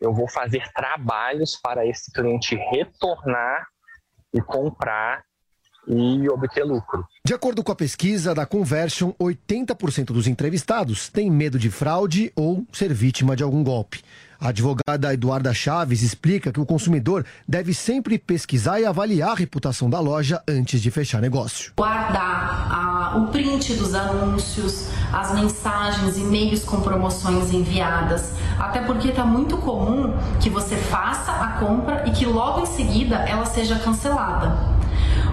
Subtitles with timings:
[0.00, 3.66] eu vou fazer trabalhos para esse cliente retornar
[4.32, 5.22] e comprar
[5.86, 7.04] e obter lucro.
[7.24, 12.64] De acordo com a pesquisa da Conversion, 80% dos entrevistados têm medo de fraude ou
[12.72, 14.02] ser vítima de algum golpe.
[14.40, 19.90] A advogada Eduarda Chaves explica que o consumidor deve sempre pesquisar e avaliar a reputação
[19.90, 21.74] da loja antes de fechar negócio.
[21.76, 29.26] guardar ah, o print dos anúncios, as mensagens, e-mails com promoções enviadas, até porque está
[29.26, 34.56] muito comum que você faça a compra e que logo em seguida ela seja cancelada.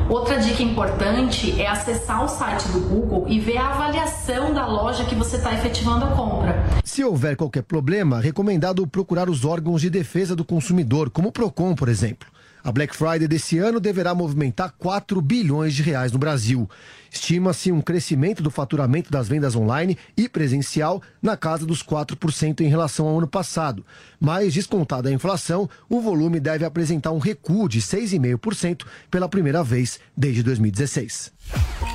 [0.09, 5.03] Outra dica importante é acessar o site do Google e ver a avaliação da loja
[5.03, 6.55] que você está efetivando a compra.
[6.81, 11.31] Se houver qualquer problema, é recomendado procurar os órgãos de defesa do consumidor, como o
[11.31, 12.30] Procon, por exemplo.
[12.67, 16.69] A Black Friday desse ano deverá movimentar 4 bilhões de reais no Brasil.
[17.09, 22.67] Estima-se um crescimento do faturamento das vendas online e presencial na casa dos 4% em
[22.67, 23.85] relação ao ano passado.
[24.19, 29.97] Mas, descontada a inflação, o volume deve apresentar um recuo de 6,5% pela primeira vez
[30.13, 31.36] desde 2016.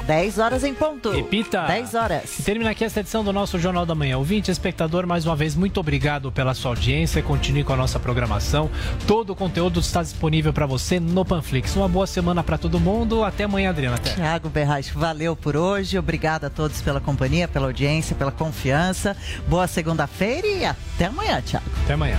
[0.06, 1.11] 10 horas em ponto.
[1.11, 1.62] Repita.
[1.62, 2.39] 10 horas.
[2.39, 4.19] E termina aqui esta edição do nosso Jornal da Manhã.
[4.19, 7.22] Ouvinte, espectador, mais uma vez, muito obrigado pela sua audiência.
[7.22, 8.70] Continue com a nossa programação.
[9.06, 11.77] Todo o conteúdo está disponível para você no Panflix.
[11.77, 13.23] Uma boa semana para todo mundo.
[13.25, 13.97] Até amanhã, Adriana.
[13.97, 14.14] Até.
[14.14, 15.98] Tiago Berraich, valeu por hoje.
[15.98, 19.17] Obrigada a todos pela companhia, pela audiência, pela confiança.
[19.47, 21.67] Boa segunda-feira e até amanhã, Tiago.
[21.84, 22.19] Até amanhã.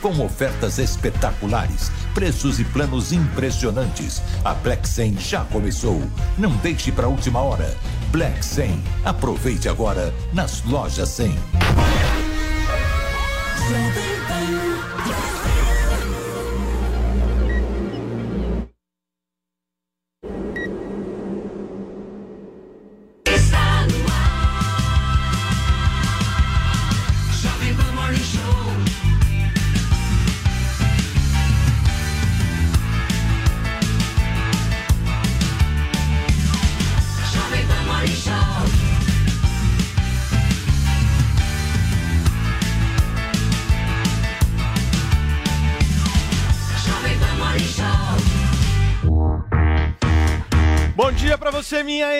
[0.00, 4.22] Com ofertas espetaculares, preços e planos impressionantes.
[4.42, 6.02] A Black 100 já começou.
[6.38, 7.76] Não deixe para última hora.
[8.10, 8.82] Black 100.
[9.04, 11.36] Aproveite agora nas lojas 100.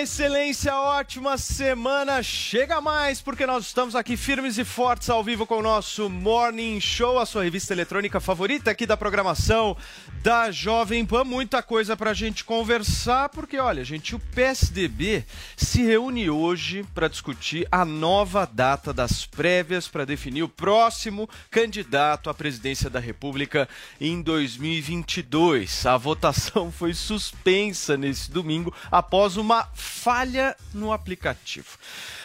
[0.01, 0.75] Excelência.
[0.75, 2.23] Ótima semana.
[2.23, 6.79] Chega mais, porque nós estamos aqui firmes e fortes ao vivo com o nosso Morning
[6.79, 9.77] Show, a sua revista eletrônica favorita aqui da programação
[10.23, 11.23] da Jovem Pan.
[11.23, 15.23] Muita coisa pra gente conversar, porque olha, gente, o PSDB
[15.55, 22.27] se reúne hoje para discutir a nova data das prévias para definir o próximo candidato
[22.27, 23.69] à presidência da República
[23.99, 25.85] em 2022.
[25.85, 31.77] A votação foi suspensa nesse domingo após uma falha no aplicativo.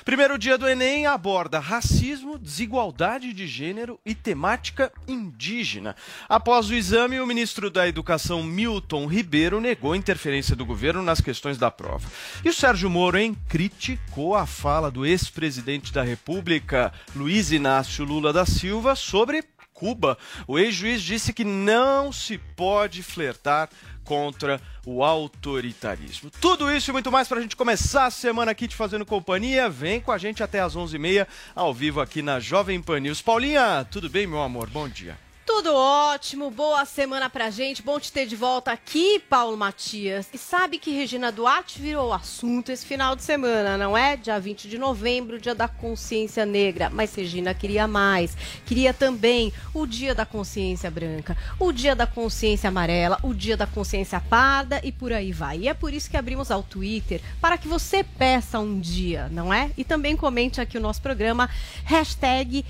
[0.04, 5.96] Primeiro dia do Enem aborda racismo, desigualdade de gênero e temática indígena.
[6.28, 11.58] Após o exame, o ministro da Educação, Milton Ribeiro, negou interferência do governo nas questões
[11.58, 12.08] da prova.
[12.44, 18.32] E o Sérgio Moro, hein, criticou a fala do ex-presidente da República, Luiz Inácio Lula
[18.32, 19.44] da Silva, sobre
[19.76, 20.16] Cuba.
[20.46, 23.68] O ex-juiz disse que não se pode flertar
[24.06, 26.30] contra o autoritarismo.
[26.40, 29.68] Tudo isso e muito mais para a gente começar a semana aqui te fazendo companhia.
[29.68, 33.20] Vem com a gente até às 11h30, ao vivo aqui na Jovem Pan News.
[33.20, 34.70] Paulinha, tudo bem, meu amor?
[34.70, 35.25] Bom dia.
[35.46, 40.28] Tudo ótimo, boa semana pra gente, bom te ter de volta aqui, Paulo Matias.
[40.34, 44.16] E sabe que Regina Duarte virou assunto esse final de semana, não é?
[44.16, 46.90] Dia 20 de novembro, dia da consciência negra.
[46.90, 52.66] Mas Regina queria mais, queria também o dia da consciência branca, o dia da consciência
[52.66, 55.58] amarela, o dia da consciência parda e por aí vai.
[55.58, 59.54] E é por isso que abrimos ao Twitter, para que você peça um dia, não
[59.54, 59.70] é?
[59.76, 61.48] E também comente aqui o nosso programa,
[61.84, 62.64] hashtag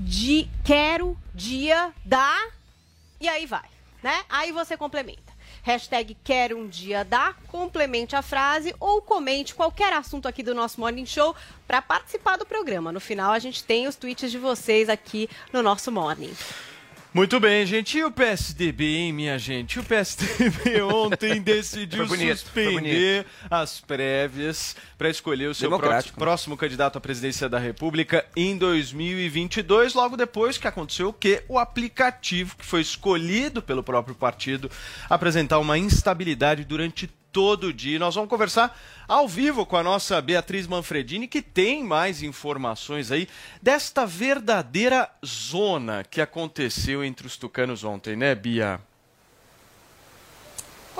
[0.00, 2.48] de quero dia da
[3.20, 3.68] e aí vai,
[4.02, 4.24] né?
[4.28, 5.30] Aí você complementa.
[5.62, 10.80] Hashtag quero um dia da, complemente a frase ou comente qualquer assunto aqui do nosso
[10.80, 11.36] Morning Show
[11.66, 12.90] para participar do programa.
[12.90, 16.34] No final a gente tem os tweets de vocês aqui no nosso Morning.
[17.12, 17.98] Muito bem, gente.
[17.98, 19.80] E o PSDB, hein, minha gente?
[19.80, 26.24] O PSDB ontem decidiu bonito, suspender as prévias para escolher o seu pró- Democrático, né?
[26.24, 31.42] próximo candidato à presidência da República em 2022, logo depois que aconteceu o quê?
[31.48, 34.70] O aplicativo que foi escolhido pelo próprio partido
[35.08, 37.98] apresentar uma instabilidade durante todo dia.
[37.98, 38.78] Nós vamos conversar
[39.08, 43.28] ao vivo com a nossa Beatriz Manfredini, que tem mais informações aí
[43.62, 48.80] desta verdadeira zona que aconteceu entre os tucanos ontem, né, Bia?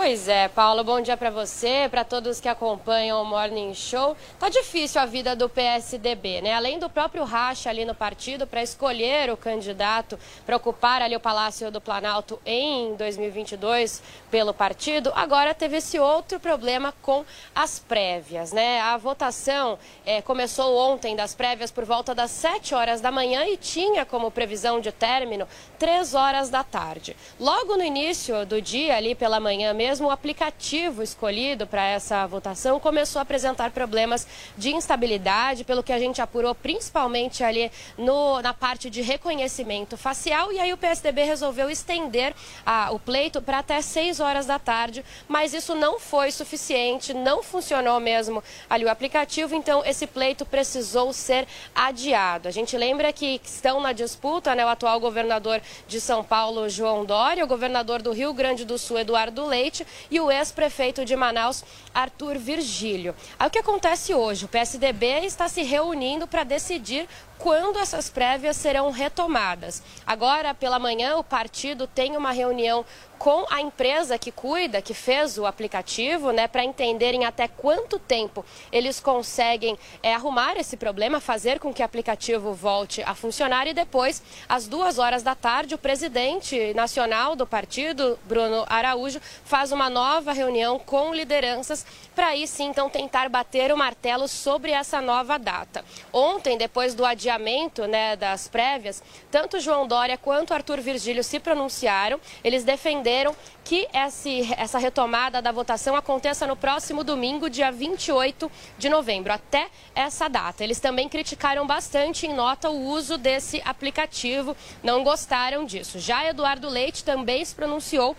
[0.03, 4.17] Pois é, Paulo, bom dia para você, para todos que acompanham o Morning Show.
[4.39, 6.55] Tá difícil a vida do PSDB, né?
[6.55, 11.21] Além do próprio racha ali no partido para escolher o candidato para ocupar ali o
[11.21, 17.23] Palácio do Planalto em 2022 pelo partido, agora teve esse outro problema com
[17.55, 18.81] as prévias, né?
[18.81, 23.59] A votação eh, começou ontem das prévias por volta das 7 horas da manhã e
[23.59, 25.47] tinha como previsão de término
[25.79, 27.15] 3 horas da tarde.
[27.39, 32.79] Logo no início do dia, ali pela manhã mesmo, o aplicativo escolhido para essa votação
[32.79, 34.27] começou a apresentar problemas
[34.59, 40.53] de instabilidade, pelo que a gente apurou principalmente ali no- na parte de reconhecimento facial.
[40.53, 42.35] E aí o PSDB resolveu estender
[42.67, 47.43] ah, o pleito para até 6 horas da tarde, mas isso não foi suficiente, não
[47.43, 52.49] funcionou mesmo ali o aplicativo, então esse pleito precisou ser adiado.
[52.49, 57.05] A gente lembra que estão na disputa né, o atual governador de São Paulo, João
[57.05, 59.70] Dória, o governador do Rio Grande do Sul, Eduardo Leite,
[60.11, 61.65] e o ex-prefeito de Manaus,
[61.95, 63.15] Arthur Virgílio.
[63.39, 64.45] Aí o que acontece hoje?
[64.45, 67.09] O PSDB está se reunindo para decidir
[67.41, 69.83] quando essas prévias serão retomadas.
[70.07, 72.85] Agora, pela manhã, o partido tem uma reunião
[73.19, 78.43] com a empresa que cuida, que fez o aplicativo, né, para entenderem até quanto tempo
[78.73, 83.75] eles conseguem é, arrumar esse problema, fazer com que o aplicativo volte a funcionar e
[83.75, 89.91] depois, às duas horas da tarde, o presidente nacional do partido, Bruno Araújo, faz uma
[89.91, 91.80] nova reunião com lideranças
[92.15, 95.85] para aí sim então tentar bater o martelo sobre essa nova data.
[96.13, 102.21] Ontem, depois do adiamento né, das prévias, tanto João Dória quanto Arthur Virgílio se pronunciaram.
[102.45, 103.35] Eles defenderam
[103.65, 109.69] que esse, essa retomada da votação aconteça no próximo domingo, dia 28 de novembro, até
[109.95, 110.65] essa data.
[110.65, 115.99] Eles também criticaram bastante em nota o uso desse aplicativo, não gostaram disso.
[115.99, 118.17] Já Eduardo Leite também se pronunciou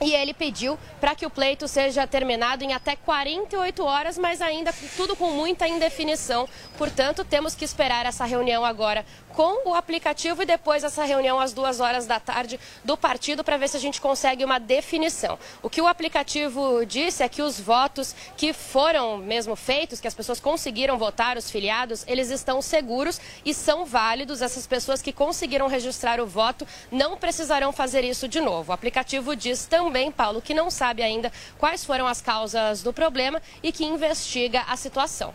[0.00, 4.72] e ele pediu para que o pleito seja terminado em até 48 horas, mas ainda
[4.96, 6.48] tudo com muita indefinição.
[6.76, 9.04] Portanto, temos que esperar essa reunião agora
[9.34, 13.56] com o aplicativo e depois essa reunião às duas horas da tarde do partido para
[13.56, 15.38] ver se a gente consegue uma definição.
[15.62, 20.14] O que o aplicativo disse é que os votos que foram mesmo feitos, que as
[20.14, 24.42] pessoas conseguiram votar, os filiados, eles estão seguros e são válidos.
[24.42, 28.70] Essas pessoas que conseguiram registrar o voto não precisarão fazer isso de novo.
[28.70, 33.40] O aplicativo diz também, Paulo, que não sabe ainda quais foram as causas do problema
[33.62, 35.34] e que investiga a situação.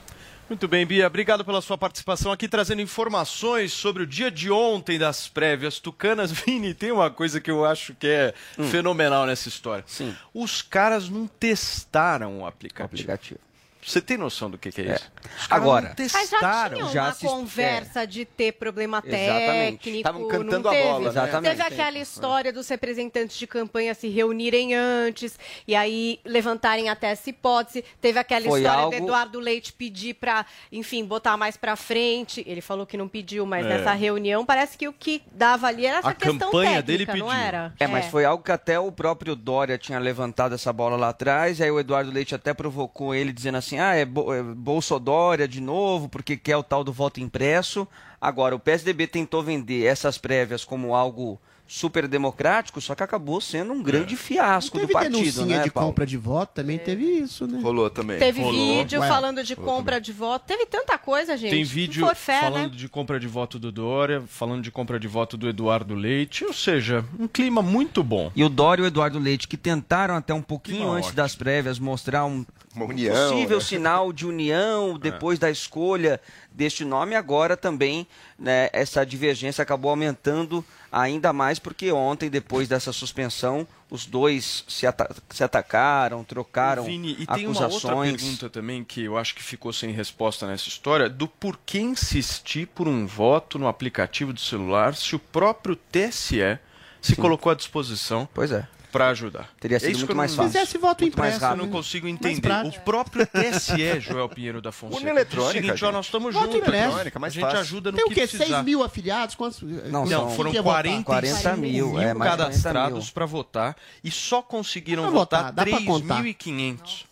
[0.49, 1.07] Muito bem, Bia.
[1.07, 6.31] Obrigado pela sua participação aqui, trazendo informações sobre o dia de ontem das prévias tucanas.
[6.35, 8.65] Vini, tem uma coisa que eu acho que é Hum.
[8.69, 9.83] fenomenal nessa história.
[9.87, 10.15] Sim.
[10.33, 13.39] Os caras não testaram o aplicativo.
[13.85, 15.11] Você tem noção do que, que é, isso?
[15.39, 16.89] Os caras Agora, não Mas já testaram.
[16.91, 19.77] já uma assist- conversa de ter problema Exatamente.
[19.77, 19.97] técnico.
[19.97, 20.83] Estavam cantando não a teve?
[20.87, 21.07] bola, né?
[21.09, 21.49] Exatamente.
[21.57, 25.37] Teve aquela história dos representantes de campanha se reunirem antes
[25.67, 27.83] e aí levantarem até essa hipótese.
[28.01, 32.43] Teve aquela Foi história algo- do Eduardo Leite pedir para, enfim, botar mais para frente.
[32.47, 33.69] Ele falou que não pediu, mas É.
[33.69, 37.05] nessa reunião parece que o que dava ali era essa A questão campanha técnica, dele
[37.19, 37.31] não pediu.
[37.45, 37.73] era?
[37.79, 41.59] É, mas foi algo que até o próprio Dória tinha levantado essa bola lá atrás,
[41.59, 45.47] e aí o Eduardo Leite até provocou ele dizendo assim: ah, é, Bo é Bolsodória
[45.47, 47.87] de novo, porque quer o tal do voto impresso.
[48.19, 51.39] Agora, o PSDB tentou vender essas prévias como algo
[51.73, 55.89] super democrático, só que acabou sendo um grande fiasco do partido, né, de Paulo?
[55.89, 57.59] compra de voto, também teve isso, né?
[57.61, 58.19] Rolou também.
[58.19, 58.77] Teve Rolou.
[58.77, 60.45] vídeo Ué, falando de rolou compra de voto.
[60.45, 61.51] Teve tanta coisa, gente.
[61.51, 62.77] Tem vídeo fé, falando né?
[62.77, 66.53] de compra de voto do Dória, falando de compra de voto do Eduardo Leite, ou
[66.53, 68.31] seja, um clima muito bom.
[68.35, 71.15] E o Dória e o Eduardo Leite, que tentaram até um pouquinho Clima antes ótimo.
[71.15, 73.63] das prévias mostrar um Uma união, possível né?
[73.63, 76.19] sinal de união depois da escolha
[76.51, 82.91] deste nome, agora também né, essa divergência acabou aumentando ainda mais porque ontem, depois dessa
[82.93, 88.21] suspensão, os dois se, ata- se atacaram, trocaram Vini, e tem uma outra acusações.
[88.21, 92.87] pergunta também que eu acho que ficou sem resposta nessa história, do porquê insistir por
[92.87, 96.59] um voto no aplicativo do celular se o próprio TSE
[97.01, 98.67] se colocou à disposição pois é.
[98.93, 99.49] Para ajudar.
[99.59, 100.51] Teria sido É isso muito eu mais não- fácil.
[100.59, 101.65] Fizesse voto Muito mais impresso, Eu rápido.
[101.65, 102.49] não consigo entender.
[102.65, 104.99] O próprio TSE, Joel Pinheiro da Fonseca.
[104.99, 106.59] Urna eletrônica, o seguinte, ó, nós estamos Voto juntos.
[106.61, 106.85] impresso.
[106.85, 107.59] Eletrônica, mais a gente fácil.
[107.59, 108.21] ajuda no Tem o que quê?
[108.21, 108.45] precisar.
[108.45, 109.35] 6 mil afiliados?
[109.35, 109.61] Quantos?
[109.61, 110.83] Não, Não, são foram Quem quer votar?
[110.83, 115.51] 45 40 mil, mil é, mais 40 cadastrados para votar e só conseguiram votar votar,
[115.51, 116.21] dá pra contar.
[116.23, 117.05] 3.500.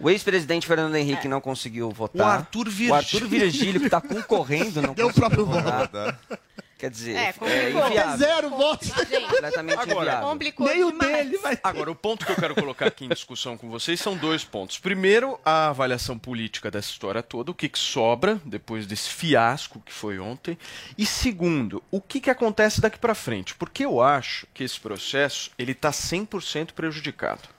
[0.00, 2.26] O ex-presidente Fernando Henrique não conseguiu votar.
[2.26, 3.28] O Arthur O Arthur Virgílio.
[3.28, 6.16] Virgílio, que está concorrendo, não Deu o conseguiu próprio voto.
[6.78, 8.16] Quer dizer, É, é, inviável.
[8.16, 8.88] Zero votos.
[8.94, 10.28] Completamente Agora, inviável.
[10.28, 13.58] Complicou Nem o dele vai Agora, o ponto que eu quero colocar aqui em discussão
[13.58, 14.78] com vocês são dois pontos.
[14.78, 19.92] Primeiro, a avaliação política dessa história toda, o que, que sobra depois desse fiasco que
[19.92, 20.56] foi ontem.
[20.96, 23.56] E segundo, o que, que acontece daqui para frente?
[23.56, 27.58] Porque eu acho que esse processo ele está 100% prejudicado.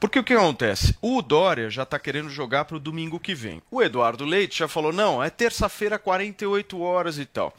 [0.00, 0.96] Porque o que acontece?
[1.02, 3.60] O Dória já está querendo jogar para o domingo que vem.
[3.70, 7.54] O Eduardo Leite já falou: não, é terça-feira, 48 horas e tal.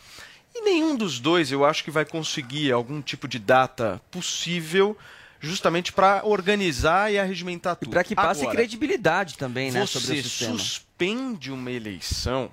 [0.53, 4.97] E nenhum dos dois eu acho que vai conseguir algum tipo de data possível
[5.39, 7.89] justamente para organizar e arregimentar tudo.
[7.89, 10.57] Para que passe Agora, credibilidade também, né, você sobre o sistema.
[10.57, 12.51] suspende uma eleição.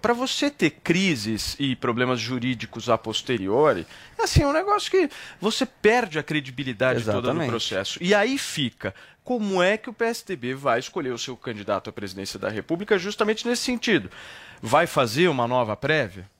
[0.00, 3.86] Para você ter crises e problemas jurídicos a posteriori,
[4.18, 7.50] é assim, é um negócio que você perde a credibilidade toda no Exatamente.
[7.50, 7.98] processo.
[8.02, 12.38] E aí fica, como é que o PSDB vai escolher o seu candidato à presidência
[12.38, 14.10] da República justamente nesse sentido?
[14.62, 16.30] Vai fazer uma nova prévia?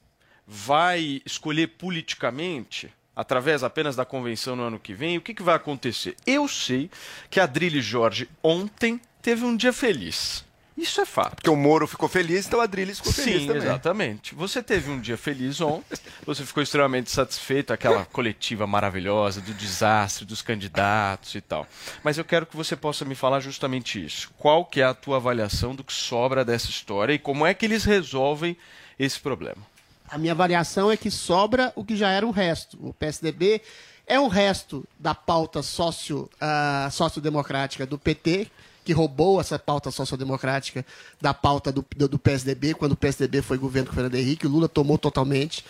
[0.47, 2.93] Vai escolher politicamente?
[3.17, 6.17] Através apenas da convenção no ano que vem, o que, que vai acontecer?
[6.27, 6.91] Eu sei
[7.31, 10.45] que a Adrilho Jorge ontem teve um dia feliz.
[10.77, 11.37] Isso é fato.
[11.37, 13.63] Porque o Moro ficou feliz, então a Adriles ficou feliz Sim, também.
[13.63, 14.35] exatamente.
[14.35, 15.97] Você teve um dia feliz ontem,
[16.27, 21.67] você ficou extremamente satisfeito, aquela coletiva maravilhosa do desastre dos candidatos e tal.
[22.03, 24.33] Mas eu quero que você possa me falar justamente isso.
[24.37, 27.65] Qual que é a tua avaliação do que sobra dessa história e como é que
[27.65, 28.57] eles resolvem
[28.99, 29.74] esse problema?
[30.09, 32.79] A minha avaliação é que sobra o que já era um resto.
[32.81, 33.63] O PSDB
[34.07, 38.49] é um resto da pauta socio, ah, sociodemocrática do PT,
[38.85, 40.85] que roubou essa pauta sociodemocrática
[41.21, 44.47] da pauta do, do, do PSDB, quando o PSDB foi governo com o Fernando Henrique,
[44.47, 45.65] o Lula tomou totalmente.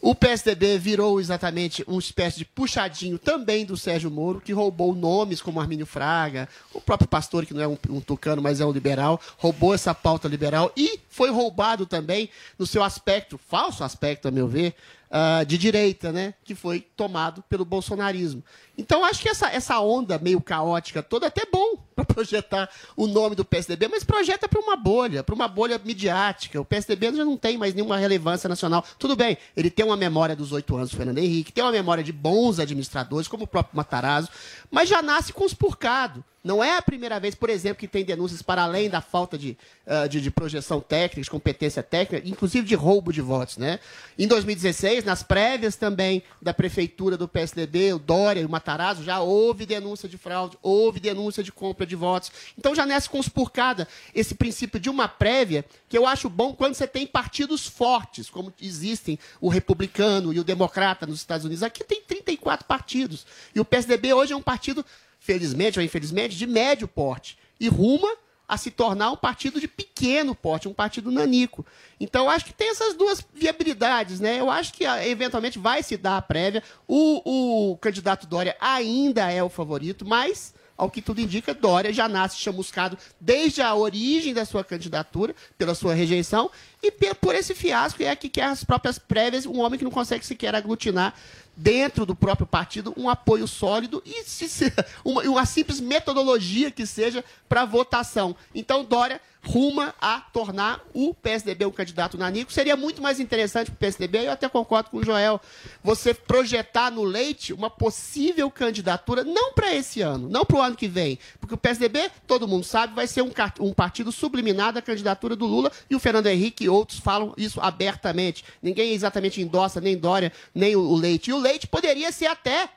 [0.00, 5.42] O PSDB virou exatamente uma espécie de puxadinho também do Sérgio Moro, que roubou nomes
[5.42, 8.70] como Armínio Fraga, o próprio pastor, que não é um, um tucano, mas é um
[8.70, 14.30] liberal, roubou essa pauta liberal e foi roubado também no seu aspecto, falso aspecto, a
[14.30, 14.74] meu ver,
[15.10, 16.34] ah, de direita, né?
[16.44, 18.44] Que foi tomado pelo bolsonarismo.
[18.76, 23.06] Então, acho que essa, essa onda meio caótica toda é até bom para projetar o
[23.06, 26.60] nome do PSDB, mas projeta para uma bolha, para uma bolha midiática.
[26.60, 28.84] O PSDB já não tem mais nenhuma relevância nacional.
[28.98, 32.04] Tudo bem, ele tem uma memória dos oito anos do Fernando Henrique, tem uma memória
[32.04, 34.28] de bons administradores, como o próprio Matarazzo,
[34.70, 36.22] mas já nasce conspurcado.
[36.42, 39.58] Não é a primeira vez, por exemplo, que tem denúncias para além da falta de,
[39.86, 43.56] ah, de, de projeção técnica, de competência técnica, inclusive de roubo de votos.
[43.56, 43.80] Né?
[44.16, 49.20] Em 2016, nas prévias também da prefeitura do PSDB, o Dória e o Matarazzo, já
[49.20, 52.30] houve denúncia de fraude, houve denúncia de compra de votos.
[52.56, 56.86] Então já nasce conspurcada esse princípio de uma prévia, que eu acho bom quando você
[56.86, 61.64] tem partidos fortes, como existem o republicano e o democrata nos Estados Unidos.
[61.64, 63.26] Aqui tem 34 partidos.
[63.54, 64.84] E o PSDB hoje é um partido
[65.28, 67.36] felizmente ou infelizmente, de médio porte.
[67.60, 68.08] E ruma
[68.48, 71.66] a se tornar um partido de pequeno porte, um partido nanico.
[72.00, 74.40] Então, acho que tem essas duas viabilidades, né?
[74.40, 76.62] Eu acho que ah, eventualmente vai se dar a prévia.
[76.86, 82.08] O, o candidato Dória ainda é o favorito, mas, ao que tudo indica, Dória já
[82.08, 86.50] nasce chamuscado desde a origem da sua candidatura, pela sua rejeição,
[86.82, 90.24] e por esse fiasco é que quer as próprias prévias, um homem que não consegue
[90.24, 91.12] sequer aglutinar
[91.58, 94.72] dentro do próprio partido um apoio sólido e se-
[95.04, 98.36] uma, uma simples metodologia que seja para votação.
[98.54, 102.52] Então, Dória ruma a tornar o PSDB um candidato nanico.
[102.52, 105.40] Seria muito mais interessante para o PSDB, eu até concordo com o Joel,
[105.82, 110.76] você projetar no leite uma possível candidatura, não para esse ano, não para o ano
[110.76, 114.82] que vem, porque o PSDB, todo mundo sabe, vai ser um, um partido subliminar da
[114.82, 118.44] candidatura do Lula e o Fernando Henrique e outros falam isso abertamente.
[118.60, 121.30] Ninguém exatamente endossa nem Dória, nem o Leite.
[121.30, 122.68] E o Leite poderia ser até,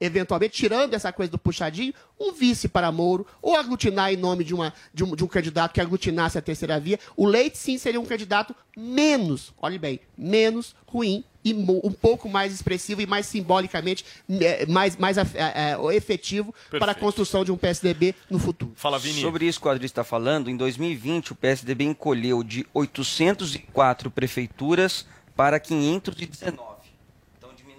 [0.00, 4.54] eventualmente, tirando essa coisa do puxadinho, um vice para Moro, ou aglutinar em nome de,
[4.54, 6.98] uma, de, um, de um candidato que aglutinasse a terceira via.
[7.16, 12.52] O Leite, sim, seria um candidato menos, olhe bem, menos ruim e um pouco mais
[12.52, 17.00] expressivo e mais simbolicamente eh, mais, mais eh, eh, efetivo para a Perfeito.
[17.00, 18.72] construção de um PSDB no futuro.
[19.20, 25.06] Sobre isso que o Adri está falando, em 2020 o PSDB encolheu de 804 prefeituras
[25.34, 26.77] para 519.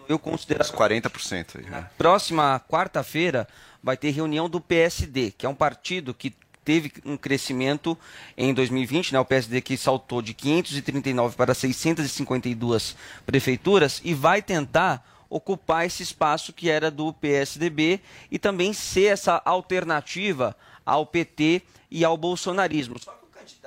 [0.10, 1.08] Diminuiu consideravelmente.
[1.08, 1.88] 40% aí, né?
[1.98, 3.48] Próxima quarta-feira
[3.82, 6.34] vai ter reunião do PSD, que é um partido que
[6.66, 7.98] teve um crescimento
[8.36, 9.20] em 2020, né?
[9.20, 16.51] O PSD que saltou de 539 para 652 prefeituras e vai tentar ocupar esse espaço
[16.51, 18.00] que era do PSDB
[18.32, 21.62] e também ser essa alternativa ao PT
[21.92, 22.98] e ao bolsonarismo.
[22.98, 23.19] Só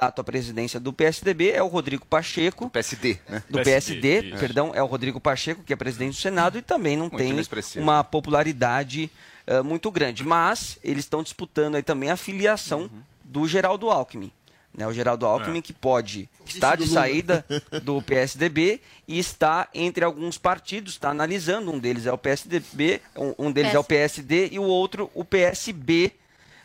[0.02, 2.68] candidato à presidência do PSDB é o Rodrigo Pacheco.
[2.70, 3.42] PSD, né?
[3.48, 6.96] Do PSD, PSD, perdão, é o Rodrigo Pacheco, que é presidente do Senado e também
[6.96, 7.34] não Muito tem
[7.80, 9.10] uma popularidade
[9.46, 10.24] eh, muito grande.
[10.24, 12.90] Mas eles estão disputando aí também a filiação
[13.24, 14.32] do Geraldo Alckmin.
[14.74, 17.44] Né, o Geraldo Alckmin que pode estar de do saída
[17.84, 21.70] do PSDB e está entre alguns partidos, está analisando.
[21.70, 25.26] Um deles é o PSDB, um, um deles é o PSD e o outro o
[25.26, 26.12] PSB,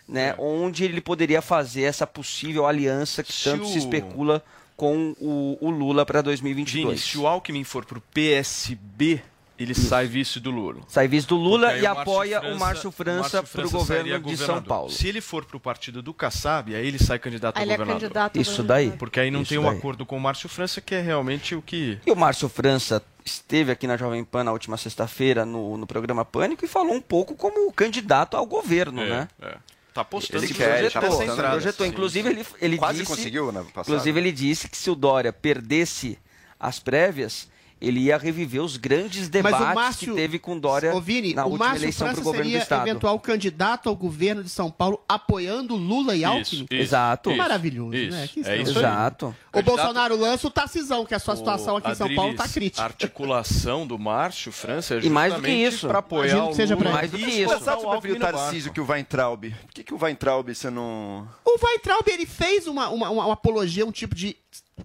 [0.08, 4.44] né, onde ele poderia fazer essa possível aliança que tanto o- se especula
[4.76, 6.86] com o, o Lula para 2022.
[6.86, 9.22] Vini, se o Alckmin for pro PSB,
[9.60, 10.82] ele sai vice do Lula.
[10.88, 14.38] Sai vice do Lula e o apoia França- o Márcio França para o governo de
[14.38, 14.62] São.
[14.62, 14.92] Paulo.
[14.92, 17.78] Se ele for pro partido do Kassab, aí ele sai candidato Aí a ele é
[17.78, 18.02] governador.
[18.04, 18.92] candidato a Isso daí.
[18.92, 19.78] Porque aí não Isso tem um daí.
[19.78, 21.98] acordo com o Márcio França, que é realmente o que...
[22.06, 26.24] E o Márcio França esteve aqui na Jovem Pan na última sexta-feira no, no programa
[26.24, 29.28] Pânico e falou um pouco como candidato ao governo, É, né?
[29.42, 29.58] é.
[29.98, 31.52] Tá apostando Ele que quer, projetou tá essa apostando, entrada.
[31.56, 31.88] projetou.
[31.88, 33.82] Inclusive, ele, ele Quase disse, conseguiu na passada.
[33.82, 36.20] Inclusive, ele disse que se o Dória perdesse
[36.60, 37.48] as prévias,
[37.80, 41.34] ele ia reviver os grandes debates Mas o Márcio, que teve com Dória Ô, Vini,
[41.34, 42.88] na o última Márcio eleição para França o governo do seria Estado.
[42.88, 46.44] eventual candidato ao governo de São Paulo apoiando Lula e Isso, Alckmin?
[46.64, 47.30] isso, Exato.
[47.30, 48.18] isso, Maravilhoso, isso.
[48.18, 48.28] né?
[48.28, 48.78] Que É isso.
[48.80, 49.36] Exato.
[49.54, 52.48] O Bolsonaro lança o Tarcisão, que a sua O situação aqui em São Paulo está
[52.48, 52.82] crítica.
[52.82, 55.88] A articulação do Márcio França é E mais do que justamente isso.
[55.88, 56.86] para apoiar Imagino o que seja Lula.
[56.86, 57.54] pra- Mais do que e isso.
[57.56, 59.44] o prefiro o Tarcísio que o Weintraub?
[59.50, 61.28] Por que, que o Weintraub você não.
[61.46, 64.36] O Weintraub, ele fez uma, uma, uma apologia, um tipo de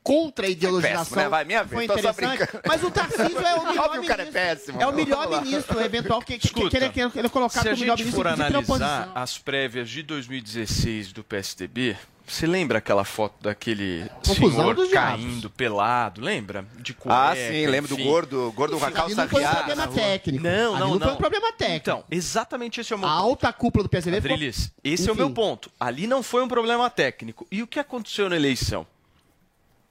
[0.03, 0.99] contra-ideologização.
[1.05, 1.29] Péssimo, né?
[1.29, 2.49] Vai, minha vez, Foi interessante.
[2.67, 4.33] Mas o Tarcísio é o melhor Óbvio que o cara é ministro.
[4.33, 4.83] péssimo.
[4.83, 7.71] É o melhor ministro, eventual, que, que, que, que ele, que ele colocar se a
[7.73, 9.23] como melhor gente ministro for inclusive, pela analisar oposição.
[9.23, 11.97] as prévias de 2016 do PSDB,
[12.27, 16.21] você lembra aquela foto daquele Confusão senhor caindo pelado?
[16.21, 16.65] Lembra?
[16.79, 18.05] De cueca, Ah, sim, lembro do enfim.
[18.05, 20.45] gordo, gordo com a Ali calça não foi um problema técnico.
[20.45, 21.15] Não, Ali não, não foi não.
[21.15, 21.77] um problema técnico.
[21.83, 23.23] Então, exatamente esse é o meu A ponto.
[23.25, 24.35] alta cúpula do PSDB ficou...
[24.37, 25.23] Adrilis, esse é o Enfim.
[25.25, 25.71] meu ponto.
[25.79, 27.47] Ali não foi um problema técnico.
[27.51, 28.87] E o que aconteceu na eleição?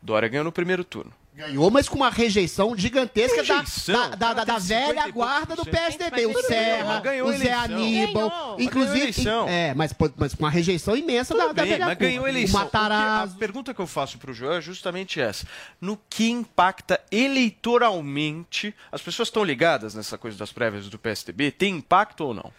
[0.01, 1.13] Dória ganhou no primeiro turno.
[1.33, 4.09] Ganhou, mas com uma rejeição gigantesca da- Rejeição?
[4.11, 5.65] da, da, da, da Ela tem 50 velha guarda do.
[5.65, 6.25] PSDB.
[6.25, 7.53] O Serra, ganhou o Zé.
[7.53, 8.29] Aníbal.
[8.29, 8.55] Ganhou.
[8.59, 9.23] Inclusive.
[9.23, 9.47] Ganhou.
[9.47, 12.59] É, mas, mas com uma rejeição imensa da, Tudo da bem, velha mas ganhou eleição.
[12.59, 13.25] O Matarazzo.
[13.35, 15.47] O que- a pergunta que eu faço pro Joel é justamente essa.
[15.79, 18.75] No que impacta eleitoralmente...
[18.91, 21.51] As pessoas estão ligadas nessa coisa das prévias do PSDB?
[21.51, 22.51] Tem impacto ou não?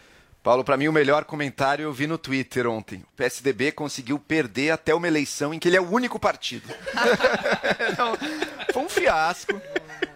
[0.43, 2.97] Paulo, pra mim o melhor comentário eu vi no Twitter ontem.
[3.13, 6.67] O PSDB conseguiu perder até uma eleição em que ele é o único partido.
[7.97, 8.13] Não,
[8.73, 9.53] foi um fiasco.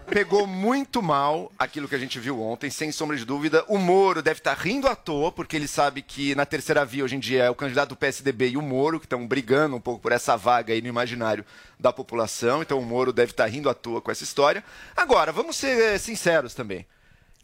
[0.06, 3.64] Pegou muito mal aquilo que a gente viu ontem, sem sombra de dúvida.
[3.68, 7.16] O Moro deve estar rindo à toa, porque ele sabe que na terceira via hoje
[7.16, 10.00] em dia é o candidato do PSDB e o Moro, que estão brigando um pouco
[10.00, 11.44] por essa vaga aí no imaginário
[11.80, 12.60] da população.
[12.60, 14.62] Então o Moro deve estar rindo à toa com essa história.
[14.94, 16.86] Agora, vamos ser eh, sinceros também.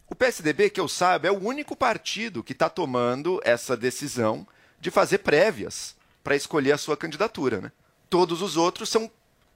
[0.07, 4.47] O PSDB, que eu saiba, é o único partido que está tomando essa decisão
[4.79, 7.59] de fazer prévias para escolher a sua candidatura.
[7.59, 7.71] Né?
[8.09, 9.09] Todos os outros são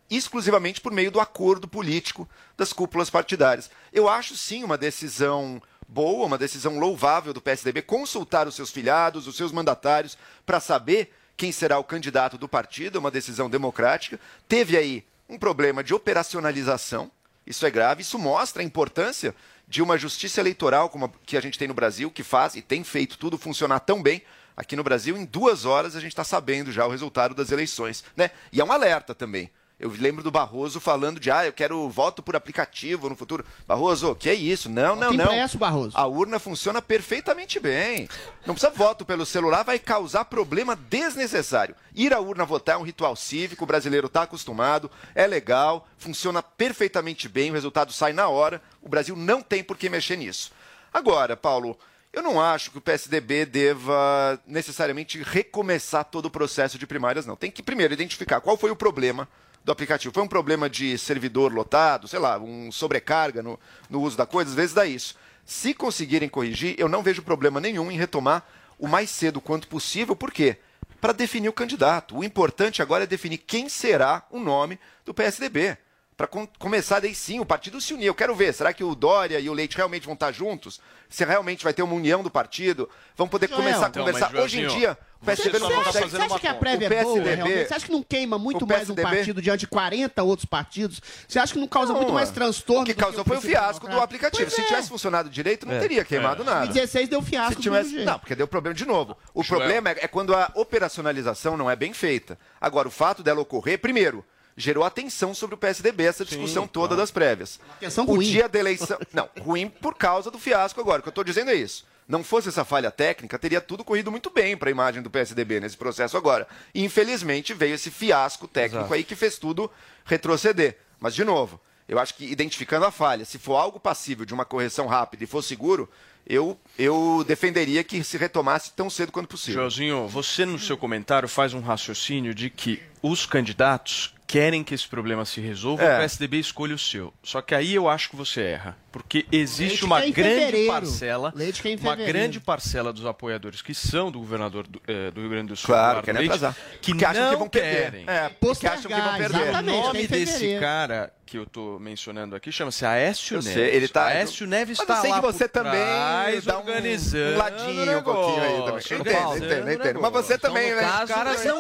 [0.09, 3.69] exclusivamente por meio do acordo político das cúpulas partidárias.
[3.93, 9.27] Eu acho sim uma decisão boa, uma decisão louvável do PSDB consultar os seus filiados,
[9.27, 14.19] os seus mandatários, para saber quem será o candidato do partido, é uma decisão democrática.
[14.47, 17.11] Teve aí um problema de operacionalização,
[17.45, 19.35] isso é grave, isso mostra a importância
[19.69, 22.61] de uma justiça eleitoral como a que a gente tem no Brasil, que faz e
[22.61, 24.23] tem feito tudo funcionar tão bem.
[24.57, 28.03] Aqui no Brasil, em duas horas, a gente está sabendo já o resultado das eleições.
[28.17, 28.31] Né?
[28.51, 29.49] E é um alerta também.
[29.79, 33.45] Eu lembro do Barroso falando de, ah, eu quero voto por aplicativo no futuro.
[33.65, 34.67] Barroso, que é isso?
[34.69, 35.25] Não, não, Voto não.
[35.25, 35.97] impresso, Barroso.
[35.97, 38.09] A urna funciona perfeitamente bem.
[38.45, 41.75] Não precisa voto pelo celular, vai causar problema desnecessário.
[41.95, 46.43] Ir à urna votar é um ritual cívico, o brasileiro está acostumado, é legal, funciona
[46.43, 48.61] perfeitamente bem, o resultado sai na hora.
[48.81, 50.51] O Brasil não tem por que mexer nisso.
[50.93, 51.79] Agora, Paulo,
[52.11, 57.37] eu não acho que o PSDB deva necessariamente recomeçar todo o processo de primárias, não.
[57.37, 59.25] Tem que primeiro identificar qual foi o problema
[59.69, 60.11] do aplicativo.
[60.11, 64.49] Foi um problema de servidor lotado, sei lá, um sobrecarga no, no uso da coisa,
[64.49, 65.15] às vezes dá isso.
[65.45, 68.43] Se conseguirem corrigir, eu não vejo problema nenhum em retomar
[68.79, 70.15] o mais cedo quanto possível.
[70.15, 70.57] Por quê?
[70.99, 72.17] Para definir o candidato.
[72.17, 75.77] O importante agora é definir quem será o nome do PSDB.
[76.17, 76.27] Para
[76.57, 78.07] começar daí sim o partido se unir.
[78.07, 80.81] Eu quero ver, será que o Dória e o Leite realmente vão estar juntos?
[81.07, 82.89] Se realmente vai ter uma união do partido?
[83.15, 84.31] Vamos poder começar a Então, conversar.
[84.33, 85.97] mas, Hoje em dia, o Você, PSDB não consegue...
[85.97, 87.67] acha, você acha que a prévia O é boa, realmente?
[87.67, 91.01] Você acha que não queima muito o mais um partido diante de 40 outros partidos?
[91.27, 92.31] Você acha que não causa muito Não, mais é.
[92.31, 92.83] transtorno?
[92.83, 94.43] O que causou foi o princípio fiasco do aplicativo.
[94.43, 94.65] Pois Se é.
[94.65, 95.79] tivesse funcionado direito, não É.
[95.79, 96.45] teria queimado É.
[96.45, 96.59] nada.
[96.67, 98.05] 2016 deu fiasco Se do tivesse...
[98.05, 99.17] Não, porque deu problema de novo.
[99.33, 99.59] O Joel.
[99.61, 102.37] problema é, é quando a operacionalização não é bem feita.
[102.59, 104.23] Agora, o fato dela ocorrer, primeiro,
[104.55, 107.59] gerou atenção sobre o PSDB, essa discussão toda das prévias.
[107.77, 108.25] Atenção o ruim.
[108.29, 108.97] dia da eleição...
[109.13, 110.99] Não, ruim por causa do fiasco agora.
[110.99, 111.85] O que eu estou dizendo é isso.
[112.09, 115.59] Não fosse essa falha técnica, teria tudo corrido muito bem para a imagem do PSDB
[115.59, 116.47] nesse processo agora.
[116.73, 118.93] E, infelizmente, veio esse fiasco técnico Exato.
[118.95, 119.69] aí que fez tudo
[120.05, 120.77] retroceder.
[120.99, 124.43] Mas, de novo, eu acho que identificando a falha, se for algo passível de uma
[124.43, 125.87] correção rápida e for seguro,
[126.25, 129.61] eu, eu defenderia que se retomasse tão cedo quanto possível.
[129.61, 134.87] Joãozinho, você no seu comentário faz um raciocínio de que os candidatos querem que esse
[134.87, 135.95] problema se resolva, É.
[135.95, 137.11] o PSDB escolhe o seu.
[137.23, 140.71] Só que aí eu acho que você erra, porque existe Leite uma em grande fevereiro.
[140.71, 142.13] parcela, Leite em uma fevereiro.
[142.13, 145.65] grande parcela dos apoiadores que são do governador do, eh, do Rio Grande do Sul,
[145.65, 146.55] Claro, querem Leite, atrasar.
[146.79, 147.91] que Porque acham não que vão perder.
[147.91, 148.05] querem.
[148.07, 149.49] É, porque acham que vão perder.
[149.55, 153.53] O nome desse cara que eu tô mencionando aqui chama-se Aécio Eu Neves.
[153.53, 156.45] sei, ele tá- Aécio Neves Mas está eu sei lá que você por também trás,
[156.45, 158.99] dá um- organizando um ladinho um pouquinho aí também.
[158.99, 160.01] Entendo, entendo, entendo.
[160.01, 160.87] Mas você também, Então, no né?
[160.91, 161.59] caso, Os caras não.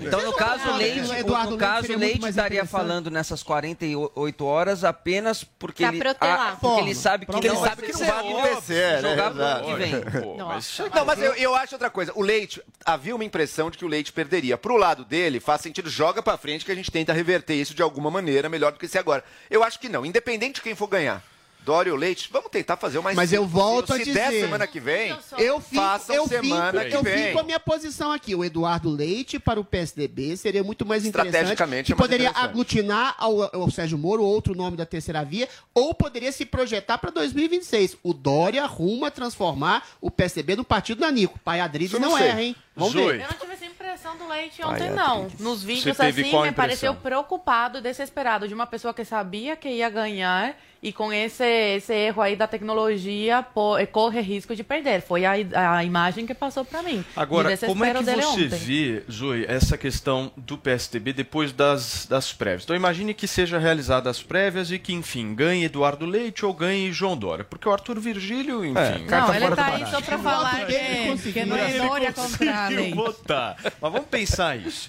[0.00, 5.44] Então, no caso, Leite, no Leite caso, muito Leite estaria falando nessas 48 horas apenas
[5.44, 6.52] porque, Pra ele, protelar.
[6.52, 9.10] ah, porque ele sabe que Porque ele não sabe que não vai acontecer, né?
[9.10, 10.36] jogar pro ano que vem.
[10.36, 12.12] Não, mas eu, eu acho outra coisa.
[12.14, 14.56] O Leite, havia uma impressão de que o Leite perderia.
[14.58, 17.82] Pro lado dele, faz sentido, joga pra frente que a gente tenta reverter isso de
[17.82, 19.24] alguma maneira, melhor do que ser agora.
[19.50, 21.22] Eu acho que não, independente de quem for ganhar.
[21.68, 24.00] Dória ou Leite, vamos tentar fazer o mais Mas eu volto possível.
[24.02, 24.30] a Se dizer.
[24.30, 27.18] der semana que vem, Eu fico, façam eu fico, semana que eu vem.
[27.18, 28.34] fico com a minha posição aqui.
[28.34, 31.34] O Eduardo Leite para o PSDB seria muito mais interessante.
[31.34, 32.50] Estrategicamente Que é mais poderia interessante.
[32.50, 37.10] aglutinar ao, ao Sérgio Moro, outro nome da terceira via, ou poderia se projetar para
[37.10, 37.98] 2026.
[38.02, 41.38] O Dória arruma transformar o PSDB no partido Nanico.
[41.44, 42.28] Pai Adrides eu não, não sei.
[42.28, 42.56] erra, hein?
[42.74, 43.06] Vamos Zoe.
[43.12, 43.20] ver.
[43.22, 44.96] Eu não tive essa impressão do Leite ontem, Adriles.
[44.96, 45.28] não.
[45.40, 50.56] Nos vídeos, assim, me pareceu preocupado, desesperado, de uma pessoa que sabia que ia ganhar
[50.80, 55.02] e com esse, esse erro aí da tecnologia pô- corre risco de perder.
[55.02, 55.32] Foi a,
[55.76, 57.04] a imagem que passou para mim.
[57.16, 58.48] Agora, de como é que você ontem.
[58.48, 62.62] vê, Zoe, essa questão do PSDB depois das, das prévias?
[62.64, 66.92] Então imagine que seja realizadas as prévias e que, enfim, ganhe Eduardo Leite ou ganhe
[66.92, 67.44] João Dória.
[67.44, 69.04] Porque o Arthur Virgílio, enfim...
[69.08, 72.54] Não, ele tá aí só pra falar que, que não é Ele Dória contra a
[72.64, 72.94] conseguiu lei.
[72.94, 73.56] votar.
[73.64, 74.88] Mas vamos pensar isso.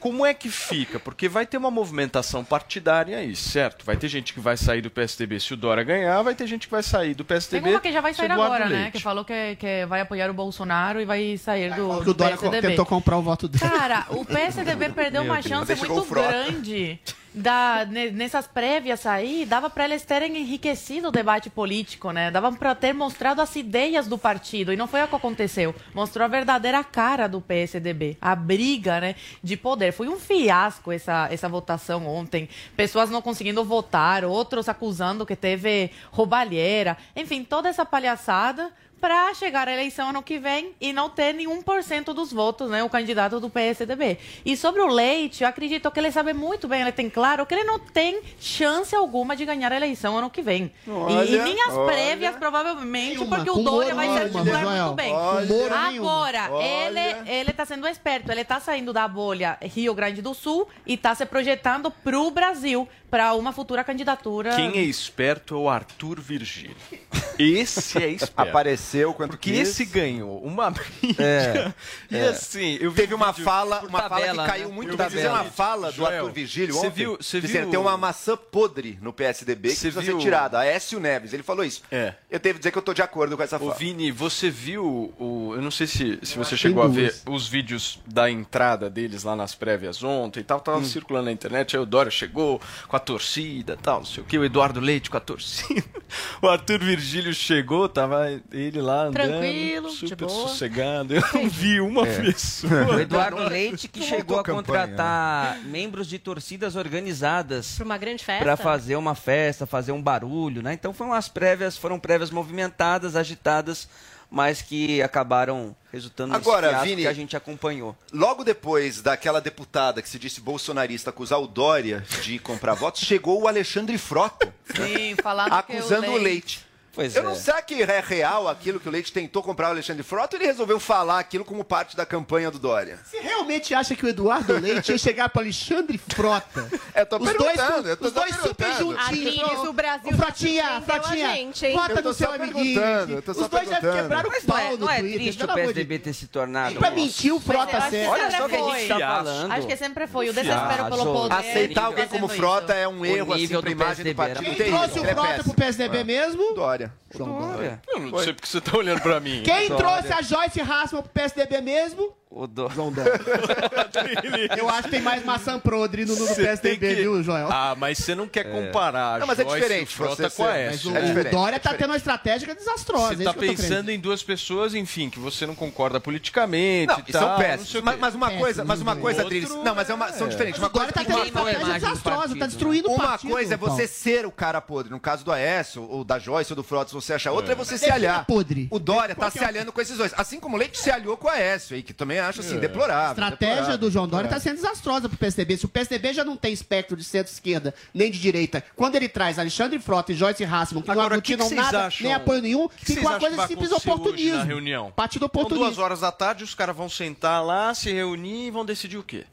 [0.00, 0.98] Como é que fica?
[0.98, 3.84] Porque vai ter uma movimentação partidária aí, certo?
[3.84, 6.66] Vai ter gente que vai sair do PSDB se o Dória ganhar, vai ter gente
[6.66, 8.90] que vai sair do PSDB Tem uma que já vai o sair agora, né?
[8.90, 12.36] Que falou que, que vai apoiar o Bolsonaro e vai sair do, o do Dória
[12.36, 12.68] co- PSDB.
[12.70, 13.70] tentou comprar o voto dele.
[13.70, 15.46] Cara, o PSDB perdeu Meu uma Deus.
[15.46, 16.98] chance o muito grande
[17.32, 19.44] da, ne- nessas prévias aí.
[19.44, 22.30] Dava para eles terem enriquecido o debate político, né?
[22.30, 24.72] Dava para ter mostrado as ideias do partido.
[24.72, 25.74] E não foi o que aconteceu.
[25.94, 28.16] Mostrou a verdadeira cara do PSDB.
[28.20, 29.14] A briga, né?
[29.42, 29.92] De poder.
[29.92, 32.48] Foi um fiasco essa, essa votação ontem.
[32.76, 36.96] Pessoas não conseguindo votar, outros acusando que teve roubalheira.
[37.14, 41.62] Enfim, toda essa palhaçada para chegar à eleição ano que vem e não ter nenhum
[41.62, 44.18] por cento dos votos, né, o candidato do PSDB.
[44.44, 47.54] E sobre o Leite, eu acredito que ele sabe muito bem, ele tem claro que
[47.54, 50.72] ele não tem chance alguma de ganhar a eleição ano que vem.
[50.86, 51.86] E- e, Olha, nem as olha.
[51.92, 55.12] prévias, provavelmente, porque o Dória vai ser titular muito bem.
[55.14, 55.50] Olha.
[55.74, 60.68] Agora, ele, ele tá sendo esperto, ele tá saindo da bolha Rio Grande do Sul
[60.86, 64.54] e tá se projetando pro Brasil, para uma futura candidatura.
[64.54, 66.76] Quem é esperto é o Arthur Virgílio.
[67.38, 68.32] Esse é esperto.
[68.36, 69.60] Apareceu quando Porque quis.
[69.70, 71.22] esse ganhou uma briga.
[71.22, 71.72] É,
[72.10, 72.28] E é.
[72.28, 74.74] assim, eu vi Teve uma fala, uma fala tabela, que caiu né?
[74.74, 76.96] muito Eu da vi dizer uma fala do Joel, Arthur Vigílio você ontem.
[76.96, 80.22] viu- você dizendo viu- tem uma maçã podre no PSDB que Você precisa viu- ser
[80.22, 80.58] tirada.
[80.58, 81.82] Aécio Neves, ele falou isso.
[81.90, 82.12] É.
[82.30, 83.74] Eu devo dizer que eu tô de acordo com essa Ô, fala.
[83.74, 84.84] Vini, você viu
[85.18, 85.52] o.
[85.56, 89.24] Eu não sei se, se você que chegou a ver os vídeos da entrada deles
[89.24, 90.60] lá nas prévias ontem e tal.
[90.60, 90.84] Tava Hum.
[90.84, 91.74] circulando na internet.
[91.74, 94.38] Aí o Dória chegou com a torcida e tal, não sei o que.
[94.38, 95.82] O Eduardo Leite com a torcida.
[96.42, 99.12] O Arthur Virgílio chegou, tava ele lá andando.
[99.28, 100.48] Tranquilo, de super boa.
[100.48, 101.14] sossegado.
[101.14, 102.20] Eu não vi uma É.
[102.22, 102.96] pessoa.
[102.96, 108.24] O Eduardo Leite que chegou a campanha, contratar membros de torcidas organizadas Pra uma grande
[108.24, 108.42] festa?
[108.44, 110.72] para fazer uma festa, fazer um barulho, né?
[110.72, 113.88] Então foram as prévias, foram prévias movimentadas, agitadas,
[114.30, 117.96] mas que acabaram resultando Agora, nesse Vini, que a gente acompanhou.
[118.12, 123.42] Logo depois daquela deputada que se disse bolsonarista acusar o Dória de comprar votos, chegou
[123.42, 126.69] o Alexandre Frota Sim, falando acusando que o Leite.
[127.00, 127.24] Pois eu é.
[127.24, 130.42] não sei que é real aquilo que o Leite tentou comprar o Alexandre Frota ou
[130.42, 132.98] ele resolveu falar aquilo como parte da campanha do Dória.
[133.02, 136.68] Você realmente acha que o Eduardo Leite ia chegar para Alexandre Frota?
[136.94, 139.60] Eu tô os dois, perguntando, eu tô os dois super juntinhos.
[139.66, 142.82] O Brasil Ô, Frotinha, surpreendeu Frotinha, a gente, tô no seu amiguinho.
[143.26, 145.48] Os dois já quebraram o Mas não pau é, no não é Twitter, triste o
[145.48, 146.74] PSDB ter se tornado.
[146.74, 148.10] Pra mentir o Frota certo.
[148.10, 149.52] Olha só o que a gente tá falando.
[149.52, 150.28] Acho que sempre foi.
[150.28, 151.34] O desespero pelo poder.
[151.34, 154.54] Aceitar alguém como fazendo Frota é um O erro assim pra do imagem do partido.
[154.54, 156.54] Quem trouxe o é Frota pro PSDB mesmo?
[156.54, 156.89] Dória.
[157.16, 157.80] Dória.
[157.88, 159.42] Eu não sei porque você tá olhando pra mim.
[159.44, 162.14] Quem trouxe a Joyce Hassman pro PSDB mesmo?
[162.32, 162.74] O Dória.
[162.76, 163.12] João Dória.
[164.56, 167.48] Eu acho que tem mais maçã podre no, no PSDB, que- viu, Joel?
[167.50, 170.92] Ah, mas você não quer comparar Não, mas é diferente, Frota você com a Aécio.
[170.92, 173.16] o, É diferente, o Dória é tá tendo uma estratégia desastrosa.
[173.16, 177.12] Você é tá pensando em duas pessoas, enfim, que você não concorda politicamente Não, e
[177.12, 177.20] tal.
[177.22, 177.82] são péssimos.
[177.82, 179.50] Mas, mas uma Péssimo, coisa, mas uma coisa, Adriles.
[179.50, 180.58] Não, mas é uma, são diferentes.
[180.60, 182.94] Uma O Dória coisa, tá tendo uma uma estratégia do desastrosa, tá partido, destruindo o
[182.94, 183.30] uma partido.
[183.32, 184.90] coisa é você ser o cara podre.
[184.92, 187.56] No caso do Aécio, ou da Joyce, ou do Frota, se você achar outra, é,
[187.56, 188.24] você se aliar.
[188.24, 188.68] podre.
[188.70, 190.12] O Dória tá se é o- aliando com esses dois.
[190.16, 193.08] Assim como o Leite se aliou com o Aécio, aí, que também acho assim, deplorável.
[193.08, 195.56] A estratégia deplorável, do João Dória está sendo desastrosa pro PSDB.
[195.56, 199.38] Se o PSDB já não tem espectro de centro-esquerda nem de direita, quando ele traz
[199.38, 202.04] Alexandre Frota e Joyce Hassman, que Agora, não o que que aglutinam vocês nada, acham-
[202.04, 204.36] nem apoio nenhum, O que fica uma coisa que vai simples oportunismo.
[204.38, 204.92] na reunião?
[204.92, 205.82] Partido Então, duas oportunismo.
[205.84, 209.24] horas da tarde, os caras vão sentar lá, se reunir e vão decidir o quê?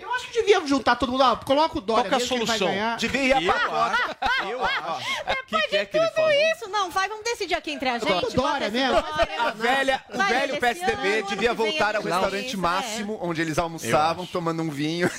[0.00, 1.22] Eu acho que devia juntar todo mundo.
[1.22, 2.68] Ó, coloca o Dória Qual que é a que vai solução?
[2.68, 2.96] ganhar.
[2.96, 4.02] Devia ir a pacote.
[4.50, 4.80] Eu acho.
[5.26, 7.98] Depois que é de que ele tudo isso, não, vai, vamos decidir aqui entre a
[7.98, 8.08] gente.
[8.08, 8.96] Bota o Dória mesmo.
[9.38, 13.18] A velha, o Vai, velho PSDB ano, devia que voltar a ao restaurante pensa, máximo,
[13.22, 15.10] onde eles almoçavam, tomando um vinho.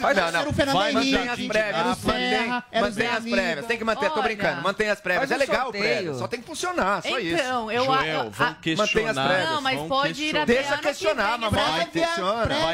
[0.00, 3.66] não, Era o Fernando Vai Mantém as prévias, mantém, mantém as prévias.
[3.66, 4.62] Tem que manter, tô Olha, brincando.
[4.62, 5.30] Mantém as prévias.
[5.30, 7.34] É legal o prévio, só tem que funcionar, só isso.
[7.42, 7.84] Então, eu...
[7.84, 9.28] Joel, a- vão a- questionar.
[9.28, 10.42] prévias, Não, mas pode ir questionar.
[10.42, 11.48] até Deixa que questionar, né?
[11.50, 11.70] vai,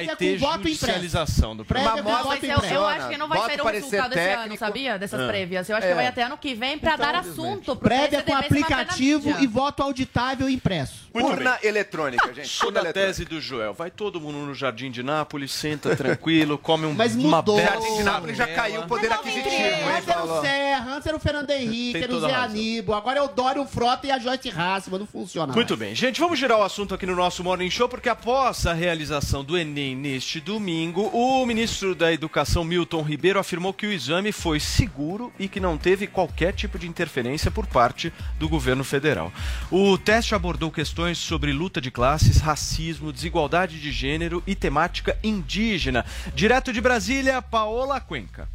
[0.06, 2.02] Vai ter judicialização do programa.
[2.02, 4.58] Mas eu, acho que não vai Bota sair um parecer resultado esse ano, técnico.
[4.58, 4.98] sabia?
[4.98, 5.26] Dessas Ah.
[5.26, 5.68] prévias.
[5.68, 5.88] Eu acho É.
[5.90, 7.74] que vai até ano que vem pra dar assunto.
[7.76, 11.06] Prévia com aplicativo e voto auditável impresso.
[11.14, 12.48] Muito Urna eletrônica, gente.
[12.48, 13.72] Sou Urna da tese do Joel.
[13.72, 17.56] Vai todo mundo no Jardim de Nápoles, senta tranquilo, come um, Mas uma mudou.
[17.56, 20.40] bela Jardim de Nápoles já caiu o poder Mas aquisitivo, Antes era o?
[20.42, 22.34] Serra, antes era o Fernando Henrique, era o toda Zé.
[22.34, 25.78] Aníbal, agora é o Dória, o Frota e a Joyce Hassman, não funciona Muito mais.
[25.80, 29.42] bem, gente, vamos girar o assunto aqui no nosso Morning Show, porque após a realização
[29.42, 34.58] do Enem neste domingo, o ministro da Educação, Milton Ribeiro, afirmou que o exame foi
[34.58, 39.32] seguro e que não teve qualquer tipo de interferência por parte do governo federal.
[39.70, 46.04] O teste abordou questões sobre luta de classes, racismo, desigualdade de gênero e temática indígena.
[46.34, 48.48] Direto de Brasília, Paola Cuenca.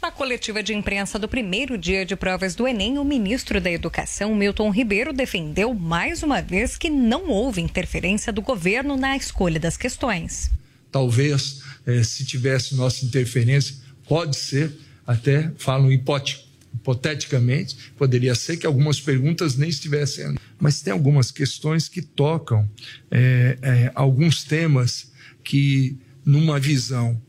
[0.00, 4.32] Na coletiva de imprensa do primeiro dia de provas do Enem, o ministro da Educação,
[4.32, 9.76] Milton Ribeiro, defendeu mais uma vez que não houve interferência do governo na escolha das
[9.76, 10.52] questões.
[10.90, 13.74] Talvez, eh, se tivesse nossa interferência,
[14.06, 14.70] pode ser,
[15.06, 20.38] até falam hipote- hipoteticamente, poderia ser que algumas perguntas nem estivessem ali.
[20.60, 22.68] Mas tem algumas questões que tocam
[23.10, 25.10] eh, eh, alguns temas
[25.42, 27.20] que, numa visão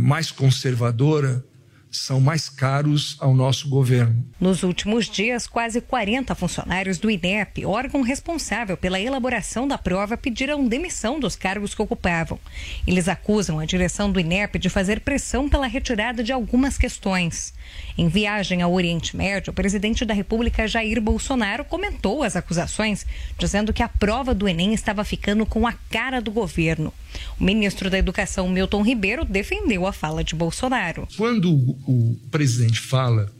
[0.00, 1.44] mais conservadora,
[1.90, 4.24] são mais caros ao nosso governo.
[4.40, 10.66] Nos últimos dias, quase 40 funcionários do INEP, órgão responsável pela elaboração da prova, pediram
[10.66, 12.38] demissão dos cargos que ocupavam.
[12.86, 17.52] Eles acusam a direção do INEP de fazer pressão pela retirada de algumas questões.
[17.96, 23.04] Em viagem ao Oriente Médio, o presidente da República, Jair Bolsonaro, comentou as acusações,
[23.38, 26.92] dizendo que a prova do Enem estava ficando com a cara do governo.
[27.38, 31.06] O ministro da Educação, Milton Ribeiro, defendeu a fala de Bolsonaro.
[31.16, 33.30] Quando o, presidente fala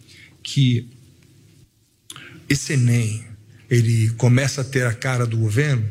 [0.43, 0.89] que
[2.49, 3.25] esse Enem
[3.71, 5.89] ele começa a ter a cara do governo,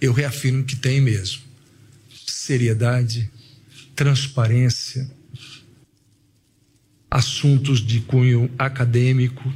[0.00, 1.42] eu reafirmo que tem mesmo.
[2.26, 3.30] Seriedade,
[3.94, 5.08] transparência,
[7.10, 9.52] assuntos de cunho acadêmico,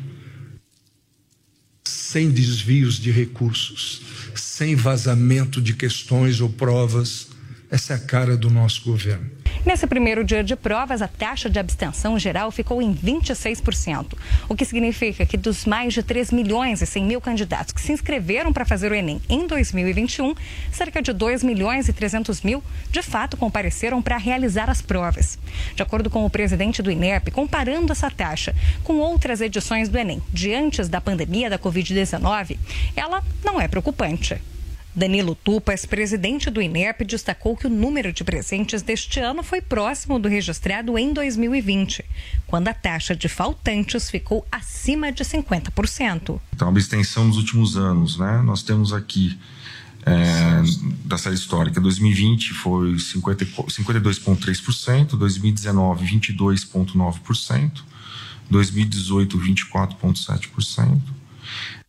[1.85, 4.03] sem desvios de recursos,
[4.35, 7.29] sem vazamento de questões ou provas.
[7.71, 9.44] Essa é a cara do nosso governo.
[9.65, 14.13] Nesse primeiro dia de provas, a taxa de abstenção geral ficou em 26%,
[14.47, 17.91] o que significa que dos mais de 3 milhões e 100 mil candidatos que se
[17.91, 20.35] inscreveram para fazer o Enem em 2021,
[20.71, 25.39] cerca de 2 milhões e 300 mil de fato compareceram para realizar as provas.
[25.75, 30.23] De acordo com o presidente do INEP, comparando essa taxa com outras edições do Enem
[30.31, 32.59] de antes da pandemia da Covid-19,
[32.95, 34.39] ela não é preocupante.
[34.95, 40.19] Danilo Tupas, presidente do INEP, destacou que o número de presentes deste ano foi próximo
[40.19, 42.05] do registrado em 2020,
[42.47, 46.41] quando a taxa de faltantes ficou acima de 50%.
[46.55, 48.41] Então, a abstenção nos últimos anos, né?
[48.43, 49.37] Nós temos aqui
[50.07, 50.63] é,
[51.05, 57.83] da série histórica, 2020 foi 50 52,3%, 2019 22,9%,
[58.49, 61.01] 2018 24,7%.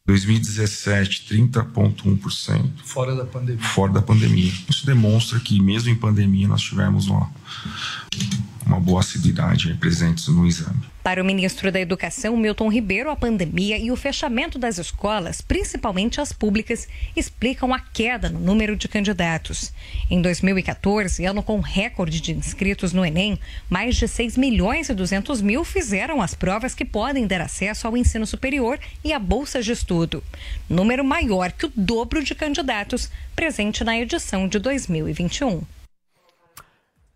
[0.06, 2.70] 2017, 30,1%.
[2.84, 3.64] Fora da pandemia.
[3.64, 4.52] Fora da pandemia.
[4.70, 7.32] Isso demonstra que, mesmo em pandemia, nós tivemos uma,
[8.66, 10.96] uma boa assiduidade presentes no exame.
[11.04, 16.20] Para o ministro da Educação, Milton Ribeiro, a pandemia e o fechamento das escolas, principalmente
[16.20, 19.72] as públicas, explicam a queda no número de candidatos.
[20.10, 23.38] Em 2014, ano com recorde de inscritos no Enem,
[23.70, 27.96] mais de 6 milhões e 200 mil fizeram as provas que podem dar acesso ao
[27.96, 30.24] ensino superior e a bolsas de estudo.
[30.68, 35.62] Número maior que o dobro de candidatos presente na edição de 2021.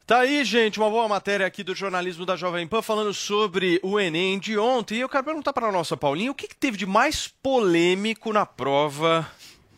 [0.10, 4.00] Tá aí, gente, uma boa matéria aqui do jornalismo da Jovem Pan falando sobre o
[4.00, 4.96] Enem de ontem.
[4.96, 8.34] E eu quero perguntar para a nossa Paulinha o que, que teve de mais polêmico
[8.34, 9.30] na prova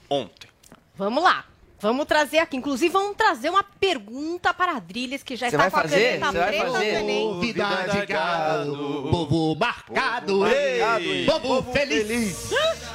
[0.10, 0.48] ontem.
[0.96, 1.44] Vamos lá.
[1.82, 2.56] Vamos trazer aqui.
[2.56, 6.22] Inclusive, vamos trazer uma pergunta para a Adriles, que já Você está com a fazer?
[6.22, 6.78] caneta preta fazer?
[6.78, 7.40] do Enem.
[7.42, 12.52] Vida de gado, povo marcado, ei, povo povo feliz.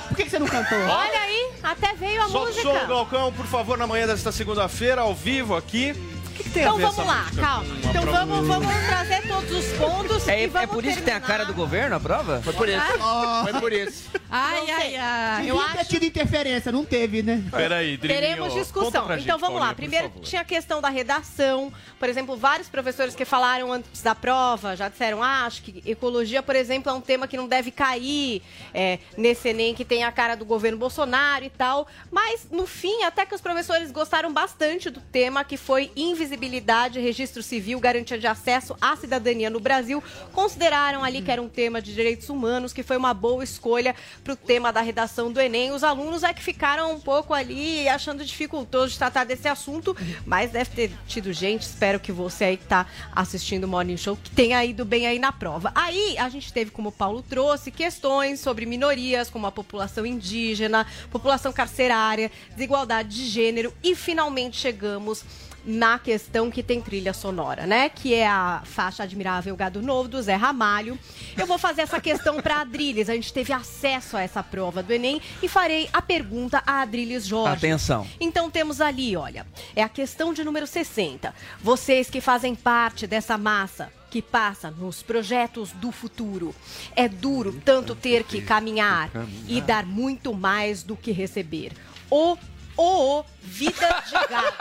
[0.08, 0.78] Por que, você não cantou?
[0.78, 2.80] Olha aí, até veio a Solta o música.
[2.80, 5.92] som, Galcão, por favor, na manhã desta segunda-feira, ao vivo aqui.
[6.36, 7.64] Que, que tem Então a ver vamos essa lá, música calma.
[7.64, 8.26] com uma Então prova?
[8.26, 11.20] vamos, vamos trazer todos os pontos É, e é vamos por isso que tem a
[11.20, 12.40] cara do governo a prova?
[12.42, 12.80] Foi por isso.
[13.50, 14.10] Foi por isso.
[14.30, 15.50] Ai, ai, ai.
[15.50, 15.84] Eu acho...
[15.86, 17.42] tido interferência, não teve, né?
[17.50, 19.06] Peraí, Teremos conta discussão.
[19.06, 19.72] pra Então gente, vamos lá.
[19.74, 21.72] Primeiro tinha a questão da redação.
[21.98, 26.42] Por exemplo, vários professores que falaram antes da prova já disseram: ah, acho que ecologia,
[26.42, 28.42] por exemplo, é um tema que não deve cair
[28.74, 31.86] é, nesse Enem que tem a cara do governo Bolsonaro e tal.
[32.10, 35.90] Mas, no fim, até que os professores gostaram bastante do tema, que foi
[36.26, 40.02] invisibilidade, registro civil, garantia de acesso à cidadania no Brasil.
[40.32, 44.32] Consideraram ali que era um tema de direitos humanos, que foi uma boa escolha para
[44.32, 45.70] o tema da redação do Enem.
[45.70, 50.50] Os alunos é que ficaram um pouco ali achando dificultoso de tratar desse assunto, mas
[50.50, 54.30] deve ter tido gente, espero que você aí que está assistindo o Morning Show, que
[54.30, 55.70] tenha ido bem aí na prova.
[55.74, 60.86] Aí a gente teve, como o Paulo trouxe, questões sobre minorias, como a população indígena,
[61.10, 65.24] população carcerária, desigualdade de gênero e finalmente chegamos
[65.66, 67.88] na questão que tem trilha sonora, né?
[67.88, 70.96] Que é a faixa Admirável Gado Novo do Zé Ramalho.
[71.36, 73.10] Eu vou fazer essa questão para a Adriles.
[73.10, 77.26] A gente teve acesso a essa prova do Enem e farei a pergunta a Adriles
[77.26, 77.56] Jorge.
[77.56, 78.06] Atenção.
[78.20, 81.34] Então temos ali, olha, é a questão de número 60.
[81.60, 86.54] Vocês que fazem parte dessa massa que passa nos projetos do futuro.
[86.94, 89.10] É duro tanto ter que caminhar
[89.48, 91.72] e dar muito mais do que receber.
[92.08, 92.36] O
[92.76, 94.56] o vida de gado.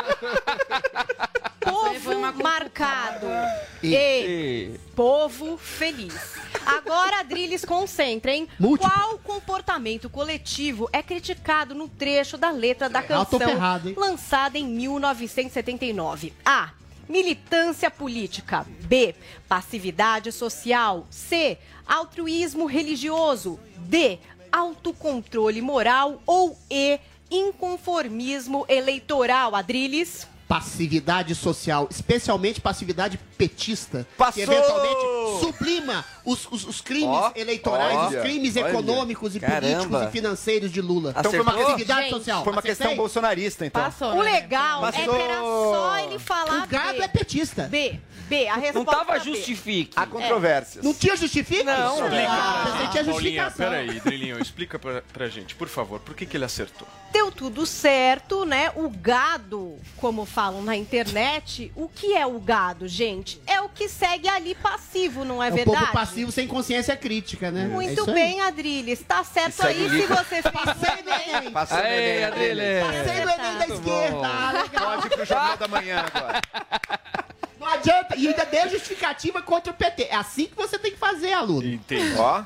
[1.66, 3.26] Povo marcado
[3.82, 6.14] e povo feliz.
[6.64, 8.48] Agora, Adriles, concentrem.
[8.80, 13.40] Qual comportamento coletivo é criticado no trecho da letra da Ah, canção
[13.98, 16.34] lançada em 1979?
[16.46, 16.70] A.
[17.10, 18.66] Militância política.
[18.82, 19.16] B.
[19.48, 21.08] Passividade social.
[21.10, 21.58] C.
[21.88, 23.60] Altruísmo religioso.
[23.78, 24.20] D.
[24.52, 26.22] Autocontrole moral.
[26.28, 27.00] Ou E.
[27.36, 29.56] Inconformismo eleitoral.
[29.56, 30.28] Adriles.
[30.48, 34.34] Passividade social, especialmente passividade petista, Passou!
[34.34, 38.70] que eventualmente sublima os, os- os crimes Ó, eleitorais, olha, os crimes olha.
[38.70, 39.62] econômicos e Caramba.
[39.68, 41.16] políticos e financeiros de Lula.
[41.18, 42.44] Então foi uma passividade Gente, social.
[42.44, 42.76] Foi uma Acertei?
[42.78, 43.92] questão bolsonarista, então.
[44.16, 45.16] O legal é que Passou.
[45.20, 47.04] era só ele falar O gado B.
[47.04, 47.64] é petista.
[47.64, 48.00] B.
[48.28, 48.48] B.
[48.48, 49.94] A resposta Não tava justifique.
[49.96, 50.84] Há controvérsias.
[50.84, 51.64] Não tinha justifica?
[51.64, 51.96] Não.
[52.04, 53.70] Explica Ah, pra gente, tinha Paulinha, justificação.
[53.70, 56.88] peraí, Drilinho, explica pra, pra gente, por favor, por que, que ele acertou?
[57.12, 58.72] Deu tudo certo, né?
[58.76, 63.42] O gado, como falam na internet, o que é o gado, gente?
[63.48, 65.80] É o que segue ali passivo, não é, É o verdade?
[65.80, 67.64] povo passivo sem consciência crítica, né?
[67.64, 68.14] É Muito aí.
[68.14, 69.02] bem, Adriles.
[69.08, 71.50] Tá certo aí se você fez Passei no Enem.
[71.52, 72.84] No Aê, Enem, Adriles.
[72.86, 74.28] Passei no Enem da esquerda.
[74.28, 74.86] Ah, legal.
[74.96, 76.42] Pode ir pro Jornal da Manhã agora.
[77.66, 78.16] Não adianta.
[78.16, 80.04] E ainda deu justificativa contra o PT.
[80.04, 81.68] É assim que você tem que fazer, aluno.
[81.68, 82.16] Entendi.
[82.18, 82.44] Ó,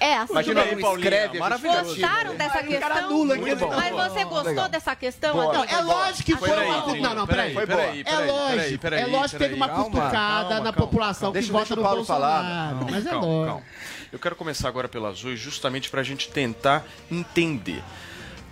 [0.00, 0.32] É, assim.
[0.32, 1.84] Imagina aí, Paulinha, escreve maravilhoso.
[1.90, 3.10] Gostaram dessa Aí o cara questão?
[3.10, 3.70] anula bom.
[3.76, 4.68] Mas você gostou Legal.
[4.68, 5.52] dessa questão, Boa.
[5.52, 6.86] Não, é lógico que foi uma...
[6.96, 7.66] Não, não, peraí, peraí.
[7.66, 10.72] peraí, É peraí, lógico, peraí, peraí, é lógico que teve uma cutucada Calma, na calma,
[10.72, 11.32] população calma.
[11.34, 12.42] que Deixa- vota no Paulo falar.
[12.74, 12.86] Bolsonaro.
[12.90, 13.46] Mas é calma, lógico.
[13.46, 13.62] calma.
[14.12, 17.82] Eu quero começar agora pela Azul, justamente para a gente tentar entender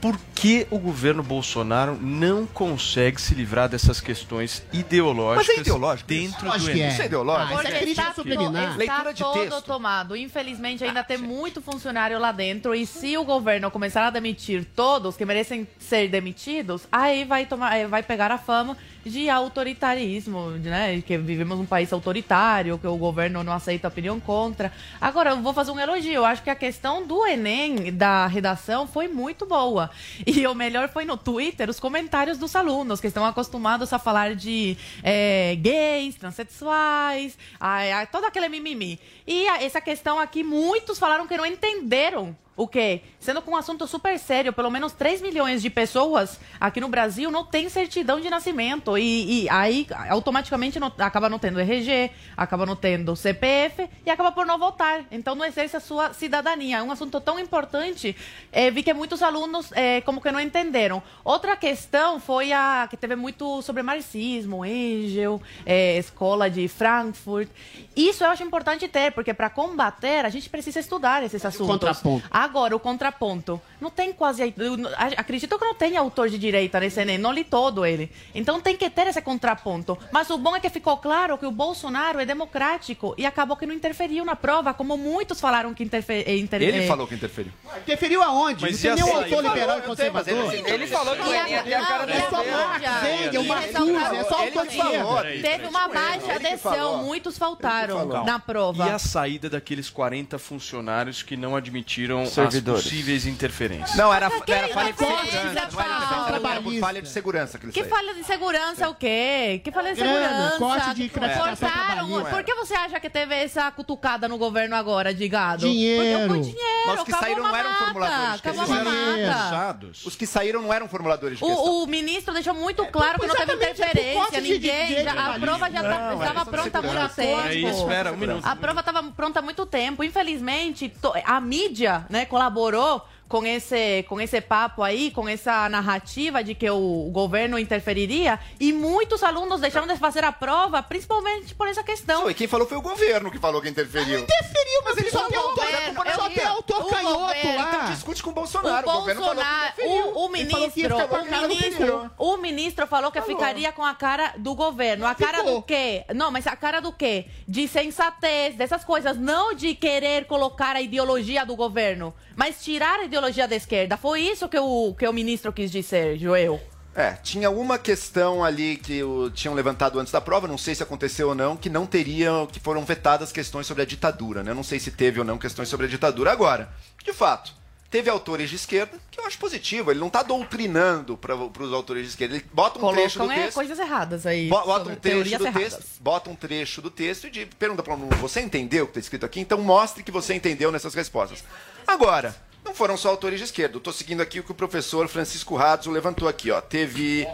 [0.00, 6.08] por que o governo Bolsonaro não consegue se livrar dessas questões ideológicas Mas é ideológico
[6.08, 6.82] dentro Lógico do que Enem.
[6.84, 6.88] é.
[6.92, 7.58] Isso é ideológico?
[7.58, 8.64] Ah, isso é crítica está, subliminar.
[8.64, 9.62] está Leitura de todo texto.
[9.62, 10.16] tomado.
[10.16, 12.74] Infelizmente, ainda tem muito funcionário lá dentro.
[12.74, 17.72] E se o governo começar a demitir todos que merecem ser demitidos, aí vai, tomar,
[17.72, 21.02] aí vai pegar a fama de autoritarismo, né?
[21.02, 24.72] Que vivemos num país autoritário, que o governo não aceita opinião contra.
[25.00, 26.12] Agora, eu vou fazer um elogio.
[26.14, 29.89] Eu acho que a questão do Enem, da redação, foi muito boa.
[30.26, 34.34] E o melhor foi no Twitter, os comentários dos alunos, que estão acostumados a falar
[34.34, 38.98] de é, gays, transexuais, a, a, todo aquele mimimi.
[39.26, 43.00] E a- essa questão aqui, muitos falaram que não entenderam O quê?
[43.18, 47.30] Sendo com um assunto super sério, pelo menos 3 milhões de pessoas aqui no Brasil
[47.30, 48.98] não têm certidão de nascimento.
[48.98, 54.30] E, e aí, automaticamente, não- acaba não tendo RG, acaba não tendo CPF e acaba
[54.30, 55.06] por não votar.
[55.10, 56.76] Então, não exerce a sua cidadania.
[56.76, 58.14] É um assunto tão importante,
[58.52, 61.02] eh, vi que muitos alunos eh, como que não entenderam.
[61.24, 67.48] Outra questão foi a que teve muito sobre marxismo, Engel, eh, escola de Frankfurt.
[67.96, 71.66] Isso eu acho importante ter, porque para combater, a gente precisa estudar esses assuntos.
[71.66, 72.28] contraponto?
[72.30, 73.60] Agora, o contraponto.
[73.80, 74.42] Não tem quase.
[74.42, 78.10] a- Acredito que não tem autor de direita nesse Enem, não li todo ele.
[78.34, 79.96] Então tem que ter esse contraponto.
[80.12, 83.64] Mas o bom é que ficou claro que o Bolsonaro é democrático e acabou que
[83.66, 86.24] não interferiu na prova, como muitos falaram que interferiu.
[86.68, 87.52] Ele falou que interferiu.
[87.78, 88.62] Interferiu aonde?
[88.62, 90.54] Mas não tem nenhum a autor liberal e ele- conservador.
[90.54, 92.50] ele falou que Enem tem a cara É só dele.
[92.50, 92.84] Marx,
[93.26, 95.22] Engel, E Marcuse, é só Ele autor de esquerda.
[95.48, 98.86] Teve uma baixa adesão, muitos faltaram na prova.
[98.86, 102.80] E a saída daqueles 40 funcionários que não admitiram Servidores.
[102.84, 103.96] as possíveis interferências?
[103.96, 106.60] Não, era, Mas era falha de segurança.
[106.62, 109.60] Por falha de segurança que Que falha de segurança o quê?
[109.64, 110.56] Que falha de segurança?
[110.58, 112.24] corte de Cortaram.
[112.30, 115.66] Por que você acha que teve essa cutucada no governo agora de gado?
[115.66, 116.28] Dinheiro.
[116.28, 116.80] Porque foi dinheiro.
[116.86, 118.40] Mas os que saíram não eram formuladores.
[118.56, 119.88] Mamata.
[120.04, 121.64] Os que saíram não eram formuladores de questão.
[121.64, 125.08] O, o ministro deixou muito claro que não teve é por interferência, de- de ninguém.
[125.08, 127.22] a prova já tá- é estava de pronta há muito segurança.
[127.22, 127.68] tempo.
[127.68, 128.46] Espera um minuto.
[128.46, 130.02] A prova estava pronta há muito tempo.
[130.04, 130.92] Infelizmente,
[131.24, 136.68] a mídia né, colaborou com esse, com esse papo aí, com essa narrativa de que
[136.68, 142.28] o governo interferiria e muitos alunos deixaram de fazer a prova, principalmente por essa questão.
[142.28, 144.18] E quem falou foi o governo que falou que interferiu.
[144.18, 145.64] Interferiu, mas ele só tem autor,
[146.12, 147.36] só tem autor o canhoto.
[147.46, 148.88] Então discute com o Bolsonaro.
[148.88, 153.84] O O falou Bolsonaro, o, falou ministro, o ministro, o ministro falou que ficaria com
[153.84, 155.06] a cara do governo.
[155.06, 156.04] A cara do quê?
[156.16, 157.26] Não, mas a cara do quê?
[157.46, 163.04] De sensatez, dessas coisas, não de querer colocar a ideologia do governo, mas tirar a
[163.04, 163.98] ideologia da esquerda.
[163.98, 166.58] Foi isso que o, que o ministro quis dizer, Joel.
[166.94, 170.82] É, tinha uma questão ali que o, tinham levantado antes da prova, não sei se
[170.82, 174.54] aconteceu ou não, que não teriam, que foram vetadas questões sobre a ditadura, né?
[174.54, 176.32] Não sei se teve ou não questões sobre a ditadura.
[176.32, 176.72] Agora,
[177.04, 177.52] de fato,
[177.90, 182.04] teve autores de esquerda, que eu acho positivo, ele não está doutrinando para os autores
[182.04, 183.54] de esquerda, ele bota um trecho do Colocam é, texto.
[183.56, 184.48] coisas erradas aí.
[184.48, 185.62] Bo- Bota um trecho do erradas.
[185.74, 188.86] texto, bota um trecho do texto e de- pergunta para o aluno, você entendeu o
[188.86, 189.40] que está escrito aqui?
[189.40, 191.42] Então mostre que você entendeu nessas respostas.
[191.86, 192.34] Agora,
[192.64, 193.76] não foram só autores de esquerda.
[193.76, 196.60] Eu tô seguindo aqui o que o professor Francisco Razzo levantou aqui, ó.
[196.60, 197.26] Teve.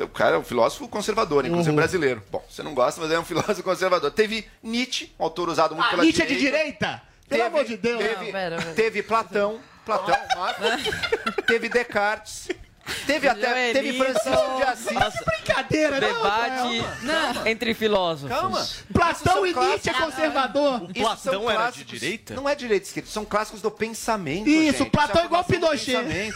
[0.00, 1.76] O cara é um filósofo conservador, inclusive Uhum.
[1.76, 2.22] brasileiro.
[2.30, 4.10] Bom, você não gosta, mas é um filósofo conservador.
[4.12, 6.58] Teve Nietzsche, um autor usado muito Ah, pela Nietzsche é de direita.
[6.68, 7.02] direita?
[7.28, 7.98] Pelo amor de Deus.
[7.98, 8.72] Teve, Não, pera, pera.
[8.74, 9.60] teve Platão.
[9.84, 10.62] Platão, Marco.
[11.46, 12.48] teve Descartes.
[13.06, 13.72] Teve até.
[13.72, 15.24] Teve Francisco de Assis.
[15.24, 17.46] Brincadeira, não, Debate Não.
[17.46, 18.28] entre filósofos.
[18.36, 18.66] Calma.
[18.92, 20.80] Platão e Nietzsche é conservador.
[20.80, 22.34] São Platão era de direita?
[22.34, 24.48] Não é direita esquerda, são clássicos do pensamento.
[24.48, 24.90] Isso, gente.
[24.90, 26.32] Platão é igual Pinochet.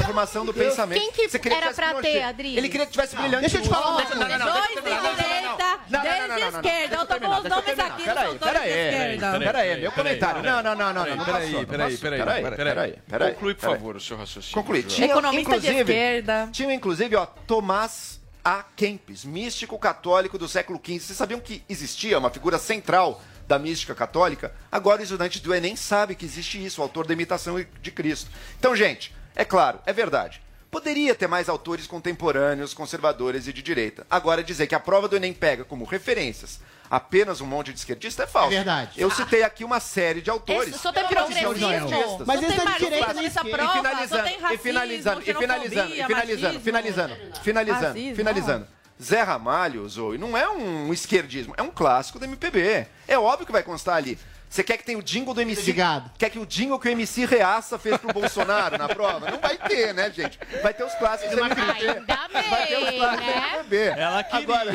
[0.00, 1.00] Isso é a formação do pensamento.
[1.00, 2.56] Quem que Você queria era tivesse pra ter, Adri?
[2.56, 3.40] Ele queria que tivesse brilhante.
[3.40, 4.14] Deixa eu te falar uma coisa.
[4.14, 6.96] Não, não, não, Dois de direita, não, de esquerda.
[6.96, 9.38] Eu tô com os nomes aqui Peraí, peraí, de peraí, esquerda.
[9.38, 10.42] peraí, meu comentário.
[10.42, 13.32] Não, não, não, não, Peraí, peraí, peraí, Peraí, peraí.
[13.34, 14.54] Conclui, por favor, o seu raciocínio.
[14.54, 14.80] Conclui.
[14.80, 16.48] Economista de inclusive, esquerda.
[16.52, 18.64] Tinha, inclusive, ó, Tomás A.
[18.76, 21.00] Kempis, místico católico do século XV.
[21.00, 24.52] Vocês sabiam que existia uma figura central da mística católica?
[24.70, 28.30] Agora o estudante do Enem sabe que existe isso, o autor da imitação de Cristo.
[28.58, 30.42] Então, gente, é claro, é verdade.
[30.70, 34.06] Poderia ter mais autores contemporâneos, conservadores e de direita.
[34.08, 36.60] Agora, dizer que a prova do Enem pega como referências
[36.90, 38.52] apenas um monte de esquerdista é falso.
[38.52, 39.00] É verdade.
[39.00, 40.70] Eu citei aqui uma série de autores.
[40.70, 42.24] Esse só tem são progressismo.
[42.26, 43.56] Mas só esse tem é de direita nem nessa esquerda.
[43.56, 43.78] prova.
[43.78, 48.66] E finalizando, só tem e finalizando, e finalizando, e finalizando, finalizando, finalizando, Racismo, finalizando.
[49.02, 52.86] Zé Ramalho, Zoe, não é um esquerdismo, é um clássico do MPB.
[53.08, 54.18] É óbvio que vai constar ali.
[54.50, 55.60] Você quer que tenha o jingle do MC?
[55.60, 56.10] Obrigado.
[56.18, 59.30] Quer que o jingle que o MC Reaça fez pro Bolsonaro na prova?
[59.30, 60.40] Não vai ter, né, gente?
[60.60, 61.88] Vai ter os clássicos do MPB.
[61.88, 62.18] Ainda
[62.50, 63.48] Vai ter os bem, clássicos do né?
[63.54, 63.76] MPB.
[63.96, 64.42] Ela queria.
[64.42, 64.72] Agora,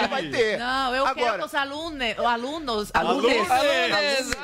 [0.00, 0.58] não vai ter.
[0.58, 2.94] Não, eu quero Agora, que os alunos, alunos, Alunos.
[2.94, 4.36] alunos, Alunos,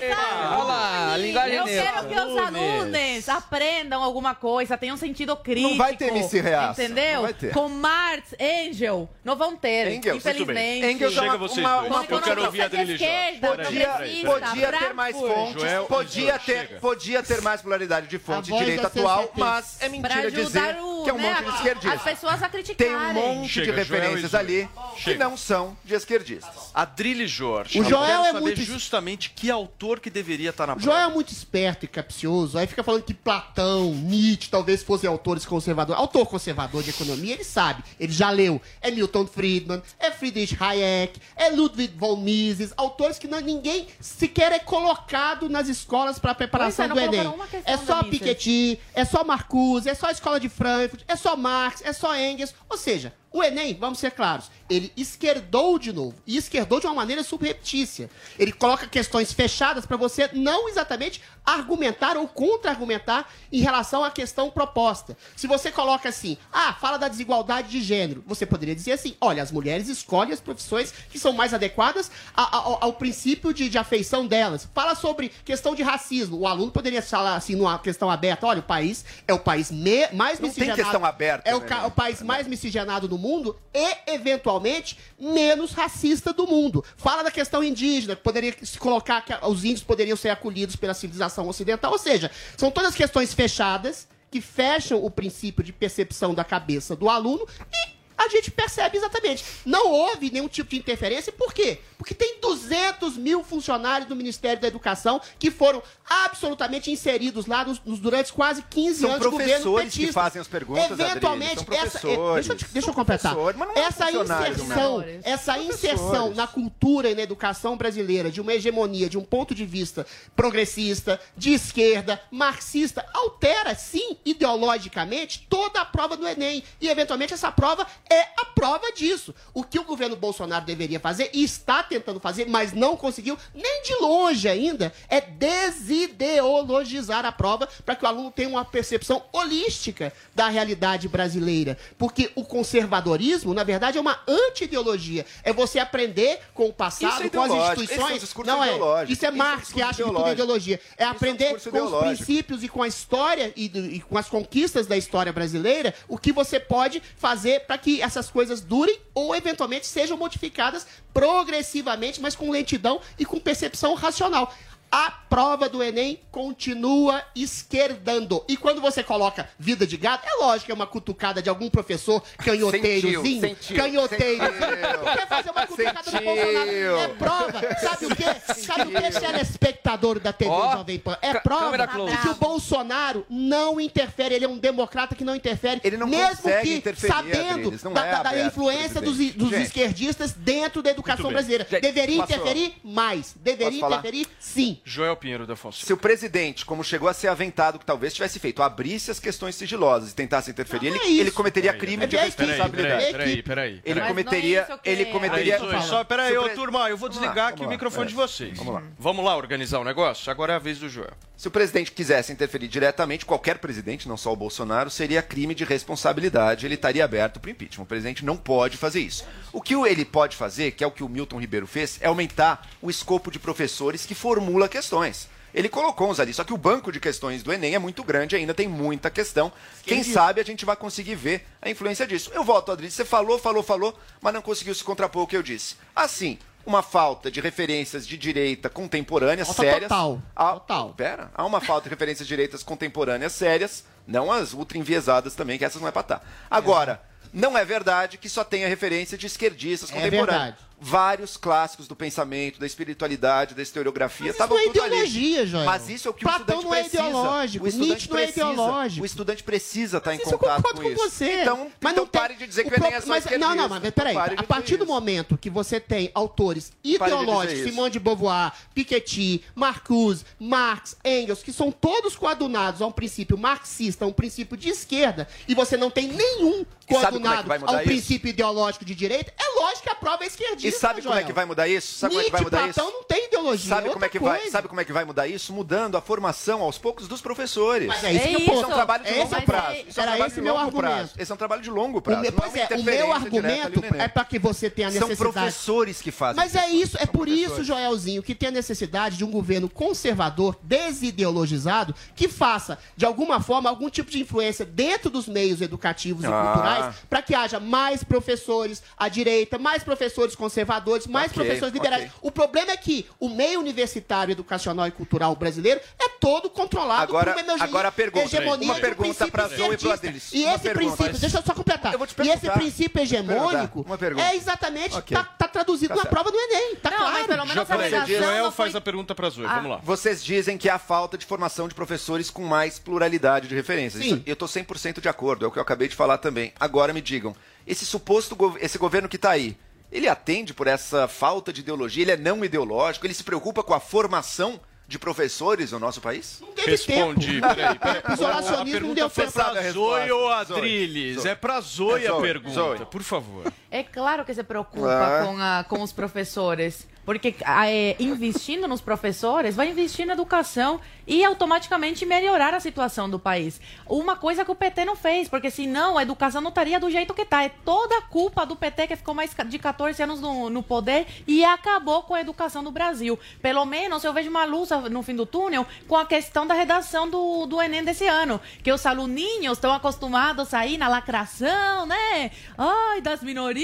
[0.00, 5.70] Olha lá, linguagem eu quero que os alunos aprendam alguma coisa, tenham sentido crítico.
[5.70, 7.14] Não vai ter MC Reaça, Entendeu?
[7.14, 7.52] não vai ter.
[7.52, 10.86] Com Marx, Engel, não vão ter, Engels, infelizmente.
[10.86, 11.90] Engels é Chega uma, vocês uma, dois.
[11.92, 16.66] uma Eu quero ouvir a esquerda, Podia, podia ter mais fontes, Joel podia Jorge, ter,
[16.66, 16.80] chega.
[16.80, 21.10] podia ter mais pluralidade de voz direita atual, mas é mentira ajudar dizer o que
[21.10, 21.92] é um né, monte de a- esquerdista.
[21.94, 22.92] as pessoas a criticarem.
[22.94, 24.68] Tem um monte Chega, de referências Joel ali
[25.02, 26.70] que não são de esquerdistas.
[26.74, 27.78] Adrilho Jorge.
[27.78, 30.76] O eu Joel quero é saber muito- justamente que autor que deveria estar na O
[30.76, 30.90] prova.
[30.90, 35.44] Joel é muito esperto e capcioso, aí fica falando que Platão, Nietzsche, talvez fossem autores
[35.46, 36.00] conservadores.
[36.00, 38.60] Autor conservador de economia, ele sabe, ele já leu.
[38.80, 44.52] É Milton Friedman, é Friedrich Hayek, é Ludwig von Mises, autores que não- ninguém sequer
[44.52, 47.34] é colocado nas escolas para preparação é, do Enem.
[47.64, 48.02] É só.
[48.02, 52.16] Piketty, é só Marcuse, é só a Escola de Frankfurt, é só Marx, é só
[52.16, 52.54] Engels.
[52.68, 56.14] Ou seja, o Enem, vamos ser claros, ele esquerdou de novo.
[56.26, 58.10] E esquerdou de uma maneira subreptícia.
[58.38, 64.50] Ele coloca questões fechadas para você não exatamente argumentar ou contra-argumentar em relação à questão
[64.50, 65.16] proposta.
[65.36, 69.42] Se você coloca assim, ah, fala da desigualdade de gênero, você poderia dizer assim, olha,
[69.42, 73.78] as mulheres escolhem as profissões que são mais adequadas a- a- ao, princípio de, de
[73.78, 74.68] afeição delas.
[74.74, 76.36] Fala sobre questão de racismo.
[76.38, 80.08] O aluno poderia falar assim, numa questão aberta, olha, o país é o país me-
[80.12, 80.82] mais Não tem miscigenado.
[80.82, 81.82] questão aberta, É o, né?
[81.86, 86.84] o país mais miscigenado do mundo e, eventualmente, menos racista do mundo.
[86.96, 90.94] Fala da questão indígena, que poderia se colocar que os índios poderiam ser acolhidos pela
[90.94, 91.92] civilização ocidental.
[91.92, 97.08] Ou seja, são todas questões fechadas que fecham o princípio de percepção da cabeça do
[97.08, 99.44] aluno e a gente percebe exatamente.
[99.64, 101.78] Não houve nenhum tipo de interferência, por quê?
[101.96, 107.80] Porque tem 200 mil funcionários do Ministério da Educação que foram absolutamente inseridos lá nos,
[107.84, 111.66] nos- durante quase 15 São anos de governo professores que fazem as perguntas, Eventualmente, Adriles,
[111.78, 112.46] são essa, professores.
[112.48, 113.34] deixa, eu, deixa eu completar.
[113.74, 119.18] é essa inserção, essa inserção na cultura e na educação brasileira de uma hegemonia, de
[119.18, 126.26] um ponto de vista progressista, de esquerda, marxista, altera, sim, ideologicamente, toda a prova do
[126.26, 126.62] Enem.
[126.80, 129.32] E, eventualmente, essa prova é a prova disso.
[129.54, 133.82] O que o governo Bolsonaro deveria fazer, e está tentando fazer, mas não conseguiu, nem
[133.82, 140.12] de longe ainda, é desideologizar a prova para que o aluno tenha uma percepção holística
[140.34, 141.78] da realidade brasileira.
[141.96, 145.24] Porque o conservadorismo, na verdade, é uma anti-ideologia.
[145.44, 148.22] É você aprender com o passado, Isso é com as instituições.
[148.22, 148.68] É um não é.
[148.68, 149.12] ideológico.
[149.12, 150.80] Isso é Isso é um Marx que discurso acha que tudo é ideologia.
[150.96, 154.86] É aprender discurso com os princípios e com a história e, e com as conquistas
[154.86, 159.86] da história brasileira, o que você pode fazer para que essas coisas durem ou eventualmente
[159.86, 164.54] sejam modificadas progressivamente, mas com lentidão e com percepção racional.
[164.92, 168.44] A prova do Enem continua esquerdando.
[168.48, 171.70] E quando você coloca vida de gato, é lógico que é uma cutucada de algum
[171.70, 173.40] professor canhoteirozinho.
[173.40, 174.50] Sentiu, canhoteirozinho.
[174.50, 175.12] sentiu.
[175.16, 176.24] Quer fazer uma cutucada do Sentiu.
[176.26, 176.70] Bolsonaro?
[176.98, 177.60] É prova.
[177.80, 178.24] Sabe o quê?
[178.54, 181.16] Sabe o quê, telespectador da TV Ó, Jovem Pan?
[181.22, 184.34] É prova de que o Bolsonaro não interfere.
[184.34, 185.80] Ele é um democrata que não interfere.
[185.84, 190.90] Ele não mesmo que sabendo da, é da- da influência dos, dos esquerdistas dentro da
[190.90, 191.64] educação brasileira.
[191.70, 193.34] Gente, Deveria posso- interferir mais.
[193.40, 193.98] Deveria Posso falar?
[193.98, 194.79] interferir sim.
[194.84, 195.86] Joel Pinheiro da Fonseca.
[195.86, 199.54] Se o presidente, como chegou a ser aventado, que talvez tivesse feito, abrisse as questões
[199.54, 202.48] sigilosas e tentasse interferir, Não, ele, não é ele cometeria Peraí, crime de peraí, peraí,
[202.50, 203.12] responsabilidade.
[203.12, 204.08] Peraí, peraí, Ele peraí.
[204.08, 204.80] cometeria.
[204.84, 205.58] ele cometeria.
[205.82, 208.08] Só, peraí, ô turma, eu vou desligar lá, aqui o microfone é.
[208.08, 208.56] de vocês.
[208.58, 208.82] Vamos lá.
[208.98, 210.30] Vamos lá organizar o negócio?
[210.30, 211.12] Agora é a vez do Joel.
[211.36, 215.64] Se o presidente quisesse interferir diretamente, qualquer presidente, não só o Bolsonaro, seria crime de
[215.64, 217.84] responsabilidade, ele estaria aberto para o impeachment.
[217.84, 219.24] O presidente não pode fazer isso.
[219.50, 222.68] O que ele pode fazer, que é o que o Milton Ribeiro fez, é aumentar
[222.82, 225.28] o escopo de professores que formula questões.
[225.52, 228.36] Ele colocou uns ali, só que o banco de questões do Enem é muito grande
[228.36, 229.52] ainda, tem muita questão.
[229.82, 232.30] Quem sabe a gente vai conseguir ver a influência disso.
[232.32, 235.42] Eu volto, Adri, você falou, falou, falou, mas não conseguiu se contrapor ao que eu
[235.42, 235.74] disse.
[235.94, 239.88] Assim, uma falta de referências de direita contemporâneas Falta sérias.
[239.88, 240.94] total, Há, total.
[240.96, 245.58] Pera, há uma falta de referências de direitas contemporâneas sérias, não as ultra enviesadas também,
[245.58, 246.24] que essas não é pra estar.
[246.48, 247.02] Agora,
[247.32, 250.28] não é verdade que só tenha referência de esquerdistas É contemporâneos.
[250.44, 250.56] verdade.
[250.82, 255.64] Vários clássicos do pensamento, da espiritualidade, da historiografia Mas isso não é ideologia, Joel.
[255.66, 257.02] Mas isso é o que Platão o estudante não é precisa.
[257.02, 258.40] ideológico, O estudante Nietzsche não é precisa.
[258.52, 259.02] ideológico.
[259.02, 261.10] O estudante precisa estar em Isso eu contato concordo com com isso.
[261.10, 261.42] você.
[261.42, 263.54] Então, mas então não tem- pare de dizer que o Enem é só mas, Não,
[263.54, 264.14] não, mas peraí.
[264.14, 264.92] De A partir do isso.
[264.92, 267.68] momento que você tem autores de ideológicos, isso.
[267.68, 274.04] Simone de Beauvoir, Piketty, Marcuse, Marx, Engels, que são todos coadunados a um princípio marxista,
[274.04, 277.74] a um princípio de esquerda, e você não tem nenhum é coadunado vai a um
[277.76, 277.84] isso?
[277.84, 280.69] princípio ideológico de direita, é lógico que a prova é esquerdista.
[280.70, 281.94] E sabe como é que vai mudar isso?
[281.98, 282.74] Sabe como é que vai Nietzsche, mudar isso?
[282.80, 283.68] Platão não tem ideologia.
[283.68, 284.38] Sabe é como é que outra vai?
[284.40, 284.52] coisa.
[284.52, 285.52] Sabe como é que vai mudar isso?
[285.52, 287.88] Mudando a formação aos poucos dos professores.
[287.88, 289.66] Mas é isso que eu Isso é um posso- trabalho de esse longo é- prazo.
[289.66, 290.92] mas Isso é um era trabalho esse de meu longo argumento.
[290.94, 291.12] prazo.
[291.18, 292.20] Esse é um trabalho de longo prazo.
[292.20, 295.32] meu, é pois é, o meu argumento é para que você tenha a São necessidade.
[295.32, 297.62] professores que fazem Mas é isso, é São por isso.
[297.64, 303.68] Joelzinho, que tem a necessidade de um governo conservador, desideologizado, que faça, de alguma forma,
[303.68, 306.42] algum tipo de influência dentro dos meios educativos e Ah.
[306.52, 310.59] culturais, para que haja mais professores à direita, mais professores conservadores,
[311.06, 312.04] mais Ok, professores liberais.
[312.04, 312.12] ok.
[312.22, 317.32] O problema é que o meio universitário, educacional e cultural brasileiro é todo controlado Agora-
[317.32, 318.24] por uma hegemonia- agora a pergunta.
[318.26, 319.92] hegemonia Uma um pergunta Zoe e.
[319.92, 320.30] Adriles.
[320.32, 321.94] E Uma esse pergunta, princípio, mas- deixa eu só completar.
[321.94, 323.86] Eu e esse princípio hegemônico
[324.18, 325.16] é exatamente, Ok.
[325.16, 326.12] tá, tá traduzido Tá na certo.
[326.14, 327.12] prova do Enem, tá Não, claro.
[327.14, 328.64] mas pelo menos a Joel foi...
[328.66, 329.54] faz a pergunta pra Zoe, Ah.
[329.56, 329.76] vamos lá.
[329.82, 334.02] Vocês dizem que há falta de formação de professores com mais pluralidade de referências.
[334.02, 334.14] Sim.
[334.14, 336.52] Isso- eu estou 100% de acordo, é o que eu acabei de falar também.
[336.58, 337.34] Agora me digam,
[337.66, 339.56] esse suposto esse governo que está aí,
[339.90, 342.02] ele atende por essa falta de ideologia?
[342.02, 343.06] Ele é não ideológico?
[343.06, 346.42] Ele se preocupa com a formação de professores no nosso país?
[346.56, 348.02] Respondi, peraí, peraí.
[348.08, 349.34] O isolacionismo a não deu foi certo.
[349.52, 350.14] pra a Zoe resposta.
[350.14, 350.28] ou.
[350.32, 351.24] Adriles?
[351.24, 352.22] É pra Zoe É a Zoe.
[352.22, 352.86] pergunta, Zoe.
[352.86, 353.52] por favor.
[353.70, 355.24] É claro que se preocupa Ah.
[355.24, 356.88] com, a- com os professores.
[357.02, 363.08] Porque ah, é, investindo nos professores, vai investir na educação e automaticamente melhorar a situação
[363.10, 363.60] do país.
[363.88, 367.14] Uma coisa que o PT não fez, porque senão a educação não estaria do jeito
[367.14, 367.42] que está.
[367.42, 371.06] É toda a culpa do PT que ficou mais de 14 anos no, no poder
[371.26, 373.18] e acabou com a educação do Brasil.
[373.40, 377.08] Pelo menos eu vejo uma luz no fim do túnel com a questão da redação
[377.10, 378.40] do, do Enem desse ano.
[378.62, 382.30] Que os aluninhos estão acostumados a ir na lacração, né?
[382.56, 383.59] Ai, das minorias.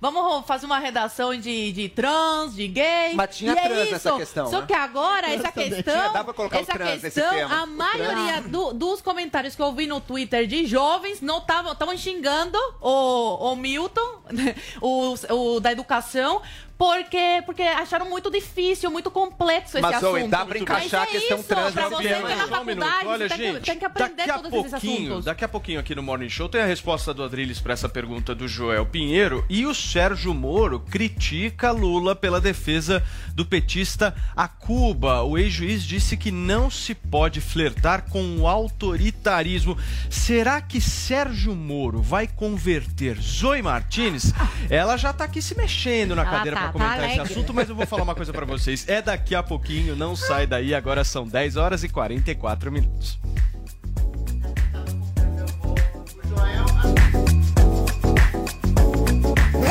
[0.00, 3.14] Vamos fazer uma redação de, de trans, de gay.
[3.14, 3.92] Mas tinha E é trans isso.
[3.92, 4.66] nessa questão, Só né?
[4.66, 5.82] que agora, essa questão.
[5.94, 7.62] tinha, dá pra colocar o essa trans nesse questão, tema.
[7.62, 12.58] a maioria do- dos comentários que eu vi no Twitter de jovens não estavam xingando
[12.80, 14.22] o, o Milton,
[14.82, 15.14] o,
[15.54, 16.42] o da educação.
[16.78, 20.10] Porque, porque acharam muito difícil, muito complexo esse Mas, assunto.
[20.18, 22.48] Zoe, dá pra encaixar Mas a questão isso, trans pra você que na um minuto.
[22.48, 25.24] faculdade, Olha, você tem, que- gente, tem que aprender daqui a todos esses pouquinho, assuntos.
[25.24, 28.34] daqui a pouquinho aqui no Morning Show tem a resposta do Adriles para essa pergunta
[28.34, 33.02] do Joel Pinheiro e o Sérgio Moro critica Lula pela defesa
[33.34, 35.22] do petista a Cuba.
[35.22, 39.78] O ex-juiz disse que não se pode flertar com o autoritarismo.
[40.10, 44.32] Será que Sérgio Moro vai converter Zoe Martinez?
[44.68, 47.68] Ela já tá aqui se mexendo na cadeira tá- para comentar tá esse assunto, mas
[47.68, 48.88] eu vou falar uma coisa para vocês.
[48.88, 50.74] É daqui a pouquinho, não sai daí.
[50.74, 53.18] Agora são 10 horas e 44 minutos.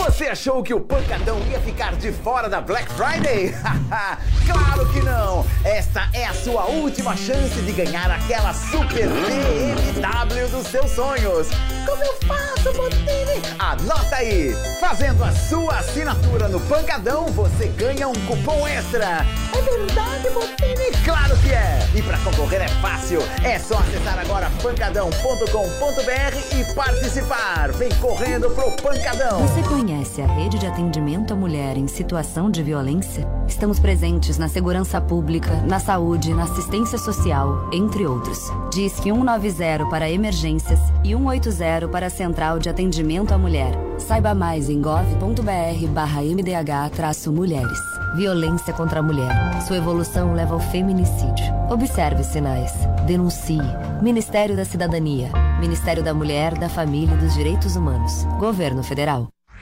[0.00, 3.54] Você achou que o pancadão ia ficar de fora da Black Friday?
[4.50, 5.44] claro que não!
[5.62, 11.48] Esta é a sua última chance de ganhar aquela super BMW dos seus sonhos.
[11.84, 13.42] Como eu faço, Botini?
[13.58, 14.54] Anota aí!
[14.80, 19.26] Fazendo a sua assinatura no Pancadão, você ganha um cupom extra.
[19.54, 21.04] É verdade, Botini?
[21.04, 21.86] Claro que é!
[21.94, 23.20] E para concorrer é fácil.
[23.44, 27.70] É só acessar agora pancadão.com.br e participar.
[27.72, 29.46] Vem correndo pro Pancadão.
[29.46, 33.26] Você conhece a rede de atendimento à mulher em situação de violência?
[33.48, 38.38] Estamos presentes na segurança pública, na saúde, na assistência social, entre outros.
[38.72, 43.72] Disque 190 para emergências e 180 para a Central de Atendimento à Mulher.
[43.98, 47.78] Saiba mais em gov.br barra mdh-mulheres.
[48.16, 49.32] Violência contra a mulher.
[49.66, 51.44] Sua evolução leva ao feminicídio.
[51.70, 52.72] Observe sinais.
[53.06, 53.60] Denuncie.
[54.02, 55.30] Ministério da Cidadania.
[55.60, 58.24] Ministério da Mulher, da Família e dos Direitos Humanos.
[58.38, 59.28] Governo Federal.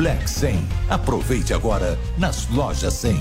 [0.00, 0.66] Black 100.
[0.88, 3.20] Aproveite agora nas lojas 100.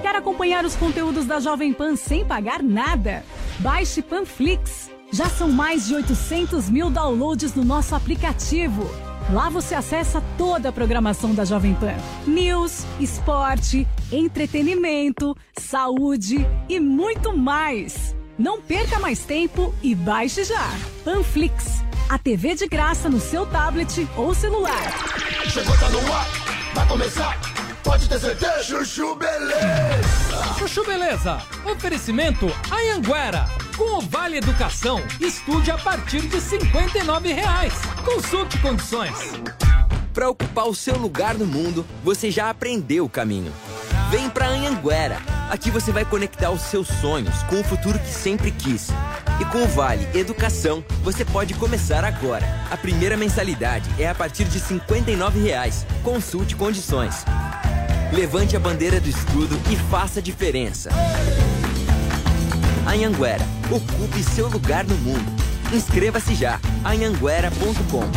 [0.00, 3.24] Quer acompanhar os conteúdos da Jovem Pan sem pagar nada?
[3.58, 4.88] Baixe Panflix.
[5.10, 8.88] Já são mais de 800 mil downloads no nosso aplicativo.
[9.32, 17.36] Lá você acessa toda a programação da Jovem Pan: news, esporte, entretenimento, saúde e muito
[17.36, 18.14] mais.
[18.38, 20.70] Não perca mais tempo e baixe já.
[21.04, 24.82] Panflix, a TV de graça no seu tablet ou celular.
[25.48, 26.26] Chegou, tá no ar,
[26.74, 27.40] vai começar.
[27.84, 28.64] Pode ter certeza.
[28.64, 30.54] Chuchu Beleza.
[30.58, 31.40] Chuchu Beleza.
[31.64, 33.48] Oferecimento Anhanguera.
[33.76, 37.74] Com o Vale Educação, estude a partir de 59 reais.
[38.04, 39.14] Consulte condições.
[40.12, 43.52] Para ocupar o seu lugar no mundo, você já aprendeu o caminho.
[44.10, 45.18] Vem pra Anhanguera,
[45.50, 48.86] Aqui você vai conectar os seus sonhos com o futuro que sempre quis.
[49.40, 52.46] E com o Vale Educação, você pode começar agora.
[52.70, 55.84] A primeira mensalidade é a partir de 59 reais.
[56.04, 57.24] Consulte condições.
[58.12, 60.88] Levante a bandeira do estudo e faça a diferença.
[62.86, 65.42] Anhanguera, ocupe seu lugar no mundo.
[65.72, 66.60] Inscreva-se já.
[66.84, 68.08] anhanguera.com.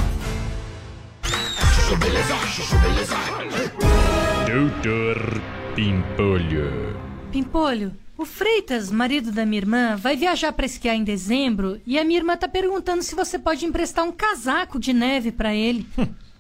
[4.45, 6.95] Doutor Pimpolho.
[7.31, 12.03] Pimpolho, o Freitas, marido da minha irmã, vai viajar para esquiar em dezembro e a
[12.03, 15.87] minha irmã tá perguntando se você pode emprestar um casaco de neve para ele.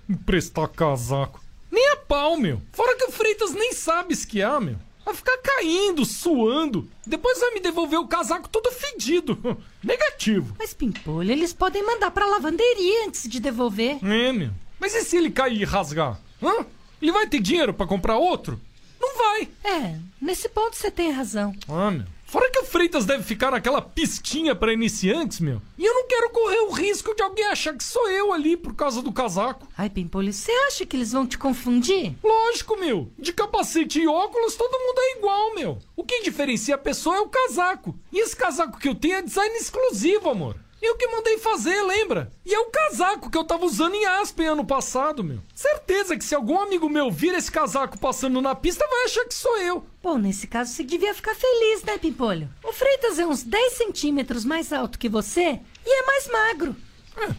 [0.07, 1.43] Emprestar casaco.
[1.71, 2.61] Nem a pau, meu.
[2.73, 4.75] Fora que o Freitas nem sabe esquiar, meu.
[5.03, 6.87] Vai ficar caindo, suando.
[7.05, 9.57] Depois vai me devolver o casaco todo fedido.
[9.83, 10.55] Negativo.
[10.59, 13.97] Mas, Pimpolho, eles podem mandar pra lavanderia antes de devolver.
[14.03, 14.51] É, meu.
[14.79, 16.19] Mas e se ele cair e rasgar?
[16.41, 16.65] Hã?
[17.01, 18.61] Ele vai ter dinheiro pra comprar outro?
[19.03, 19.49] Não vai.
[19.65, 21.53] É, nesse ponto você tem razão.
[21.67, 22.05] Ah, meu.
[22.25, 25.61] Fora que o Freitas deve ficar naquela pistinha pra iniciantes, meu.
[25.77, 28.73] E eu não quero correr o risco de alguém achar que sou eu ali por
[28.73, 29.67] causa do casaco.
[29.77, 32.15] Ai, Pimpolho, você acha que eles vão te confundir?
[32.23, 33.11] Lógico, meu.
[33.19, 35.77] De capacete e óculos, todo mundo é igual, meu.
[35.97, 37.93] O que diferencia a pessoa é o casaco.
[38.11, 40.55] E esse casaco que eu tenho é design exclusivo, amor.
[40.85, 42.29] Eu que mandei fazer, lembra?
[42.45, 45.39] E é o casaco que eu tava usando em Aspen ano passado, meu.
[45.55, 49.33] Certeza que se algum amigo meu vir esse casaco passando na pista, vai achar que
[49.33, 49.85] sou eu.
[50.03, 52.49] Bom, nesse caso você devia ficar feliz, né, Pimpolho?
[52.61, 56.75] O Freitas é uns 10 centímetros mais alto que você e é mais magro.
[57.15, 57.29] É,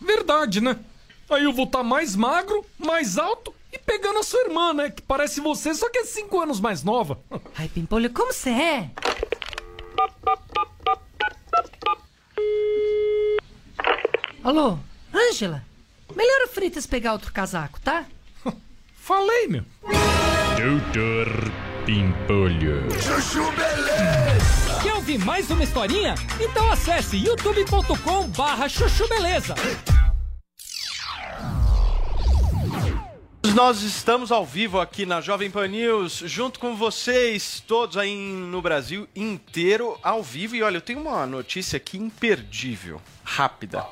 [0.00, 0.78] verdade, né?
[1.28, 4.90] Aí eu vou estar mais magro, mais alto e pegando a sua irmã, né?
[4.90, 7.18] Que parece você, só que é 5 anos mais nova.
[7.54, 8.90] Ai, Pimpolho, como você é?
[14.42, 14.78] Alô,
[15.12, 15.64] Ângela?
[16.14, 18.04] Melhor o Freitas pegar outro casaco, tá?
[18.94, 19.64] Falei, meu.
[20.56, 21.26] Doutor
[21.86, 22.90] Pimpolho.
[23.00, 24.80] Chuchu beleza.
[24.82, 26.14] Quer ouvir mais uma historinha?
[26.40, 29.54] Então acesse youtube.com barra chuchu beleza.
[33.54, 38.60] Nós estamos ao vivo aqui na Jovem Pan News, junto com vocês, todos aí no
[38.60, 40.56] Brasil inteiro, ao vivo.
[40.56, 43.86] E olha, eu tenho uma notícia aqui imperdível, rápida.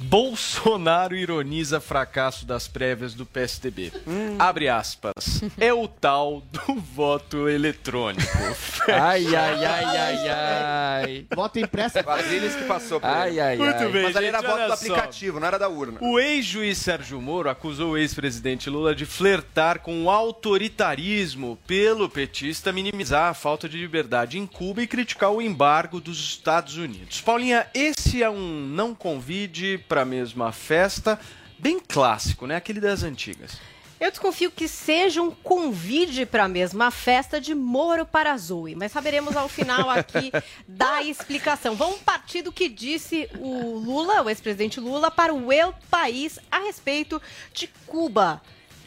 [0.00, 3.92] Bolsonaro ironiza fracasso das prévias do PSDB.
[4.38, 5.42] Abre aspas.
[5.58, 8.22] É o tal do voto eletrônico.
[8.88, 11.26] Ai, ai, ai, ai, ai.
[11.34, 12.02] Voto impresso.
[12.02, 13.40] Brasília que passou por Ai, ele.
[13.40, 13.88] ai, Muito ai.
[13.92, 14.72] bem, Mas ali era voto do só.
[14.74, 15.98] aplicativo, não era da urna.
[16.00, 22.72] O ex-juiz Sérgio Moro acusou o ex-presidente Lula de flertar com o autoritarismo pelo petista
[22.72, 27.20] minimizar a falta de liberdade em Cuba e criticar o embargo dos Estados Unidos.
[27.20, 31.18] Paulinha, esse é um não convide para a mesma festa,
[31.58, 32.54] bem clássico, né?
[32.54, 33.58] Aquele das antigas.
[33.98, 38.92] Eu desconfio que seja um convite para a mesma festa de Moro para Zoe, mas
[38.92, 40.30] saberemos ao final aqui
[40.66, 41.74] da explicação.
[41.74, 46.60] Vamos partir do que disse o Lula, o ex-presidente Lula, para o El País a
[46.60, 47.20] respeito
[47.52, 48.40] de Cuba.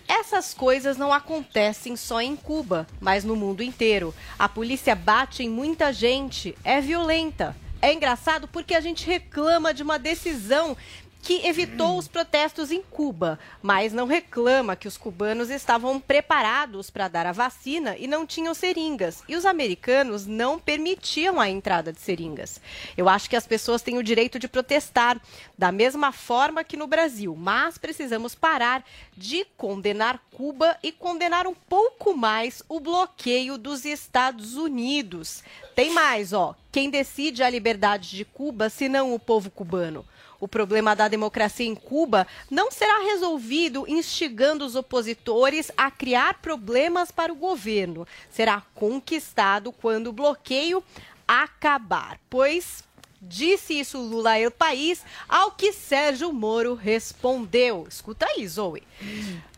[0.08, 4.16] Essas coisas não acontecem só em Cuba, mas no mundo inteiro.
[4.40, 7.62] A polícia bate em muita gente, é violenta.
[7.84, 10.78] É engraçado porque a gente reclama de uma decisão
[11.24, 17.08] que evitou os protestos em Cuba, mas não reclama que os cubanos estavam preparados para
[17.08, 19.24] dar a vacina e não tinham seringas.
[19.26, 22.60] E os americanos não permitiam a entrada de seringas.
[22.98, 25.20] Eu acho que as pessoas têm o direito de protestar,
[25.58, 28.84] da mesma forma que no Brasil, mas precisamos parar
[29.16, 35.42] de condenar Cuba e condenar um pouco mais o bloqueio dos Estados Unidos.
[35.74, 36.54] Tem mais, ó.
[36.70, 40.04] Quem decide a liberdade de Cuba, senão o povo cubano?
[40.44, 47.12] O problema da democracia em Cuba não será resolvido instigando os opositores a criar problemas
[47.12, 48.06] para o governo.
[48.30, 50.84] Será conquistado quando o bloqueio
[51.26, 52.20] acabar.
[52.30, 52.84] Pois
[53.22, 57.88] disse isso Lula ao país, ao que Sérgio Moro respondeu.
[57.88, 58.84] Escuta aí, Zoe.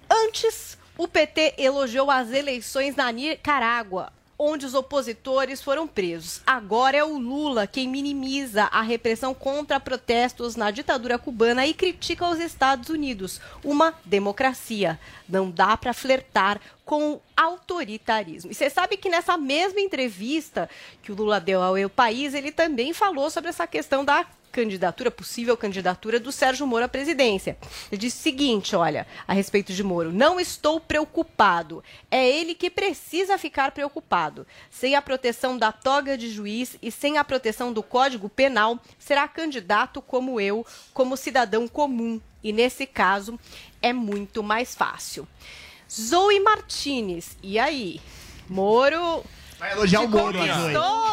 [0.07, 6.41] Antes, o PT elogiou as eleições na Nicarágua onde os opositores foram presos.
[6.45, 12.27] Agora é o Lula quem minimiza a repressão contra protestos na ditadura cubana e critica
[12.27, 14.99] os Estados Unidos, uma democracia.
[15.27, 18.51] Não dá para flertar com o autoritarismo.
[18.51, 20.69] E você sabe que nessa mesma entrevista
[21.01, 24.25] que o Lula deu ao Eu País, ele também falou sobre essa questão da
[24.55, 27.57] candidatura, possível candidatura do Sérgio Moro à presidência.
[27.91, 31.83] Ele disse o seguinte, olha, a respeito de Moro, não estou preocupado.
[32.09, 34.47] É ele que precisa ficar preocupado.
[34.71, 39.27] Sem a proteção da toga de juiz e sem a proteção do Código Penal, será
[39.27, 42.21] candidato como eu, como cidadão comum.
[42.41, 43.37] E nesse caso,
[43.81, 45.27] é muito mais fácil.
[45.91, 47.99] Zoe Martinez, e aí?
[48.47, 49.21] Moro
[49.59, 51.05] Vai elogiar o Moro, não?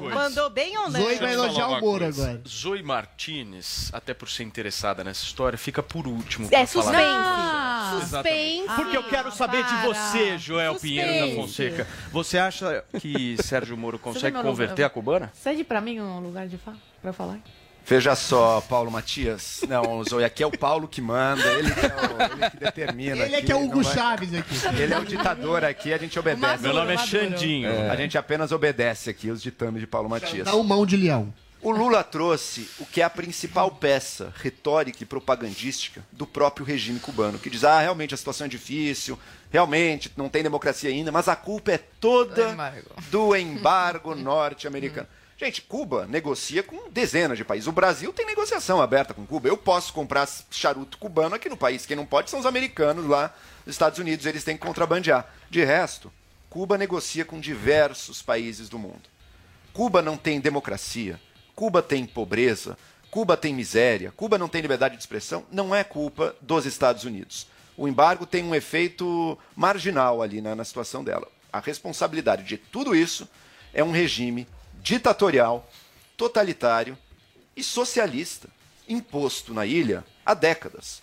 [0.00, 0.14] coisa.
[0.14, 1.00] Mandou bem ou não?
[1.00, 2.42] Zoe vai elogiar o Moro agora.
[2.48, 6.48] Zoe Martinez, até por ser interessada nessa história, fica por último.
[6.50, 6.96] É suspense.
[6.96, 8.74] Ah, Suspense.
[8.74, 11.36] Porque eu quero saber de você, Joel Pinheiro da Suspense.
[11.36, 11.86] Fonseca.
[12.12, 15.30] Você acha que Sérgio Moro consegue converter a cubana?
[15.34, 17.38] Cede pra mim um lugar de fala pra eu falar.
[17.86, 19.62] Veja só, Paulo Matias.
[19.68, 23.16] Não, Zoe, aqui é o Paulo que manda, ele que, é o, ele que determina.
[23.24, 24.54] Ele é aqui, que é o Hugo vai- Chaves aqui.
[24.80, 26.40] Ele é o ditador aqui, a gente obedece.
[26.62, 26.98] Maduro, Meu nome é.
[26.98, 27.90] Xandinho.
[27.90, 30.44] A gente apenas obedece aqui os ditames de Paulo Matias.
[30.44, 31.32] Dá um mão de leão.
[31.62, 36.98] O Lula trouxe o que é a principal peça retórica e propagandística do próprio regime
[36.98, 39.18] cubano, que diz: ah, realmente a situação é difícil,
[39.50, 42.56] realmente não tem democracia ainda, mas a culpa é toda
[43.10, 45.06] do embargo norte-americano.
[45.40, 47.66] Gente, Cuba negocia com dezenas de países.
[47.66, 49.48] O Brasil tem negociação aberta com Cuba.
[49.48, 51.86] Eu posso comprar charuto cubano aqui no país.
[51.86, 53.34] Quem não pode são os americanos lá
[53.64, 54.26] nos Estados Unidos.
[54.26, 55.32] Eles têm que contrabandear.
[55.48, 56.12] De resto,
[56.50, 59.00] Cuba negocia com diversos países do mundo.
[59.72, 61.18] Cuba não tem democracia,
[61.56, 62.76] Cuba tem pobreza,
[63.10, 67.46] Cuba tem miséria, Cuba não tem liberdade de expressão, não é culpa dos Estados Unidos.
[67.78, 71.26] O embargo tem um efeito marginal ali na, na situação dela.
[71.50, 73.26] A responsabilidade de tudo isso
[73.72, 74.46] é um regime
[74.82, 75.68] ditatorial,
[76.16, 76.96] totalitário
[77.56, 78.48] e socialista,
[78.88, 81.02] imposto na ilha há décadas.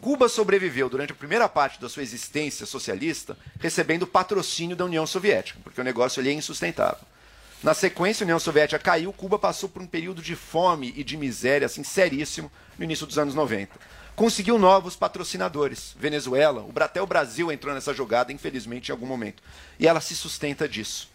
[0.00, 5.58] Cuba sobreviveu durante a primeira parte da sua existência socialista recebendo patrocínio da União Soviética,
[5.64, 7.04] porque o negócio ali é insustentável.
[7.62, 11.16] Na sequência, a União Soviética caiu, Cuba passou por um período de fome e de
[11.16, 13.72] miséria assim seríssimo no início dos anos 90.
[14.14, 19.42] Conseguiu novos patrocinadores, Venezuela, o até o Brasil entrou nessa jogada, infelizmente, em algum momento.
[19.78, 21.08] E ela se sustenta disso.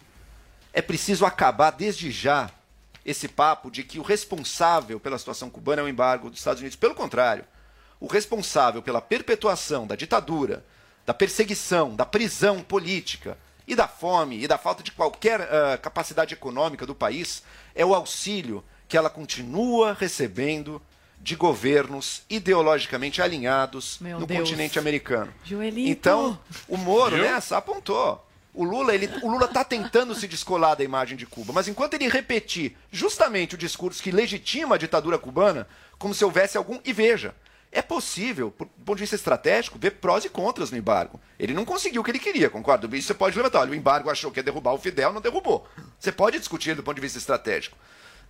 [0.72, 2.50] É preciso acabar desde já
[3.04, 6.76] esse papo de que o responsável pela situação cubana é o embargo dos Estados Unidos.
[6.76, 7.44] Pelo contrário,
[7.98, 10.64] o responsável pela perpetuação da ditadura,
[11.04, 16.34] da perseguição, da prisão política e da fome e da falta de qualquer ah, capacidade
[16.34, 17.42] econômica do país
[17.74, 20.80] é o auxílio que ela continua recebendo
[21.20, 24.40] de governos ideologicamente alinhados Meu no Deus.
[24.40, 25.32] continente americano.
[25.44, 25.88] Joelito.
[25.90, 27.24] Então, o Moro Viu?
[27.24, 28.26] nessa apontou.
[28.52, 31.94] O Lula, ele, o Lula está tentando se descolar da imagem de Cuba, mas enquanto
[31.94, 36.80] ele repetir justamente o discurso que legitima a ditadura cubana, como se houvesse algum.
[36.84, 37.34] E veja,
[37.70, 41.20] é possível, do ponto de vista estratégico, ver prós e contras no embargo.
[41.38, 42.94] Ele não conseguiu o que ele queria, concordo?
[42.96, 43.60] Isso você pode levantar.
[43.60, 45.68] Olha, o embargo achou que ia derrubar o Fidel, não derrubou.
[45.98, 47.76] Você pode discutir do ponto de vista estratégico.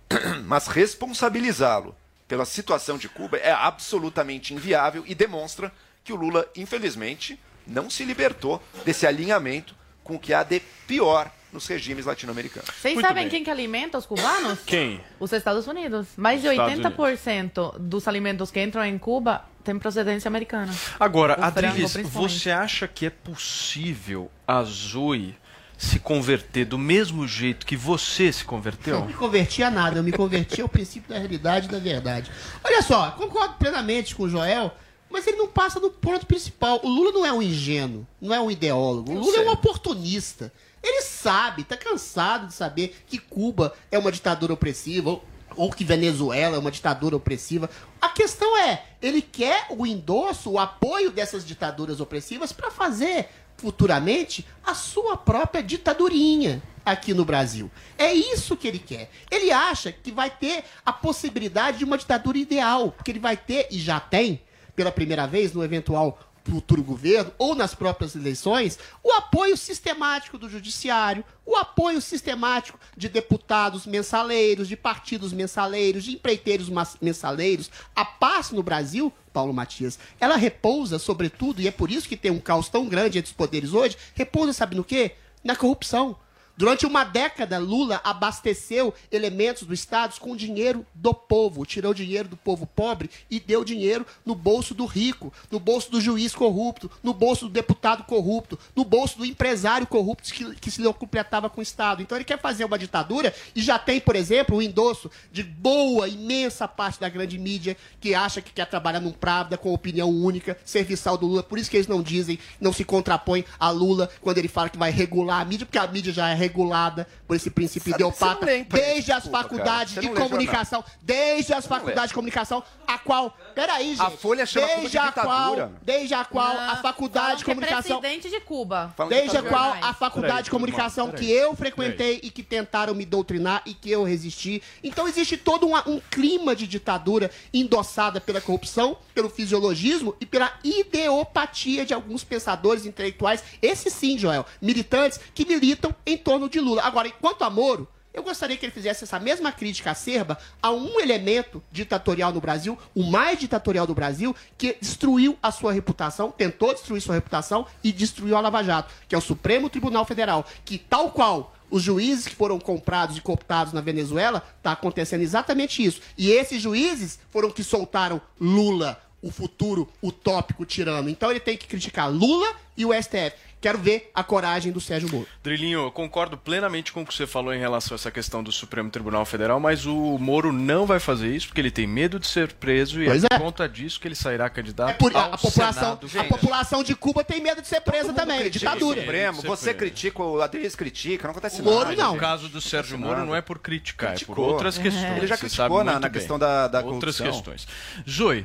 [0.45, 1.95] Mas responsabilizá-lo
[2.27, 8.05] pela situação de Cuba é absolutamente inviável e demonstra que o Lula, infelizmente, não se
[8.05, 12.69] libertou desse alinhamento com o que há de pior nos regimes latino-americanos.
[12.81, 14.59] Vocês sabem quem que alimenta os cubanos?
[14.65, 15.01] Quem?
[15.19, 16.07] Os Estados Unidos.
[16.15, 20.73] Mais de Estados 80% dos alimentos que entram em Cuba têm procedência americana.
[20.99, 25.35] Agora, O Adriles, você acha que é possível a Zoe
[25.77, 28.99] se converter do mesmo jeito que você se Eu converteu?
[28.99, 32.31] não me converti a nada, eu me converti ao princípio da realidade e da verdade.
[32.63, 34.71] Olha só, concordo plenamente com o Joel,
[35.11, 36.79] mas ele não passa do ponto principal.
[36.83, 39.11] O Lula não é um ingênuo, não é um ideólogo.
[39.11, 40.51] O Lula é um oportunista.
[40.83, 45.19] Ele sabe, tá cansado de saber que Cuba é uma ditadura opressiva,
[45.55, 47.69] ou, que Venezuela é uma ditadura opressiva.
[48.01, 54.45] A questão é, ele quer o endosso, o apoio dessas ditaduras opressivas para fazer futuramente
[54.63, 57.69] a sua própria ditadurinha aqui no Brasil.
[57.95, 59.11] É isso que ele quer.
[59.29, 63.67] Ele acha que vai ter a possibilidade de uma ditadura ideal, porque ele vai ter,
[63.69, 64.41] e já tem,
[64.81, 70.49] pela primeira vez no eventual futuro governo ou nas próprias eleições, o apoio sistemático do
[70.49, 76.67] judiciário, o apoio sistemático de deputados mensaleiros, de partidos mensaleiros, de empreiteiros
[76.99, 77.69] mensaleiros.
[77.95, 82.31] A paz no Brasil, Paulo Matias, ela repousa sobretudo, e é por isso que tem
[82.31, 85.11] um caos tão grande entre os poderes hoje, repousa, sabe no quê?
[85.43, 86.17] Na corrupção.
[86.61, 92.37] Durante uma década, Lula abasteceu elementos do Estado com dinheiro do povo, tirou dinheiro do
[92.37, 97.15] povo pobre e deu dinheiro no bolso do rico, no bolso do juiz corrupto, no
[97.15, 101.63] bolso do deputado corrupto, no bolso do empresário corrupto que, que se completava com o
[101.63, 102.03] Estado.
[102.03, 106.07] Então ele quer fazer uma ditadura e já tem, por exemplo, o endosso de boa,
[106.07, 110.55] imensa parte da grande mídia que acha que quer trabalhar num Pravda com opinião única,
[110.63, 111.41] serviçal do Lula.
[111.41, 114.77] Por isso que eles não dizem, não se contrapõem a Lula quando ele fala que
[114.77, 118.45] vai regular a mídia, porque a mídia já é regulada por esse princípio Sabe, ideopata,
[118.69, 124.01] desde as desculpa, faculdades de comunicação, desde as faculdades de comunicação, a qual, peraí, gente,
[124.01, 125.31] A Folha chama Cuba de desde a ditadura.
[125.67, 128.93] qual, desde a qual a faculdade de que é comunicação presidente de Cuba.
[129.07, 131.25] Desde a qual a faculdade Peraí, de comunicação peraí.
[131.25, 134.61] que eu frequentei e que tentaram me doutrinar e que eu resisti.
[134.83, 140.51] Então existe todo um, um clima de ditadura endossada pela corrupção, pelo fisiologismo e pela
[140.63, 146.61] ideopatia de alguns pensadores intelectuais, esses sim, Joel, militantes que militam em torno torno de
[146.61, 146.81] Lula.
[146.83, 150.97] Agora, enquanto a Moro, eu gostaria que ele fizesse essa mesma crítica acerba a um
[150.97, 156.73] elemento ditatorial no Brasil, o mais ditatorial do Brasil, que destruiu a sua reputação, tentou
[156.73, 160.77] destruir sua reputação e destruiu a Lava Jato, que é o Supremo Tribunal Federal, que
[160.77, 166.01] tal qual os juízes que foram comprados e cooptados na Venezuela, está acontecendo exatamente isso.
[166.17, 171.09] E esses juízes foram que soltaram Lula, o futuro utópico tirano.
[171.09, 173.33] Então ele tem que criticar Lula e o STF.
[173.61, 175.27] Quero ver a coragem do Sérgio Moro.
[175.43, 178.51] Drilinho, eu concordo plenamente com o que você falou em relação a essa questão do
[178.51, 182.25] Supremo Tribunal Federal, mas o Moro não vai fazer isso porque ele tem medo de
[182.25, 183.37] ser preso e Pois é é.
[183.37, 186.09] por conta disso que ele sairá candidato Por- ao a, população, Senado.
[186.19, 188.99] a população de Cuba tem medo de ser presa também, Critica o ditadura.
[189.01, 191.95] Supremo, você critica, o Adriles critica, não acontece O Moro nada.
[192.01, 192.13] não.
[192.15, 194.45] No caso do Sérgio Moro não é por criticar, é por Criticou.
[194.45, 194.81] outras É.
[194.81, 195.17] questões.
[195.17, 197.43] Ele já criticou na- na questão da- da Outras corrupção.
[197.53, 197.67] questões.
[198.09, 198.43] Zoe,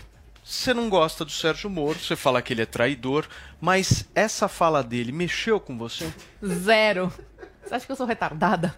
[0.48, 3.26] você não gosta do Sérgio Moro, você fala que ele é traidor,
[3.60, 6.08] mas essa fala dele mexeu com você?
[6.44, 7.12] Zero.
[7.64, 8.72] Você acha que eu sou retardada?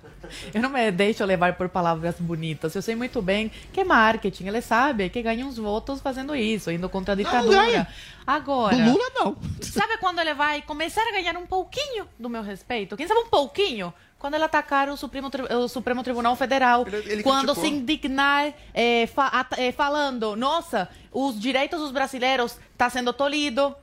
[0.55, 2.75] Eu não me deixo levar por palavras bonitas.
[2.75, 4.47] Eu sei muito bem que é marketing.
[4.47, 7.87] Ele sabe que ganha uns votos fazendo isso, indo contra a ditadura.
[8.27, 8.75] Agora.
[8.75, 9.37] Do Lula, não.
[9.61, 12.97] Sabe quando ele vai começar a ganhar um pouquinho do meu respeito?
[12.97, 13.93] Quem sabe um pouquinho?
[14.19, 15.31] Quando ele atacar o Supremo,
[15.63, 16.85] o Supremo Tribunal Federal.
[16.89, 17.65] ele quando criticou.
[17.65, 23.75] se indignar eh, fa- eh, falando, nossa, os direitos dos brasileiros tá sendo tolhido.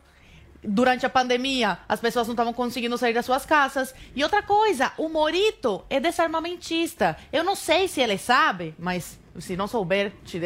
[0.67, 3.93] Durante a pandemia, as pessoas não estavam conseguindo sair das suas casas.
[4.15, 7.15] E outra coisa, o Morito é desarmamentista.
[7.31, 10.39] Eu não sei se ele sabe, mas se não souber, te-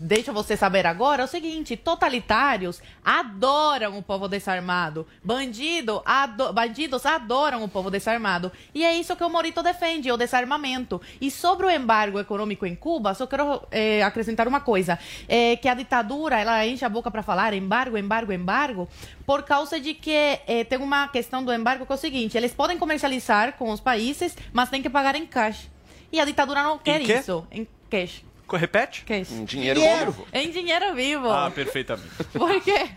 [0.00, 1.22] deixa você saber agora.
[1.22, 5.06] É o seguinte: totalitários adoram o povo desarmado.
[5.22, 8.52] Bandido, ado- bandidos adoram o povo desarmado.
[8.74, 11.00] E é isso que o Morito defende, o desarmamento.
[11.20, 15.68] E sobre o embargo econômico em Cuba, só quero eh, acrescentar uma coisa: é que
[15.68, 18.88] a ditadura ela enche a boca para falar embargo, embargo, embargo,
[19.24, 20.10] por causa de que
[20.46, 23.80] eh, tem uma questão do embargo que é o seguinte: eles podem comercializar com os
[23.80, 25.68] países, mas tem que pagar em cash.
[26.12, 27.46] E a ditadura não quer isso.
[27.50, 28.22] Em cash.
[28.48, 29.04] Repete?
[29.04, 29.32] Cash.
[29.32, 30.12] Em dinheiro Dinheiro.
[30.12, 30.28] vivo.
[30.32, 31.28] Em dinheiro vivo.
[31.28, 32.08] Ah, perfeitamente.
[32.32, 32.90] Por quê?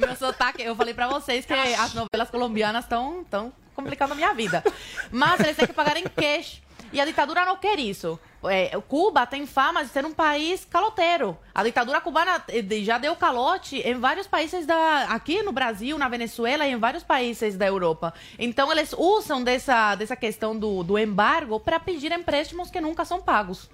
[0.00, 4.34] Meu sotaque, eu falei pra vocês que as novelas colombianas estão tão complicando a minha
[4.34, 4.64] vida.
[5.12, 6.60] Mas eles têm que pagar em cash.
[6.92, 8.18] E a ditadura não quer isso.
[8.44, 11.36] É, Cuba tem fama de ser um país caloteiro.
[11.54, 15.06] A ditadura cubana eh, já deu calote em vários países da.
[15.10, 18.14] aqui no Brasil, na Venezuela e em vários países da Europa.
[18.38, 23.20] Então eles usam dessa, dessa questão do, do embargo para pedir empréstimos que nunca são
[23.20, 23.68] pagos.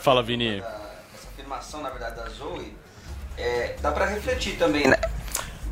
[0.00, 0.58] Fala, Vini.
[0.58, 2.76] Essa afirmação, na verdade, da Zoe,
[3.36, 4.96] é, dá pra refletir também, né?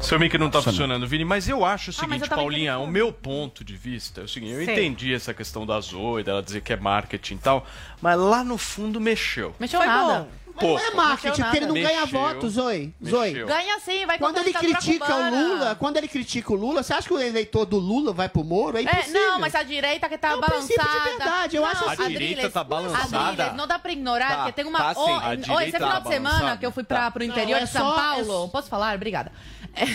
[0.01, 2.87] Seu mic não tá funcionando, Vini, mas eu acho o Ah, seguinte, tava Paulinha, o
[2.87, 4.75] meu ponto de vista é o seguinte, eu Sei.
[4.75, 7.67] entendi essa questão da Zoe, dela dizer que é marketing e tal,
[8.01, 9.55] mas lá no fundo mexeu.
[9.59, 10.21] Mexeu Foi nada.
[10.21, 10.29] bom.
[10.61, 12.19] Mas não é marketing, porque ele não ganha Mexeu.
[12.21, 12.93] votos, Zoe.
[13.07, 13.45] Zoe.
[13.45, 15.31] Ganha sim, vai Quando ele critica o.
[15.31, 18.43] Lula, quando ele critica o Lula, você acha que o eleitor do Lula vai pro
[18.43, 18.77] Moro?
[18.77, 19.21] É É, impossível.
[19.21, 21.11] não, mas a direita que tá É um princípio de balançada.
[21.11, 22.03] verdade, eu não, acho assim.
[22.03, 23.19] A direita tá balançada?
[23.29, 24.79] Adriles, não dá pra ignorar Tá, que tem uma.
[24.79, 26.57] tá sim, esse tá final de semana balançada.
[26.57, 27.11] que eu fui pra, Tá.
[27.13, 28.49] pro interior Não, é de São só- Paulo.
[28.49, 28.97] Posso falar?
[28.97, 29.31] Obrigada.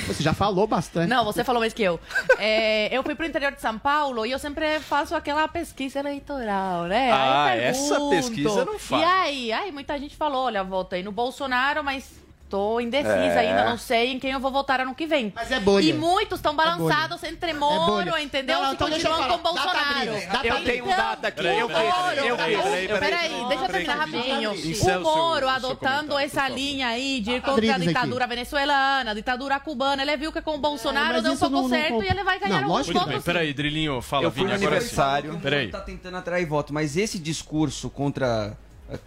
[0.07, 1.09] Você já falou bastante.
[1.09, 1.99] Não, você falou mais que eu.
[2.37, 6.83] É, eu fui pro interior de São Paulo e eu sempre faço aquela pesquisa eleitoral,
[6.85, 7.11] né?
[7.11, 9.01] Ah, Aí eu essa pergunto, pesquisa não faz.
[9.01, 9.51] E aí?
[9.51, 12.22] Aí muita gente falou, olha, votei no Bolsonaro, mas
[12.53, 13.39] tô indecisa É.
[13.39, 15.33] ainda, não sei em quem eu vou votar ano que vem.
[15.35, 15.83] Mas é bolha.
[15.83, 18.21] E muitos estão balançados entre Moro, bolha.
[18.21, 18.57] entendeu?
[18.59, 19.65] Não, não, então deixa eu continuam com falar.
[19.65, 20.27] Data Bolsonaro.
[20.31, 21.41] Data Eu tenho um Então, dado aqui.
[21.41, 22.99] Peraí, eu peraí, eu peraí, vejo.
[22.99, 24.51] peraí, deixa eu terminar rapidinho.
[24.53, 30.03] O Moro adotando essa linha aí de ir contra a ditadura venezuelana, a ditadura cubana,
[30.03, 32.63] ele viu que com o Bolsonaro mas deu um pouco certo e ele vai ganhar
[32.63, 33.23] alguns votos.
[33.23, 34.95] peraí, Drilinho, fala, Vini, agora sim.
[35.41, 35.69] Peraí.
[35.69, 38.55] Tá tentando atrair voto, mas esse discurso contra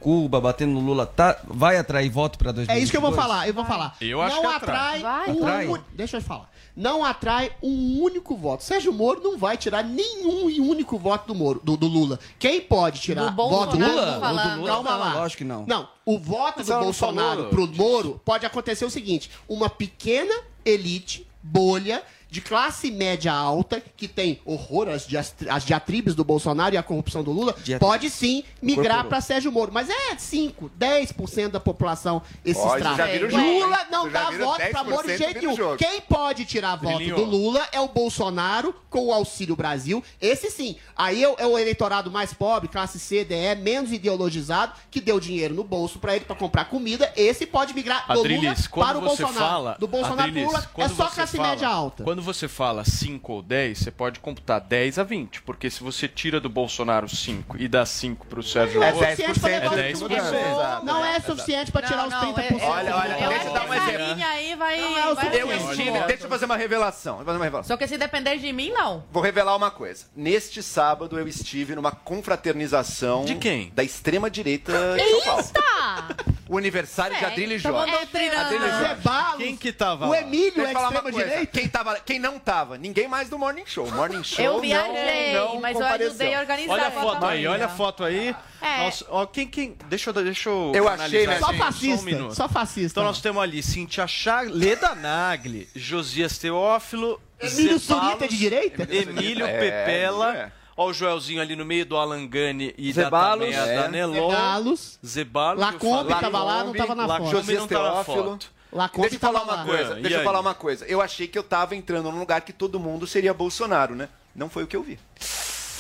[0.01, 2.79] Cuba, batendo no Lula, tá, vai atrair voto pra 2022?
[2.79, 3.97] É isso que eu vou falar, eu vou falar.
[4.01, 5.01] Eu acho não que atrai, atrai.
[5.03, 5.31] Vai.
[5.31, 5.67] um Atrai.
[5.69, 6.51] uni- Deixa eu falar.
[6.75, 8.63] Não atrai um único voto.
[8.63, 12.19] Sérgio Moro não vai tirar nenhum único voto do Moro, do, do Lula.
[12.39, 14.21] Quem pode tirar Do voto Lula?
[14.21, 14.47] falando.
[14.47, 15.15] O do Lula, Calma lá.
[15.15, 15.65] Lógico que não.
[15.67, 17.49] Não, o voto Mas do Bolsonaro falou.
[17.51, 20.35] pro Moro pode acontecer o seguinte: uma pequena
[20.67, 22.03] elite, bolha,
[22.37, 25.07] de classe média alta, que tem horror às,
[25.49, 29.73] às diatribes do Bolsonaro e à corrupção do Lula, pode sim migrar para Sérgio Moro.
[29.73, 32.99] Mas é 5, 10% da população esses Ó, isso traços.
[32.99, 35.77] já vira o jogo, Lula não dá voto pra Moro de 10% jeito nenhum.
[35.79, 40.05] Quem pode tirar voto do Lula é o Bolsonaro com o Auxílio Brasil.
[40.21, 40.77] Esse sim.
[40.95, 45.19] Aí é o- é o eleitorado mais pobre, classe C, DE, menos ideologizado, que deu
[45.19, 47.11] dinheiro no bolso pra ele pra comprar comida.
[47.17, 49.35] Esse pode migrar do Lula para o Bolsonaro.
[49.39, 49.77] fala.
[49.81, 52.05] do Bolsonaro Lula é só classe fala- média alta.
[52.05, 55.43] Quando você fala 5 ou 10, você pode computar 10 a 20.
[55.43, 59.19] Porque se você tira do Bolsonaro 5 e dá 5 pro Sérgio É Moro, 10%.
[59.49, 60.11] é 10%.
[60.13, 60.85] Exato.
[60.87, 62.61] Não é é suficiente pra tirar os 30%.
[62.63, 64.25] Olha, olha, Eu deixa eu dar um exemplo.
[64.25, 64.81] aí vai...
[64.81, 67.19] Não é o vai Eu estive, deixa eu fazer uma revelação.
[67.25, 67.75] Fazer uma revelação.
[67.75, 69.05] Só que se depender de mim, não.
[69.11, 70.05] Vou revelar uma coisa.
[70.15, 73.25] Neste sábado eu estive numa confraternização.
[73.25, 73.71] De quem?
[73.75, 75.43] Da extrema-direita de São Paulo.
[75.43, 76.37] Eita!
[76.49, 77.93] O aniversário de É, Adrilho e tamo Joia.
[77.99, 78.41] doutrinando.
[78.41, 78.89] Adrilho e Joia.
[78.95, 79.37] Zebalos.
[79.39, 80.21] Quem que tava O lá?
[80.21, 81.47] Emílio Deixa é extrema direita.
[81.47, 82.77] Quem, tava, quem não tava?
[82.79, 83.91] Ninguém mais do Morning Show.
[83.91, 86.09] Morning Show Eu não- viajei, não mas eu compareceu.
[86.09, 86.73] ajudei a organizar.
[86.73, 88.37] Olha a foto aí, olha a foto aí.
[88.61, 88.79] É.
[88.85, 92.05] Nossa, ó, quem, quem, deixa eu, deixa eu, Eu achei, né, Só um fascista.
[92.05, 92.35] minuto.
[92.35, 93.01] Só fascista.
[93.01, 98.83] Então nós temos ali Cintia Chagas, Leda Nagli, Josias Teófilo, Emílio Surita de direita?
[98.91, 100.35] Emílio É, Pepela.
[100.37, 100.53] é.
[100.79, 103.51] Ó o Joelzinho ali no meio do Alan Gani e Zebalos.
[103.55, 103.83] da, também É.
[103.83, 104.31] da Nelon.
[104.31, 104.99] Zebalos.
[105.07, 105.61] Zebalos.
[105.61, 107.41] Lacombe eu tava lá, não tava na Lacombe foto.
[107.41, 108.31] Josias não tava na Teófilo.
[108.33, 108.56] foto.
[109.03, 109.65] Deixa eu falar uma lá.
[109.65, 109.99] coisa.
[109.99, 110.25] E deixa eu aí?
[110.25, 110.85] falar uma coisa.
[110.87, 114.09] Eu achei que eu tava entrando num lugar que todo mundo seria Bolsonaro, né?
[114.35, 114.99] Não foi o que eu vi.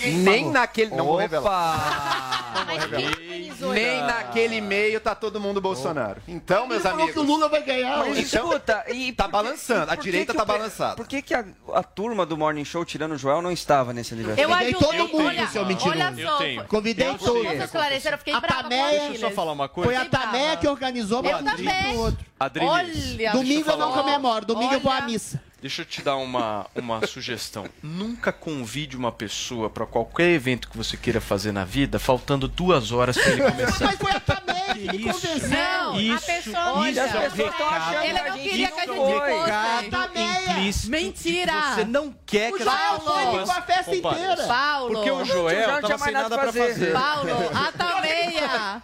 [0.00, 0.94] Nem naquele.
[0.94, 2.64] Não vou revelar.
[2.66, 6.20] Mas Nem naquele meio tá todo mundo Bolsonaro.
[6.26, 7.12] Então, meus amigos.
[7.12, 7.98] que o Lula vai ganhar.
[7.98, 8.22] Mas hoje.
[8.22, 10.96] escuta, e Tá balançando, a direita tá balançada.
[10.96, 11.44] Por que, que a,
[11.74, 14.44] a turma do Morning Show, tirando o Joel, não estava nesse aniversário?
[14.44, 15.98] Eu Convidei ajudei, todo mundo, olha, seu mentiroso.
[15.98, 16.26] olha Eu
[16.62, 16.64] só.
[16.68, 17.42] Convidei Eu todos.
[17.42, 17.50] sei.
[17.52, 18.12] Posso esclarecer?
[18.12, 19.90] Eu fiquei A brava Tameia- Deixa eu só falar uma coisa.
[19.90, 21.96] Foi a Tameia que organizou Eu pra um também.
[21.96, 22.26] outro.
[22.38, 25.40] Adriles, Olha, Domingo eu não comemoro, domingo eu vou à missa.
[25.66, 27.66] Deixa eu te dar uma, uma sugestão.
[27.82, 32.92] Nunca convide uma pessoa para qualquer evento que você queira fazer na vida, faltando duas
[32.92, 33.84] horas para ele começar.
[33.86, 35.48] Mas foi que me Isso.
[35.48, 36.88] Não, Isso, a pessoa...
[36.88, 38.04] isso é um recado.
[38.04, 39.82] Ele não queria que a gente fosse.
[39.82, 40.18] Recado
[40.56, 41.52] implícito Mentira.
[41.74, 44.46] você não quer O que Joel as foi pessoas com a festa inteira.
[44.46, 44.94] Paulo.
[44.94, 46.68] Porque o Joel Joel não tava tinha sem mais nada pra fazer.
[46.68, 46.92] fazer.
[46.92, 47.72] Paulo, a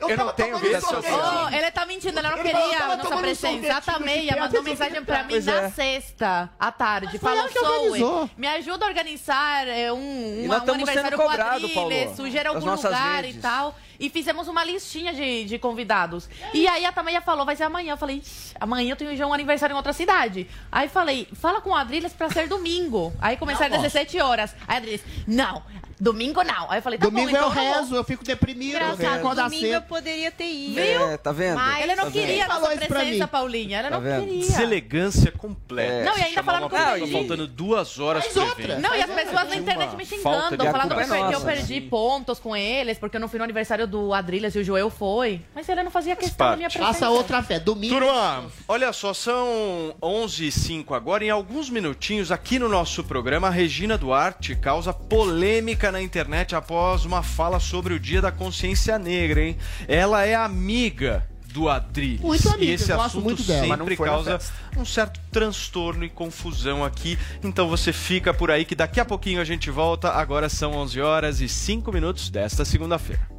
[0.00, 1.46] Eu não tenho vida social.
[1.46, 3.52] Oh, ele tá mentindo, ele não que queria a nossa presença.
[3.52, 5.70] sorvete A Tameia no mandou mensagem pra mim na é.
[5.70, 7.18] sexta à tarde.
[7.18, 7.98] Falou, ela.
[7.98, 12.44] Zoe, me ajuda a organizar é, um, um, um aniversário com cobrado, Adriles, Paulo, sugerir
[12.44, 13.74] das algum lugar e tal.
[14.02, 16.28] E fizemos uma listinha de, de convidados.
[16.52, 17.92] E aí a Tameia falou, vai ser amanhã.
[17.92, 20.48] Eu falei, "Ixi, amanhã eu tenho já um aniversário em outra cidade.
[20.70, 23.12] Aí falei, fala com o Adriles pra ser domingo.
[23.20, 24.54] Aí começar às 17 horas.
[24.66, 25.62] Aí a Adriles, não,
[26.00, 26.68] domingo não.
[26.68, 27.74] Aí eu falei, tá Domingo bom, eu então eu vou.
[27.80, 29.82] rezo, eu fico deprimido, eu Engraçado, acordar domingo eu cedo.
[29.86, 30.74] poderia ter ido.
[30.74, 31.08] Viu?
[31.08, 31.54] É, tá vendo?
[31.54, 33.28] Mas- Ele não Tá queria a pra presença.
[33.28, 33.78] Paulinha.
[33.78, 34.24] Ela Tá não vendo?
[34.24, 34.40] queria.
[34.46, 35.92] Deselegância completa.
[35.92, 36.04] É.
[36.04, 37.12] Não, e ainda falaram uma que eu perdi.
[37.12, 38.64] faltando duas horas Mas pro outra.
[38.64, 38.80] evento.
[38.80, 42.56] Não, e as pessoas na internet me xingando, falando que eu, perdi, eu pontos com
[42.56, 45.42] eles, porque eu não fui no aniversário do Adrilhas e o Joel foi.
[45.54, 46.58] Mas ele não fazia questão da parte.
[46.58, 46.92] minha presença.
[46.92, 47.60] Faça outra fé.
[47.60, 47.94] Domingo.
[47.94, 51.24] Turma, olha só, são 11 h 05 agora.
[51.24, 57.04] Em alguns minutinhos, aqui no nosso programa, a Regina Duarte causa polêmica na internet após
[57.04, 59.58] uma fala sobre o Dia da Consciência Negra, hein?
[59.86, 62.20] Ela é amiga do Adriles.
[62.20, 63.76] Muito amiga, e esse assunto muito dela.
[63.76, 64.38] Sempre causa
[64.76, 67.18] um certo transtorno e confusão aqui.
[67.42, 70.10] Então você fica por aí que daqui a pouquinho a gente volta.
[70.10, 73.32] Agora são 11 horas e 5 minutos desta segunda-feira.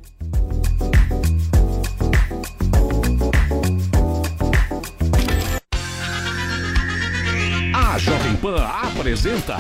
[7.74, 9.58] A Jovem Pan apresenta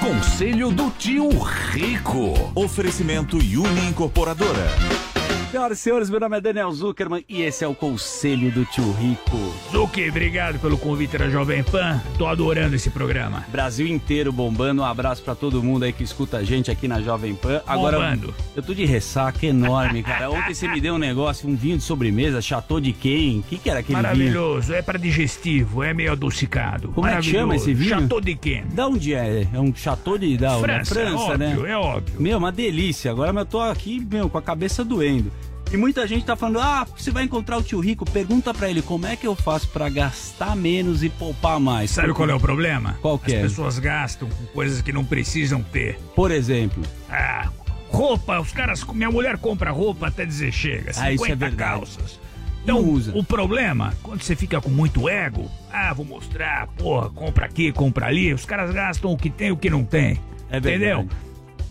[0.00, 1.28] Conselho do Tio
[1.72, 2.52] Rico.
[2.54, 5.11] Oferecimento Uni Incorporadora.
[5.52, 8.90] Senhoras e senhores, meu nome é Daniel Zuckerman e esse é o Conselho do Tio
[8.92, 9.36] Rico.
[9.70, 12.00] Zuki, obrigado pelo convite da Jovem Pan.
[12.16, 13.44] Tô adorando esse programa.
[13.48, 17.02] Brasil inteiro bombando, um abraço pra todo mundo aí que escuta a gente aqui na
[17.02, 17.60] Jovem Pan.
[17.66, 18.34] Agora, Bombando.
[18.56, 20.30] eu tô de ressaca enorme, cara.
[20.30, 23.40] Ontem você me deu um negócio, um vinho de sobremesa, chateau de quem?
[23.40, 24.02] O que, que era aquele vinho?
[24.04, 26.88] Maravilhoso, é para digestivo, é meio adocicado.
[26.92, 27.70] Como é que chama Maravilhoso.
[27.70, 28.00] esse vinho?
[28.00, 28.64] Chateau de quem?
[28.68, 29.46] Da onde é?
[29.52, 31.48] É um chateau de da França, da França, né?
[31.50, 32.22] óbvio, é óbvio.
[32.22, 33.10] Meu, uma delícia.
[33.10, 35.30] Agora eu tô aqui, meu, com a cabeça doendo.
[35.72, 38.82] E muita gente tá falando: "Ah, você vai encontrar o tio Rico, pergunta pra ele
[38.82, 41.90] como é que eu faço pra gastar menos e poupar mais".
[41.90, 42.98] Sabe qual é o problema?
[43.00, 43.42] Qual que As é?
[43.42, 45.98] pessoas gastam com coisas que não precisam ter.
[46.14, 47.48] Por exemplo, Ah,
[47.88, 48.84] roupa, os caras.
[48.84, 50.92] Minha mulher compra roupa até dizer chega.
[50.92, 51.56] 50 Ah, isso é verdade.
[51.56, 52.20] calças.
[52.62, 52.78] Então,
[53.14, 58.06] o problema, quando você fica com muito ego, ah, vou mostrar, porra, compra aqui, compra
[58.06, 60.20] ali, os caras gastam o que tem e o que não tem.
[60.48, 61.08] É Entendeu?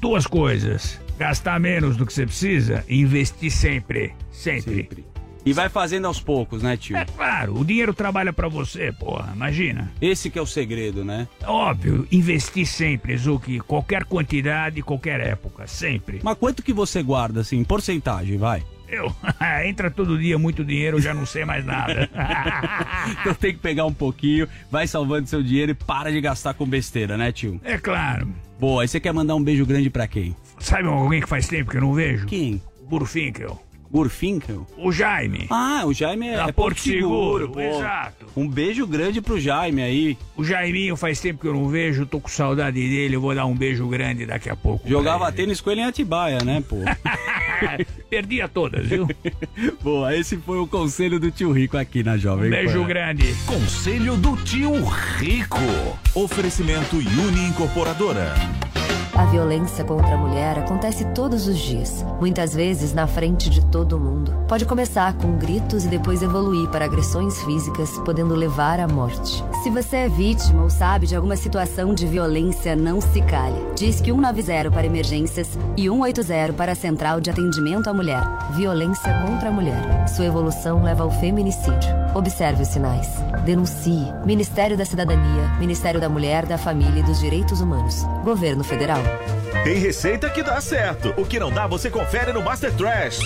[0.02, 1.00] Duas coisas.
[1.20, 4.16] Gastar menos do que você precisa e investir sempre.
[4.32, 5.06] Sempre.
[5.46, 6.98] E vai fazendo aos poucos, né, tio?
[6.98, 9.92] É claro, o dinheiro trabalha pra você, porra, imagina.
[10.02, 11.28] Esse que é o segredo, né?
[11.46, 16.20] Óbvio, investir sempre, Zuki, qualquer quantidade, qualquer época, sempre.
[16.24, 18.64] Mas quanto que você guarda, assim, em porcentagem, vai?
[18.88, 19.16] Eu,
[19.66, 22.10] entra todo dia muito dinheiro, eu já não sei mais nada.
[23.22, 26.66] então tem que pegar um pouquinho, vai salvando seu dinheiro e para de gastar com
[26.66, 27.62] besteira, né, tio?
[27.64, 28.28] É claro.
[28.62, 30.36] Boa, aí você quer mandar um beijo grande pra quem?
[30.60, 32.28] Sabe alguém que faz tempo que eu não vejo?
[32.28, 32.62] Quem?
[32.88, 33.60] Burfinkel.
[33.92, 34.66] Gurfinkel?
[34.78, 35.48] O Jaime.
[35.50, 37.60] Ah, o Jaime é, Da é Porto Seguro, pô.
[37.60, 38.26] exato.
[38.36, 40.18] Um beijo grande pro Jaime aí.
[40.38, 43.46] O Jaiminho faz tempo que eu não vejo, tô com saudade dele, eu vou dar
[43.46, 44.88] um beijo grande daqui a pouco.
[44.88, 45.36] Jogava ele.
[45.38, 46.78] tênis com ele em Atibaia, né, pô?
[48.10, 49.08] perdia todas, viu?
[49.84, 52.88] Boa, esse foi o conselho do tio Rico aqui na Jovem Um beijo Pan.
[52.88, 53.36] grande.
[53.46, 54.74] Conselho do tio
[55.18, 55.60] Rico.
[56.16, 58.34] Oferecimento Uni Incorporadora.
[59.22, 64.00] A violência contra a mulher acontece todos os dias, muitas vezes na frente de todo
[64.00, 64.34] mundo.
[64.48, 69.44] Pode começar com gritos e depois evoluir para agressões físicas, podendo levar à morte.
[69.62, 73.64] Se você é vítima ou sabe de alguma situação de violência, não se cale.
[73.76, 78.24] Diz que 190 para emergências e 180 para a Central de Atendimento à Mulher.
[78.56, 80.08] Violência contra a mulher.
[80.10, 81.92] Sua evolução leva ao feminicídio.
[82.16, 83.08] Observe os sinais.
[83.46, 84.12] Denuncie.
[84.26, 88.04] Ministério da Cidadania, Ministério da Mulher, da Família e dos Direitos Humanos.
[88.24, 89.11] Governo Federal.
[89.64, 91.14] Tem receita que dá certo.
[91.18, 93.20] O que não dá, você confere no Master Trash.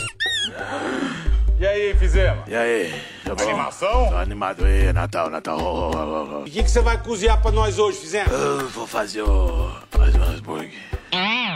[1.58, 2.44] E aí, fizemos?
[2.48, 2.94] E aí,
[3.24, 3.44] tá bom?
[3.44, 4.10] Animação?
[4.10, 5.58] Tô animado aí, Natal, Natal.
[5.58, 6.42] Oh, oh, oh, oh.
[6.42, 8.32] O que que você vai cozinhar pra nós hoje, fizemos?
[8.32, 9.72] Eu vou fazer o...
[9.98, 10.74] mais um hambúrguer.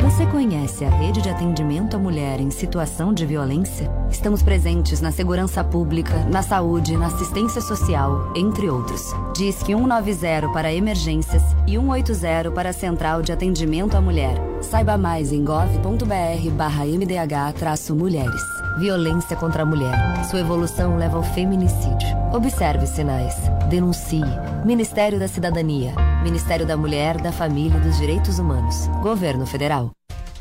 [0.00, 3.90] Você conhece a rede de atendimento à mulher em situação de violência?
[4.10, 9.02] Estamos presentes na segurança pública, na saúde, na assistência social, entre outros.
[9.34, 14.34] Disque 190 para emergências e 180 para a Central de Atendimento à Mulher.
[14.62, 18.61] Saiba mais em gov.br barra mdh-mulheres.
[18.76, 20.24] Violência contra a mulher.
[20.30, 22.08] Sua evolução leva ao feminicídio.
[22.32, 23.34] Observe sinais.
[23.68, 24.24] Denuncie.
[24.64, 25.92] Ministério da Cidadania.
[26.22, 28.86] Ministério da Mulher, da Família e dos Direitos Humanos.
[29.02, 29.90] Governo Federal.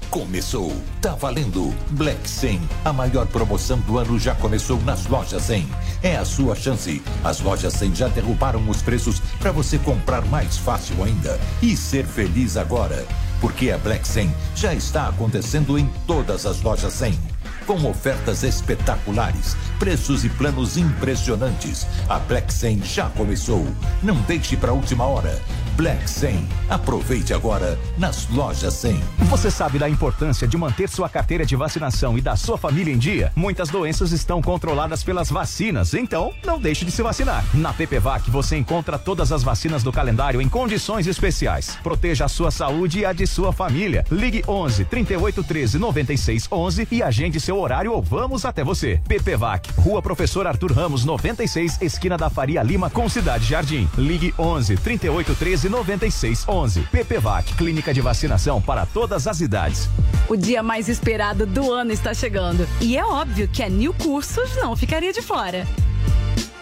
[0.09, 1.73] Começou, tá valendo.
[1.91, 5.67] Black 100, a maior promoção do ano já começou nas lojas 100.
[6.01, 7.01] É a sua chance.
[7.23, 12.05] As lojas 100 já derrubaram os preços para você comprar mais fácil ainda e ser
[12.05, 13.05] feliz agora.
[13.41, 17.30] Porque a Black 100 já está acontecendo em todas as lojas 100.
[17.71, 21.87] Com ofertas espetaculares, preços e planos impressionantes.
[22.09, 23.65] A Black 100 já começou.
[24.03, 25.41] Não deixe para última hora.
[25.77, 26.49] Black 100.
[26.69, 29.01] Aproveite agora nas lojas 100.
[29.29, 32.97] Você sabe da importância de manter sua carteira de vacinação e da sua família em
[32.97, 33.31] dia?
[33.37, 37.45] Muitas doenças estão controladas pelas vacinas, então não deixe de se vacinar.
[37.53, 41.77] Na PPVAC você encontra todas as vacinas do calendário em condições especiais.
[41.81, 44.05] Proteja a sua saúde e a de sua família.
[44.11, 48.99] Ligue 11 38 13 96 11 e agende seu horário ou vamos até você.
[49.07, 53.87] PPVAC, Rua Professor Arthur Ramos 96, esquina da Faria Lima com Cidade Jardim.
[53.97, 56.81] Ligue 11 38 13 96 11.
[56.91, 59.89] PPVAC, clínica de vacinação para todas as idades.
[60.27, 62.67] O dia mais esperado do ano está chegando.
[62.79, 65.65] E é óbvio que a New Cursos não ficaria de fora.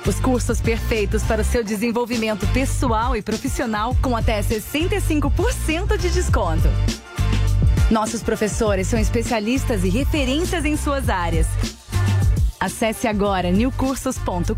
[0.08, 6.68] Os cursos perfeitos para o seu desenvolvimento pessoal e profissional com até 65% de desconto.
[7.90, 11.48] Nossos professores são especialistas e referências em suas áreas.
[12.60, 14.54] Acesse agora newcursos.com.br,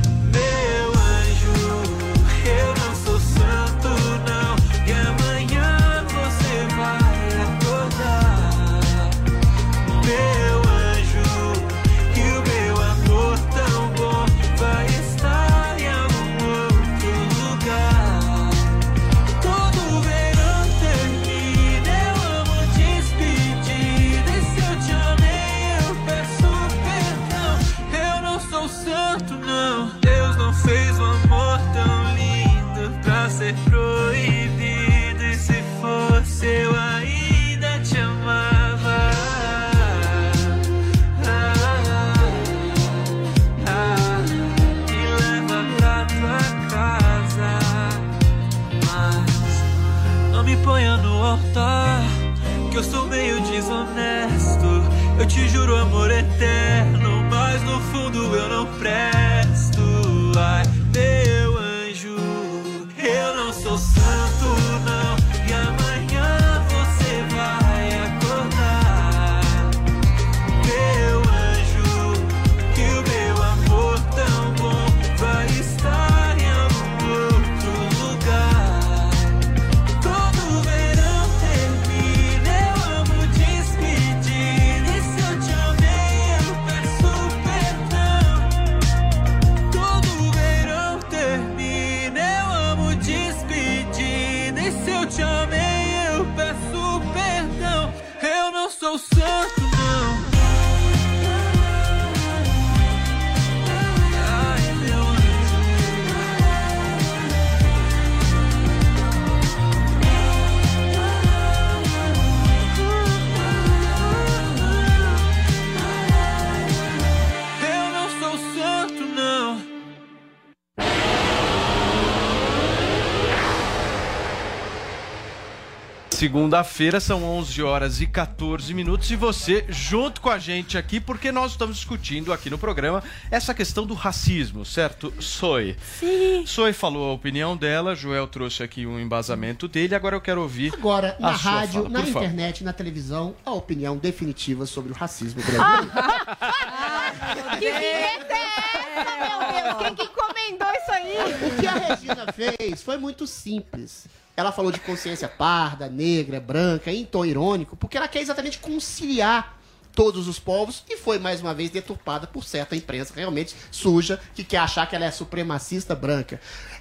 [126.29, 131.31] Segunda-feira são 11 horas e 14 minutos e você junto com a gente aqui porque
[131.31, 135.13] nós estamos discutindo aqui no programa essa questão do racismo, certo?
[135.21, 135.75] Soy.
[135.99, 136.43] Sim.
[136.47, 140.73] Soy falou a opinião dela, Joel trouxe aqui um embasamento dele, agora eu quero ouvir
[140.73, 142.23] Agora, a na sua rádio, fala, na por favor.
[142.23, 145.91] internet, na televisão, a opinião definitiva sobre o racismo brasileiro.
[147.59, 149.77] Que vinheta é essa, meu Deus?
[149.83, 151.17] Quem que encomendou isso aí?
[151.47, 154.07] O que a Regina fez foi muito simples.
[154.37, 159.57] Ela falou de consciência parda, negra, branca, em tom irônico, porque ela quer exatamente conciliar
[159.95, 164.43] todos os povos e foi mais uma vez deturpada por certa imprensa realmente suja que
[164.43, 166.39] quer achar que ela é supremacista branca.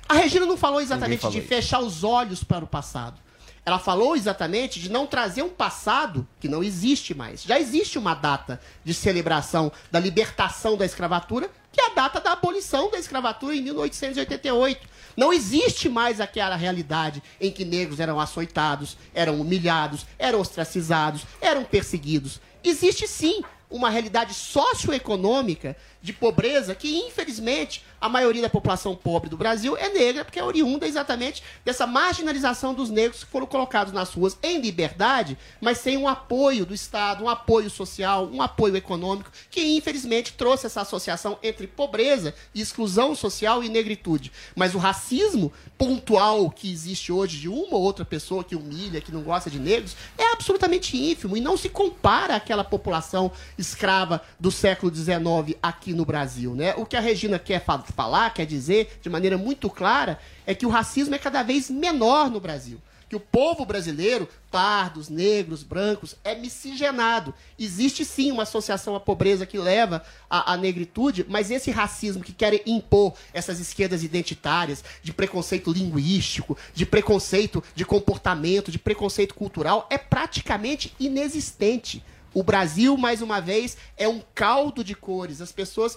[0.09, 1.49] A Regina não falou exatamente falou de isso.
[1.49, 3.23] fechar os olhos para o passado.
[3.65, 7.43] Ela falou exatamente de não trazer um passado que não existe mais.
[7.43, 12.33] Já existe uma data de celebração da libertação da escravatura, que é a data da
[12.33, 14.89] abolição da escravatura em 1888.
[15.17, 21.65] Não existe mais aquela realidade em que negros eram açoitados, eram humilhados, eram ostracizados, eram
[21.65, 22.41] perseguidos.
[22.63, 23.43] Existe sim
[23.75, 29.89] uma realidade socioeconômica de pobreza que, infelizmente, a maioria da população pobre do Brasil é
[29.89, 34.61] negra, porque é oriunda exatamente dessa marginalização dos negros que foram colocados nas ruas em
[34.61, 40.35] liberdade, mas sem um apoio do Estado, um apoio social, um apoio econômico, que infelizmente
[40.35, 44.31] trouxe essa associação entre pobreza exclusão social e negritude.
[44.55, 49.11] Mas o racismo pontual que existe hoje de uma ou outra pessoa que humilha, que
[49.11, 53.33] não gosta de negros, é absolutamente ínfimo e não se compara àquela população
[53.65, 56.75] escrava do século XIX aqui no Brasil, né?
[56.77, 60.67] O que a Regina quer fa- falar, quer dizer, de maneira muito clara, é que
[60.67, 62.81] o racismo é cada vez menor no Brasil.
[63.07, 67.35] Que o povo brasileiro, pardos, negros, brancos, é miscigenado.
[67.59, 72.33] Existe sim uma associação à pobreza que leva à, à negritude, mas esse racismo que
[72.33, 79.87] querem impor essas esquerdas identitárias, de preconceito linguístico, de preconceito de comportamento, de preconceito cultural,
[79.91, 82.03] é praticamente inexistente.
[82.35, 85.41] O Brasil, mais uma vez, é um caldo de cores.
[85.41, 85.97] As pessoas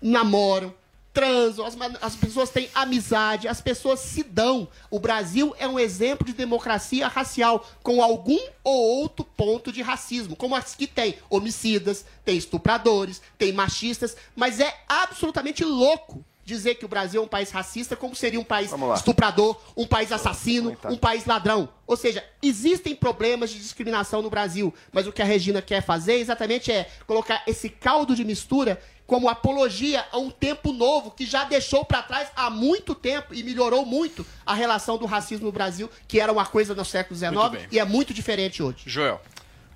[0.00, 0.74] namoram,
[1.14, 4.68] transam, as, as pessoas têm amizade, as pessoas se dão.
[4.90, 10.36] O Brasil é um exemplo de democracia racial, com algum ou outro ponto de racismo.
[10.36, 16.84] Como as que tem homicidas, tem estupradores, tem machistas, mas é absolutamente louco dizer que
[16.84, 20.96] o Brasil é um país racista, como seria um país estuprador, um país assassino, um
[20.96, 21.68] país ladrão.
[21.86, 26.14] Ou seja, existem problemas de discriminação no Brasil, mas o que a Regina quer fazer
[26.14, 31.44] exatamente é colocar esse caldo de mistura como apologia a um tempo novo que já
[31.44, 35.90] deixou para trás há muito tempo e melhorou muito a relação do racismo no Brasil,
[36.06, 38.84] que era uma coisa no século XIX e é muito diferente hoje.
[38.86, 39.20] Joel.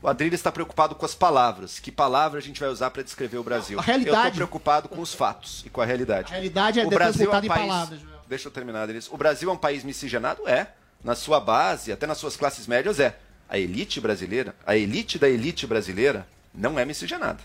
[0.03, 1.79] O Adrilho está preocupado com as palavras.
[1.79, 3.79] Que palavra a gente vai usar para descrever o Brasil?
[3.79, 4.17] A realidade.
[4.17, 6.33] Eu estou preocupado com os fatos e com a realidade.
[6.33, 7.61] A realidade é o Brasil é um em país...
[7.63, 8.21] palavras, Joel.
[8.29, 9.05] Deixa eu terminar, Adrilho.
[9.11, 10.49] O Brasil é um país miscigenado?
[10.49, 10.67] É.
[11.05, 13.17] Na sua base, até nas suas classes médias, é.
[13.49, 17.39] A elite brasileira, a elite da elite brasileira, não é miscigenada.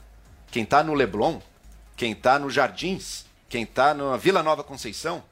[0.49, 1.39] Quem está no Leblon,
[1.95, 5.23] quem está no Jardins, quem está na Vila Nova Conceição,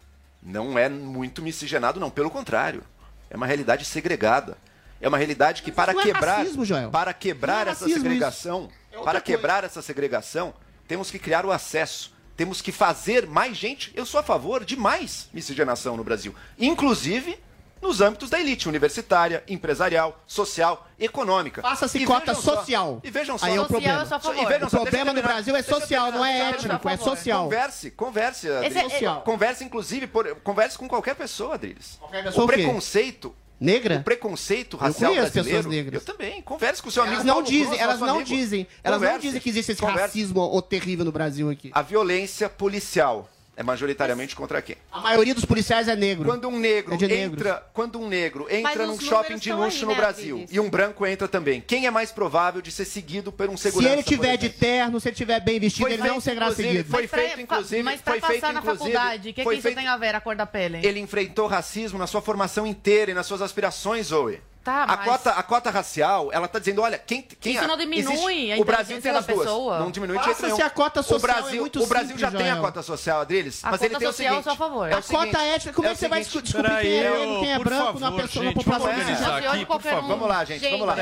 [0.44, 2.12] não é muito miscigenado, não.
[2.12, 2.84] Pelo contrário.
[3.32, 4.58] É uma realidade segregada.
[5.02, 6.90] É uma realidade que, para não é quebrar, racismo, Joel.
[6.90, 8.70] para quebrar é essa segregação.
[8.92, 9.22] É para coisa.
[9.22, 10.54] quebrar essa segregação,
[10.88, 12.14] temos que criar o acesso.
[12.38, 13.92] Temos que fazer mais gente.
[13.96, 17.38] Eu sou a favor de mais miscigenação no Brasil, inclusive
[17.82, 21.62] nos âmbitos da elite universitária, empresarial, social, econômica.
[21.62, 23.00] Faça-se cota só- social.
[23.04, 23.46] E vejam só.
[23.46, 24.02] Aí é o problema.
[24.02, 25.22] E vejam O só, problema no.
[25.22, 27.44] Brasil é social, não é étnico, é social.
[27.44, 28.50] Converse, converse.
[28.50, 28.76] Adriles.
[28.76, 29.22] Esse é- Social.
[29.22, 32.00] Converse, inclusive, por- converse com qualquer pessoa, Adriles.
[32.12, 33.98] pessoa o preconceito Negra?
[34.00, 35.58] O preconceito Eu racial conheço brasileiro.
[35.58, 36.02] pessoas negras.
[36.08, 36.42] Eu também.
[36.42, 37.16] Converse com o seu amigo.
[37.16, 38.24] Elas não Paulo dizem, Cruz, elas não amigo.
[38.26, 39.28] dizem, elas não Converse.
[39.28, 40.02] dizem que existe esse Converse.
[40.02, 41.72] racismo o terrível no Brasil aqui.
[41.74, 44.76] A violência policial é majoritariamente contra quem?
[44.92, 46.26] A maioria dos policiais é negro.
[46.26, 47.18] Quando um negro É negros.
[47.40, 50.56] entra, quando um negro entra num shopping de luxo aí, no né, Brasil Vinícius?
[50.56, 53.64] e um branco entra também, quem é mais provável de ser seguido por um Se
[53.64, 53.94] segurança?
[53.94, 56.46] ele por tiver de terno, se ele tiver bem vestido, Foi ele não feito, será
[56.48, 56.90] inclusive, seguido.
[56.90, 59.44] foi Mas pra- feito, inclusive, Mas pra foi passar feito, na inclusive, faculdade, o que,
[59.44, 60.80] que isso feito- tem a ver, a cor da pele?
[60.86, 64.40] Ele enfrentou racismo na sua formação inteira e nas suas aspirações, Zoe.
[64.66, 67.78] Tá, a, mas- cota, a cota racial, ela tá dizendo, olha, quem, quem Isso não
[67.78, 69.40] diminui a o Brasil tem da as duas.
[69.42, 69.78] pessoa.
[69.78, 72.22] Não diminui de Faça jeito a cota social o Brasil, é muito o Brasil simples,
[72.22, 72.62] já tem a Joel.
[72.64, 74.44] cota social, Adriles, A mas ele cota tem o social, eu seguinte.
[74.44, 74.90] sou a favor.
[74.92, 76.52] é o A cota étnica, como é que você vai descobrir
[76.82, 78.88] quem é negro, quem é branco numa pessoa, vamos população?
[79.74, 80.08] favor.
[80.08, 80.96] Vamos lá, gente, vamos lá.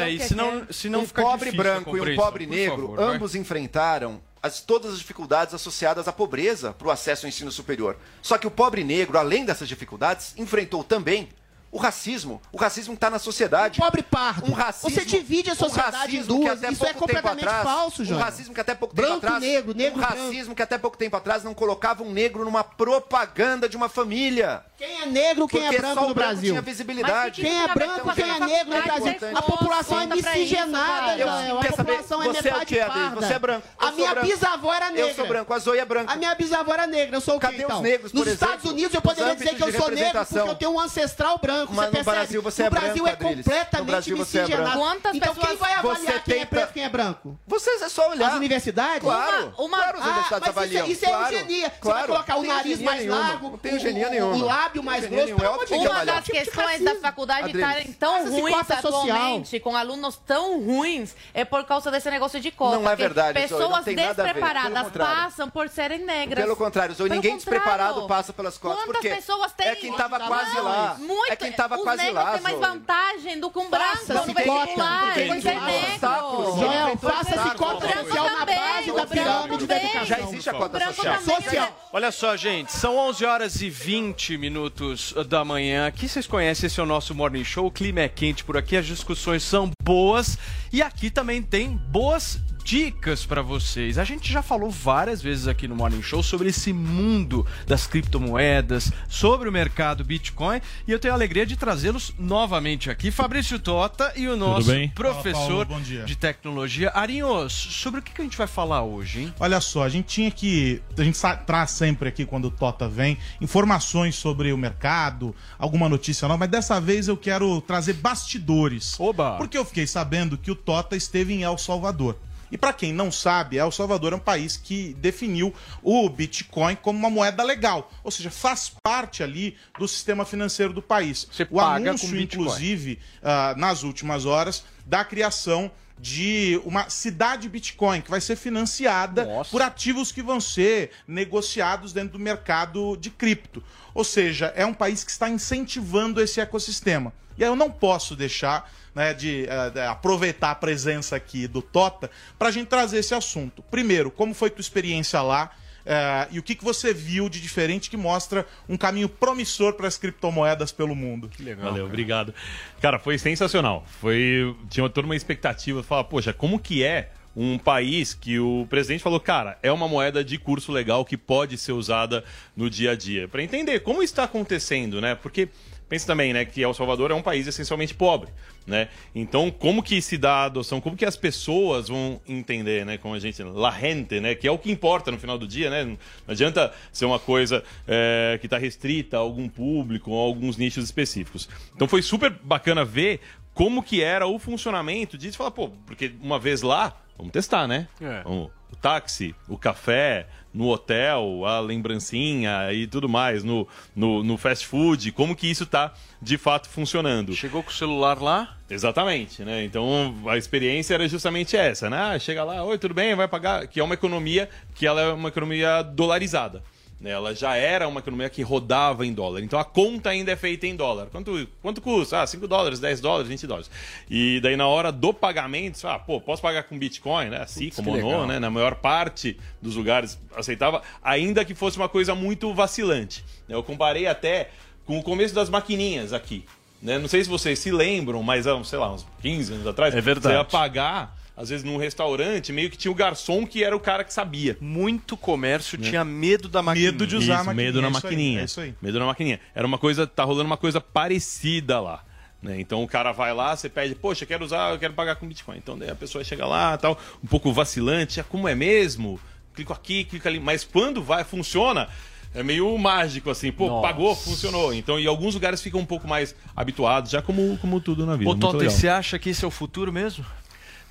[0.69, 5.53] Senão, um pobre a branco e um pobre negro, ambos enfrentaram as, todas as dificuldades
[5.53, 7.95] associadas à pobreza para o acesso ao ensino superior.
[8.21, 11.29] Só que o pobre negro, além dessas dificuldades, enfrentou também
[11.73, 12.39] o racismo.
[12.51, 13.79] O racismo está na sociedade.
[13.79, 14.49] Pobre pardo.
[14.49, 16.59] Um racismo, Você divide a um sociedade em racismo que duas.
[16.63, 18.19] até Isso é completamente atrás- falso, João.
[18.19, 19.41] Um racismo que até pouco Branco tempo atrás.
[19.41, 20.23] negro, negro um e branco.
[20.23, 24.63] racismo que até pouco tempo atrás não colocava um negro numa propaganda de uma família.
[24.77, 26.49] Quem é negro, quem Porque é branco só o no branco Brasil?
[26.51, 27.41] tinha visibilidade.
[27.41, 29.15] Quem é branco, quem é negro no Brasil?
[29.37, 31.93] A população é miscigenada, quer A saber?
[31.93, 33.15] população é é metade parda.
[33.21, 33.67] Você é branco.
[33.81, 34.27] Eu A minha branco.
[34.27, 35.09] bisavó era negra.
[35.09, 36.13] Eu sou branco, a Zoe é branca.
[36.13, 37.15] A minha bisavó era negra.
[37.17, 37.81] Eu sou o quê, Cadê os então?
[37.81, 38.45] negros, por Nos exemplo?
[38.47, 41.62] Estados Unidos eu poderia dizer que eu sou negro porque eu tenho um ancestral branco.
[41.71, 42.15] Mas você no percebe?
[42.17, 43.35] Brasil você no é branco, Brasil é Adriles.
[43.45, 44.63] completamente No Brasil você é miscigenado.
[44.71, 44.85] branco.
[44.87, 47.39] Quantas então quem pessoas- vai avaliar Você quem é tenta- preto e quem é branco?
[47.47, 48.27] Vocês é só olhar.
[48.29, 48.99] As universidades?
[49.01, 49.53] Claro.
[49.57, 50.85] Uma- claro, as Ah, universidades mas isso, avaliam.
[50.85, 51.69] é- isso é claro, eugenia.
[51.69, 51.97] Você claro.
[51.99, 53.19] vai colocar o nariz mais nenhuma.
[53.19, 54.35] largo, Não tem o- eugenia o- nenhuma.
[54.35, 55.29] o lábio mais grosso.
[55.73, 61.15] É Uma das de questões da faculdade estarem tão ruins atualmente, com alunos tão ruins,
[61.33, 62.77] é por causa desse negócio de cota.
[62.77, 66.43] Não é verdade, Pessoas despreparadas passam por serem negras.
[66.43, 68.83] Pelo contrário, ninguém despreparado passa pelas cotas.
[68.83, 69.67] Quantas pessoas têm...
[69.67, 70.95] É quem tava Não, quase lá.
[70.99, 71.31] Muito.
[71.31, 72.65] É quem tava Os quase negros lá, têm mais Zoe.
[72.65, 75.15] vantagem do que um branco Faça-se no vestibular.
[75.15, 75.41] Negro.
[75.41, 77.57] Joel, Ninguém faça-se obstáculos.
[77.57, 80.05] cota social na base da pirâmide da educação.
[80.05, 81.21] Já existe a cota social.
[81.21, 81.89] Social.
[81.93, 85.87] Olha só, gente, são 11 horas e 20 minutos da manhã.
[85.87, 87.67] Aqui vocês conhecem, esse é o nosso Morning Show.
[87.67, 90.37] O clima é quente por aqui, as discussões são boas.
[90.71, 93.97] E aqui também tem boas dicas para vocês.
[93.97, 98.91] A gente já falou várias vezes aqui no Morning Show sobre esse mundo das criptomoedas,
[99.09, 103.11] sobre o mercado Bitcoin, e eu tenho a alegria de trazê-los novamente aqui.
[103.11, 104.89] Fabrício Tota e o nosso bem?
[104.89, 106.89] professor Fala, Paulo, de tecnologia.
[106.91, 109.33] Arinhos, sobre o que que a gente vai falar hoje, hein?
[109.39, 110.81] Olha só, a gente tinha que.
[110.97, 116.27] A gente traz sempre aqui, quando o Tota vem, informações sobre o mercado, alguma notícia
[116.27, 118.97] nova, mas dessa vez eu quero trazer bastidores.
[118.99, 119.37] Oba!
[119.37, 122.17] Porque eu fiquei sabendo que o Tota esteve em El Salvador.
[122.53, 125.51] E para quem não sabe, El Salvador é um país que definiu
[125.81, 130.79] o Bitcoin como uma moeda legal, ou seja, faz parte ali do sistema financeiro do
[130.79, 131.27] país.
[131.31, 138.01] Você o paga anúncio, inclusive, ah, nas últimas horas, da criação de uma cidade Bitcoin
[138.01, 139.49] que vai ser financiada Nossa.
[139.49, 143.63] por ativos que vão ser negociados dentro do mercado de cripto.
[143.95, 147.11] Ou seja, é um país que está incentivando esse ecossistema.
[147.37, 151.61] E aí eu não posso deixar né, de, eh, de aproveitar a presença aqui do
[151.61, 153.63] Tota para a gente trazer esse assunto.
[153.63, 155.51] Primeiro, como foi tua experiência lá?
[155.85, 159.87] eh, e o que, que você viu de diferente que mostra um caminho promissor para
[159.87, 161.27] as criptomoedas pelo mundo?
[161.27, 161.65] Que legal.
[161.65, 162.33] Valeu, obrigado.
[162.81, 163.85] Cara, foi sensacional.
[163.99, 169.01] Foi tinha toda uma expectativa, falar, poxa, como que é um país que o presidente
[169.01, 172.23] falou, cara, é uma moeda de curso legal que pode ser usada
[172.55, 175.15] no dia a dia, Para entender como está acontecendo, né?
[175.15, 175.49] Porque
[175.93, 178.31] pensa também, né, que El Salvador é um país essencialmente pobre,
[178.65, 178.87] né?
[179.13, 180.81] Então, como que se dá a adoção?
[180.81, 182.97] Como que as pessoas vão entender, né?
[182.97, 184.33] Como a gente, la gente, né?
[184.33, 185.85] Que é o que importa no final do dia, né?
[185.85, 185.97] Não
[186.29, 190.83] adianta ser uma coisa é, que está restrita a algum público ou a alguns nichos
[190.83, 191.47] específicos.
[191.75, 193.19] Então, foi super bacana ver
[193.53, 195.37] como que era o funcionamento disso.
[195.37, 197.87] Falar, pô, porque uma vez lá, vamos testar, né?
[198.01, 198.23] É.
[198.27, 198.49] O
[198.81, 205.11] táxi, o café, no hotel, a lembrancinha e tudo mais, no, no, no fast food,
[205.11, 207.33] como que isso tá de fato funcionando.
[207.33, 208.55] Chegou com o celular lá?
[208.69, 209.63] Exatamente, né?
[209.63, 211.97] Então a experiência era justamente essa, né?
[211.97, 215.13] Ah, chega lá, oi, tudo bem, vai pagar, que é uma economia que ela é
[215.13, 216.63] uma economia dolarizada.
[217.03, 217.11] Né?
[217.11, 219.41] Ela já era uma economia que rodava em dólar.
[219.43, 221.07] Então a conta ainda é feita em dólar.
[221.11, 222.21] Quanto, quanto custa?
[222.21, 223.69] Ah, 5 dólares, 10 dólares, 20 dólares.
[224.09, 227.41] E daí na hora do pagamento, você fala, ah, pô, posso pagar com Bitcoin, né?
[227.41, 228.39] Assim Putz, como não, né?
[228.39, 233.23] Na maior parte dos lugares aceitava, ainda que fosse uma coisa muito vacilante.
[233.49, 234.49] Eu comparei até
[234.85, 236.45] com o começo das maquininhas aqui.
[236.81, 236.97] né?
[236.97, 240.35] Não sei se vocês se lembram, mas sei lá, uns 15 anos atrás, É verdade.
[240.35, 243.79] você ia pagar, às vezes num restaurante, meio que tinha o garçom que era o
[243.79, 244.57] cara que sabia.
[244.61, 246.91] Muito comércio tinha medo da maquininha.
[246.91, 247.65] Medo de usar a Isso, maquininha.
[247.67, 248.41] medo na é isso aí, maquininha.
[248.41, 248.75] é isso aí.
[248.81, 249.39] Medo na maquininha.
[249.55, 252.03] Era uma coisa, tá rolando uma coisa parecida lá.
[252.41, 252.59] né?
[252.59, 255.57] Então o cara vai lá, você pede, poxa, quero usar, eu quero pagar com Bitcoin.
[255.57, 259.19] Então daí a pessoa chega lá, tal, um pouco vacilante, ah, como é mesmo?
[259.55, 261.87] Clico aqui, clico ali, mas quando vai, funciona.
[262.35, 263.87] É meio mágico, assim, pô, Nossa.
[263.87, 264.73] pagou, funcionou.
[264.73, 268.27] Então, e alguns lugares ficam um pouco mais habituados, já como, como tudo na vida.
[268.31, 270.25] Ô, Tota, e você acha que esse é o futuro mesmo?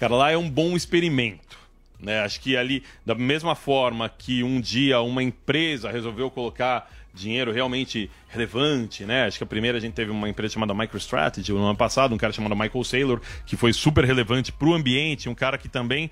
[0.03, 1.57] Cara, lá é um bom experimento.
[2.01, 2.19] Né?
[2.23, 8.11] Acho que ali, da mesma forma que um dia uma empresa resolveu colocar dinheiro realmente
[8.27, 9.27] relevante, né?
[9.27, 12.19] Acho que a primeira a gente teve uma empresa chamada MicroStrategy no ano passado, um
[12.19, 16.11] cara chamado Michael Saylor, que foi super relevante para o ambiente, um cara que também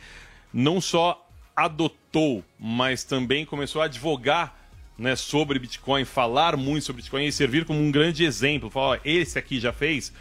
[0.55, 1.27] não só
[1.57, 4.57] adotou, mas também começou a advogar
[4.97, 8.71] né, sobre Bitcoin, falar muito sobre Bitcoin e servir como um grande exemplo.
[8.71, 10.13] Falar, esse aqui já fez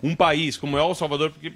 [0.00, 1.52] um país como é El Salvador, porque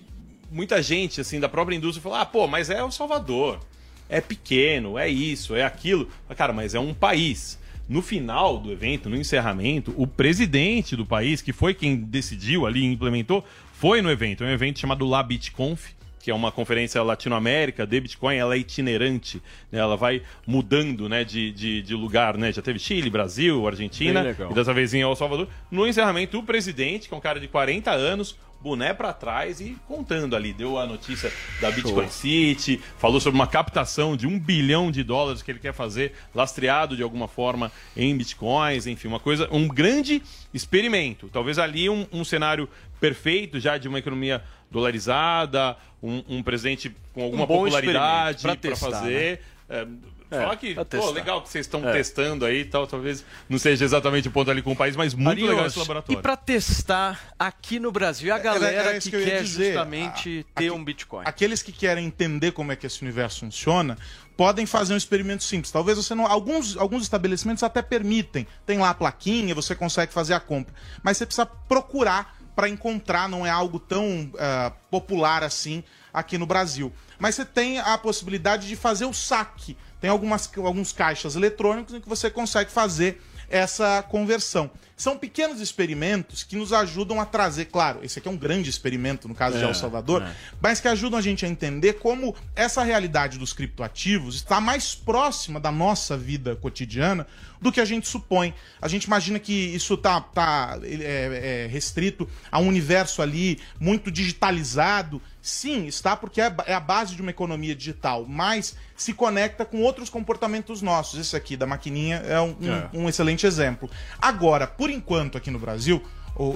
[0.51, 3.61] muita gente assim da própria indústria fala: "Ah, pô, mas é El Salvador.
[4.09, 6.09] É pequeno, é isso, é aquilo".
[6.29, 7.59] Mas, Cara, mas é um país.
[7.89, 12.83] No final do evento, no encerramento, o presidente do país, que foi quem decidiu ali
[12.83, 14.45] e implementou, foi no evento.
[14.45, 15.89] É um evento chamado La BitConf,
[16.21, 19.81] que é uma conferência latino-américa de Bitcoin, ela é itinerante, né?
[19.81, 22.53] ela vai mudando né, de, de, de lugar, né?
[22.53, 25.49] Já teve Chile, Brasil, Argentina, e dessa vez em El Salvador.
[25.71, 29.77] No encerramento, o presidente, que é um cara de 40 anos, boné pra trás e
[29.89, 34.91] contando ali, deu a notícia da Bitcoin City, falou sobre uma captação de um bilhão
[34.91, 39.49] de dólares que ele quer fazer, lastreado de alguma forma em Bitcoins, enfim, uma coisa,
[39.51, 40.23] um grande
[40.53, 41.29] experimento.
[41.33, 42.69] Talvez ali um, um cenário
[43.01, 49.41] perfeito já de uma economia dolarizada, um, um presidente com alguma Um popularidade para fazer.
[49.69, 49.87] É,
[50.31, 51.11] É, falar que, pô, testar.
[51.11, 51.93] legal que vocês estão É.
[51.93, 55.13] testando aí e tal, talvez não seja exatamente o ponto ali com o país, mas
[55.15, 56.23] muito legal esse E laboratório.
[56.23, 59.73] para testar aqui no Brasil, a Era- galera era isso que, que quer dizer.
[59.73, 61.25] justamente ter um Bitcoin.
[61.27, 63.99] Aqueles que querem entender como é que esse universo funciona,
[64.37, 65.71] podem fazer um experimento simples.
[65.73, 66.27] Talvez você não.
[66.27, 68.47] Alguns, alguns estabelecimentos até permitem.
[68.65, 70.73] Tem lá a plaquinha, você consegue fazer a compra.
[71.03, 75.83] Mas você precisa procurar para encontrar, não é algo tão ah, popular assim
[76.13, 76.93] aqui no Brasil.
[77.19, 79.77] Mas você tem a possibilidade de fazer o saque.
[80.01, 83.21] Tem algumas, alguns caixas eletrônicos em que você consegue fazer
[83.51, 84.71] essa conversão.
[84.97, 89.27] São pequenos experimentos que nos ajudam a trazer, claro, esse aqui é um grande experimento
[89.27, 90.33] no caso de É, El Salvador, é.
[90.61, 95.59] mas que ajudam a gente a entender como essa realidade dos criptoativos está mais próxima
[95.59, 97.27] da nossa vida cotidiana
[97.61, 98.55] do que a gente supõe.
[98.81, 104.11] A gente imagina que isso tá, tá é, é, restrito a um universo ali muito
[104.11, 105.21] digitalizado.
[105.43, 109.81] Sim, está porque é é a base de uma economia digital, mas se conecta com
[109.83, 111.19] outros comportamentos nossos.
[111.19, 112.91] Esse aqui da maquininha é um, um- É.
[112.93, 113.89] um excelente exemplo.
[114.21, 116.03] Agora, por enquanto aqui no Brasil,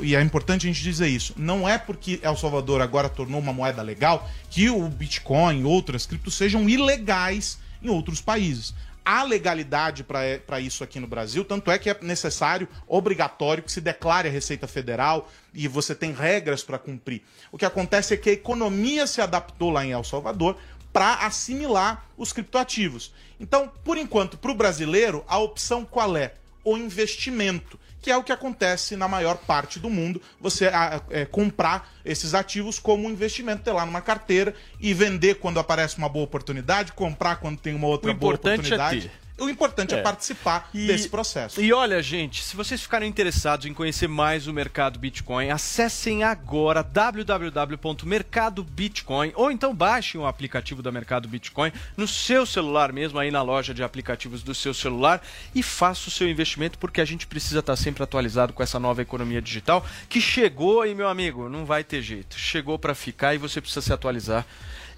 [0.02, 3.52] e é importante a gente dizer isso, não é porque El Salvador agora tornou uma
[3.52, 8.74] moeda legal que o Bitcoin e outras criptos sejam ilegais em outros países.
[9.04, 13.80] Há legalidade para isso aqui no Brasil, tanto é que é necessário, obrigatório, que se
[13.80, 17.22] declare a Receita Federal e você tem regras para cumprir.
[17.52, 20.56] O que acontece é que a economia se adaptou lá em El Salvador
[20.90, 23.12] para assimilar os criptoativos.
[23.38, 26.34] Então, por enquanto, para o brasileiro, a opção qual é?
[26.62, 30.20] O investimento, que é o que acontece na maior parte do mundo.
[30.38, 35.36] Você ah, é, comprar esses ativos como um investimento, ter lá numa carteira e vender
[35.36, 39.08] quando aparece uma boa oportunidade, comprar quando tem uma outra boa importante é oportunidade.
[39.08, 39.23] ter.
[39.36, 40.02] O importante é, É.
[40.02, 41.60] participar E- desse processo.
[41.60, 46.82] E olha, gente, se vocês ficarem interessados em conhecer mais o mercado Bitcoin, acessem agora
[46.84, 53.42] www.mercadobitcoin ou então baixem o aplicativo da Mercado Bitcoin no seu celular mesmo, aí na
[53.42, 55.20] loja de aplicativos do seu celular
[55.54, 59.02] e faça o seu investimento porque a gente precisa estar sempre atualizado com essa nova
[59.02, 62.38] economia digital que chegou e, meu amigo, não vai ter jeito.
[62.38, 64.46] Chegou para ficar e você precisa se atualizar.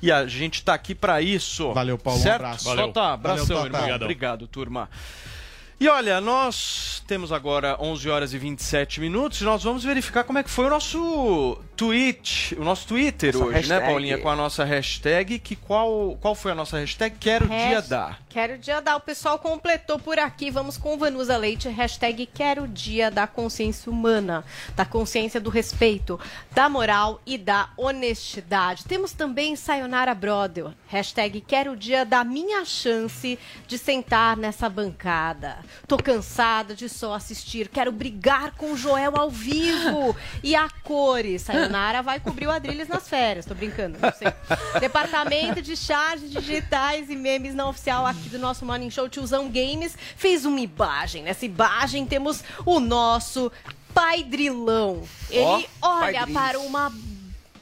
[0.03, 1.73] E a gente tá aqui para isso.
[1.73, 2.37] Valeu, Paulo, um Certo?
[2.37, 2.65] abraço.
[2.65, 3.15] Tota, Valeu.
[3.15, 3.83] abração, Valeu, Tota.
[3.85, 3.97] irmão.
[3.97, 4.91] Obrigado, turma.
[5.79, 10.39] E olha, nós temos agora 11 horas e 27 minutos e nós vamos verificar como
[10.39, 13.87] é que foi o nosso tweet, o nosso Twitter Nossa hoje, né, hashtag.
[13.87, 17.17] Paulinha, com a nossa hashtag, que qual, qual foi a nossa hashtag?
[17.21, 18.23] Quero dia Hasht- dar.
[18.31, 18.97] Quero dia dar.
[18.97, 20.51] O pessoal completou por aqui.
[20.51, 21.69] Vamos com Vanusa Leite.
[21.69, 24.45] Hashtag Quero dia da consciência humana,
[24.75, 26.19] da consciência do respeito,
[26.53, 28.85] da moral e da honestidade.
[28.87, 30.69] Temos também Sayonara Brother.
[30.89, 35.59] Hashtag Quero dia da minha chance de sentar nessa bancada.
[35.87, 37.69] Tô cansada de só assistir.
[37.69, 40.17] Quero brigar com o Joel ao vivo.
[40.43, 41.43] E a cores.
[41.43, 43.47] Sayonara vai cobrir o Adrilles nas férias.
[43.47, 44.29] Tô brincando, não sei.
[44.81, 49.97] Departamento de charges digitais e memes não oficial aqui do nosso Morning Show Tiozão Games
[50.17, 51.23] fez uma imagem.
[51.23, 53.51] Nessa imagem temos o nosso
[53.95, 55.03] Pai Drilão.
[55.31, 56.93] Ele Ó, olha para uma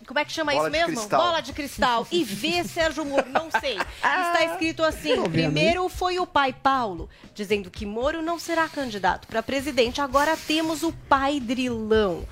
[0.07, 0.97] como é que chama Bola isso de mesmo?
[1.01, 1.23] cristal.
[1.23, 2.07] Bola de cristal.
[2.11, 3.77] E vê Sérgio Moro, não sei.
[3.97, 9.43] Está escrito assim: primeiro foi o pai Paulo, dizendo que Moro não será candidato para
[9.43, 10.01] presidente.
[10.01, 12.25] Agora temos o pai Drilão,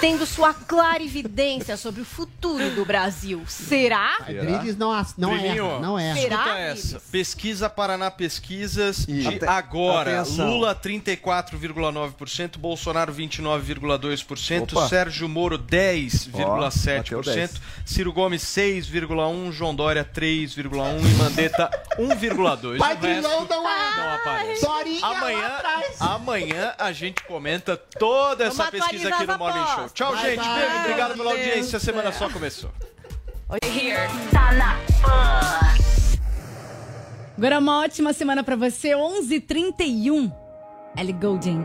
[0.00, 3.42] tendo sua clarividência sobre o futuro do Brasil.
[3.46, 4.16] Será?
[4.18, 6.20] Rodrigues não, não erra, não erra.
[6.20, 7.00] Será, Escuta essa.
[7.10, 10.20] Pesquisa Paraná Pesquisas de Ate- agora.
[10.20, 10.48] atenção.
[10.50, 14.88] Lula 34,9%, Bolsonaro 29,2%, Opa.
[14.88, 17.52] Sérgio Moro Ó, bateu 10,7%, 10.
[17.84, 22.78] Ciro Gomes 6,1%, João Dória 3,1% e Mandetta 1,2%.
[22.78, 23.96] Pai O Drilão resto não é.
[23.96, 24.66] não aparece.
[24.66, 25.52] Dorinha Amanhã,
[26.00, 29.88] amanhã a gente comenta toda essa Vamos pesquisa aqui no Morning Show.
[29.90, 30.44] Tchau, Bye, gente.
[30.44, 30.54] bye.
[30.60, 30.78] Beijo.
[30.80, 31.76] Obrigado pela audiência.
[31.76, 32.70] A do semana só começou.
[37.36, 40.32] Agora uma ótima semana pra você, 11h31.
[40.96, 41.64] Ellie Goulding.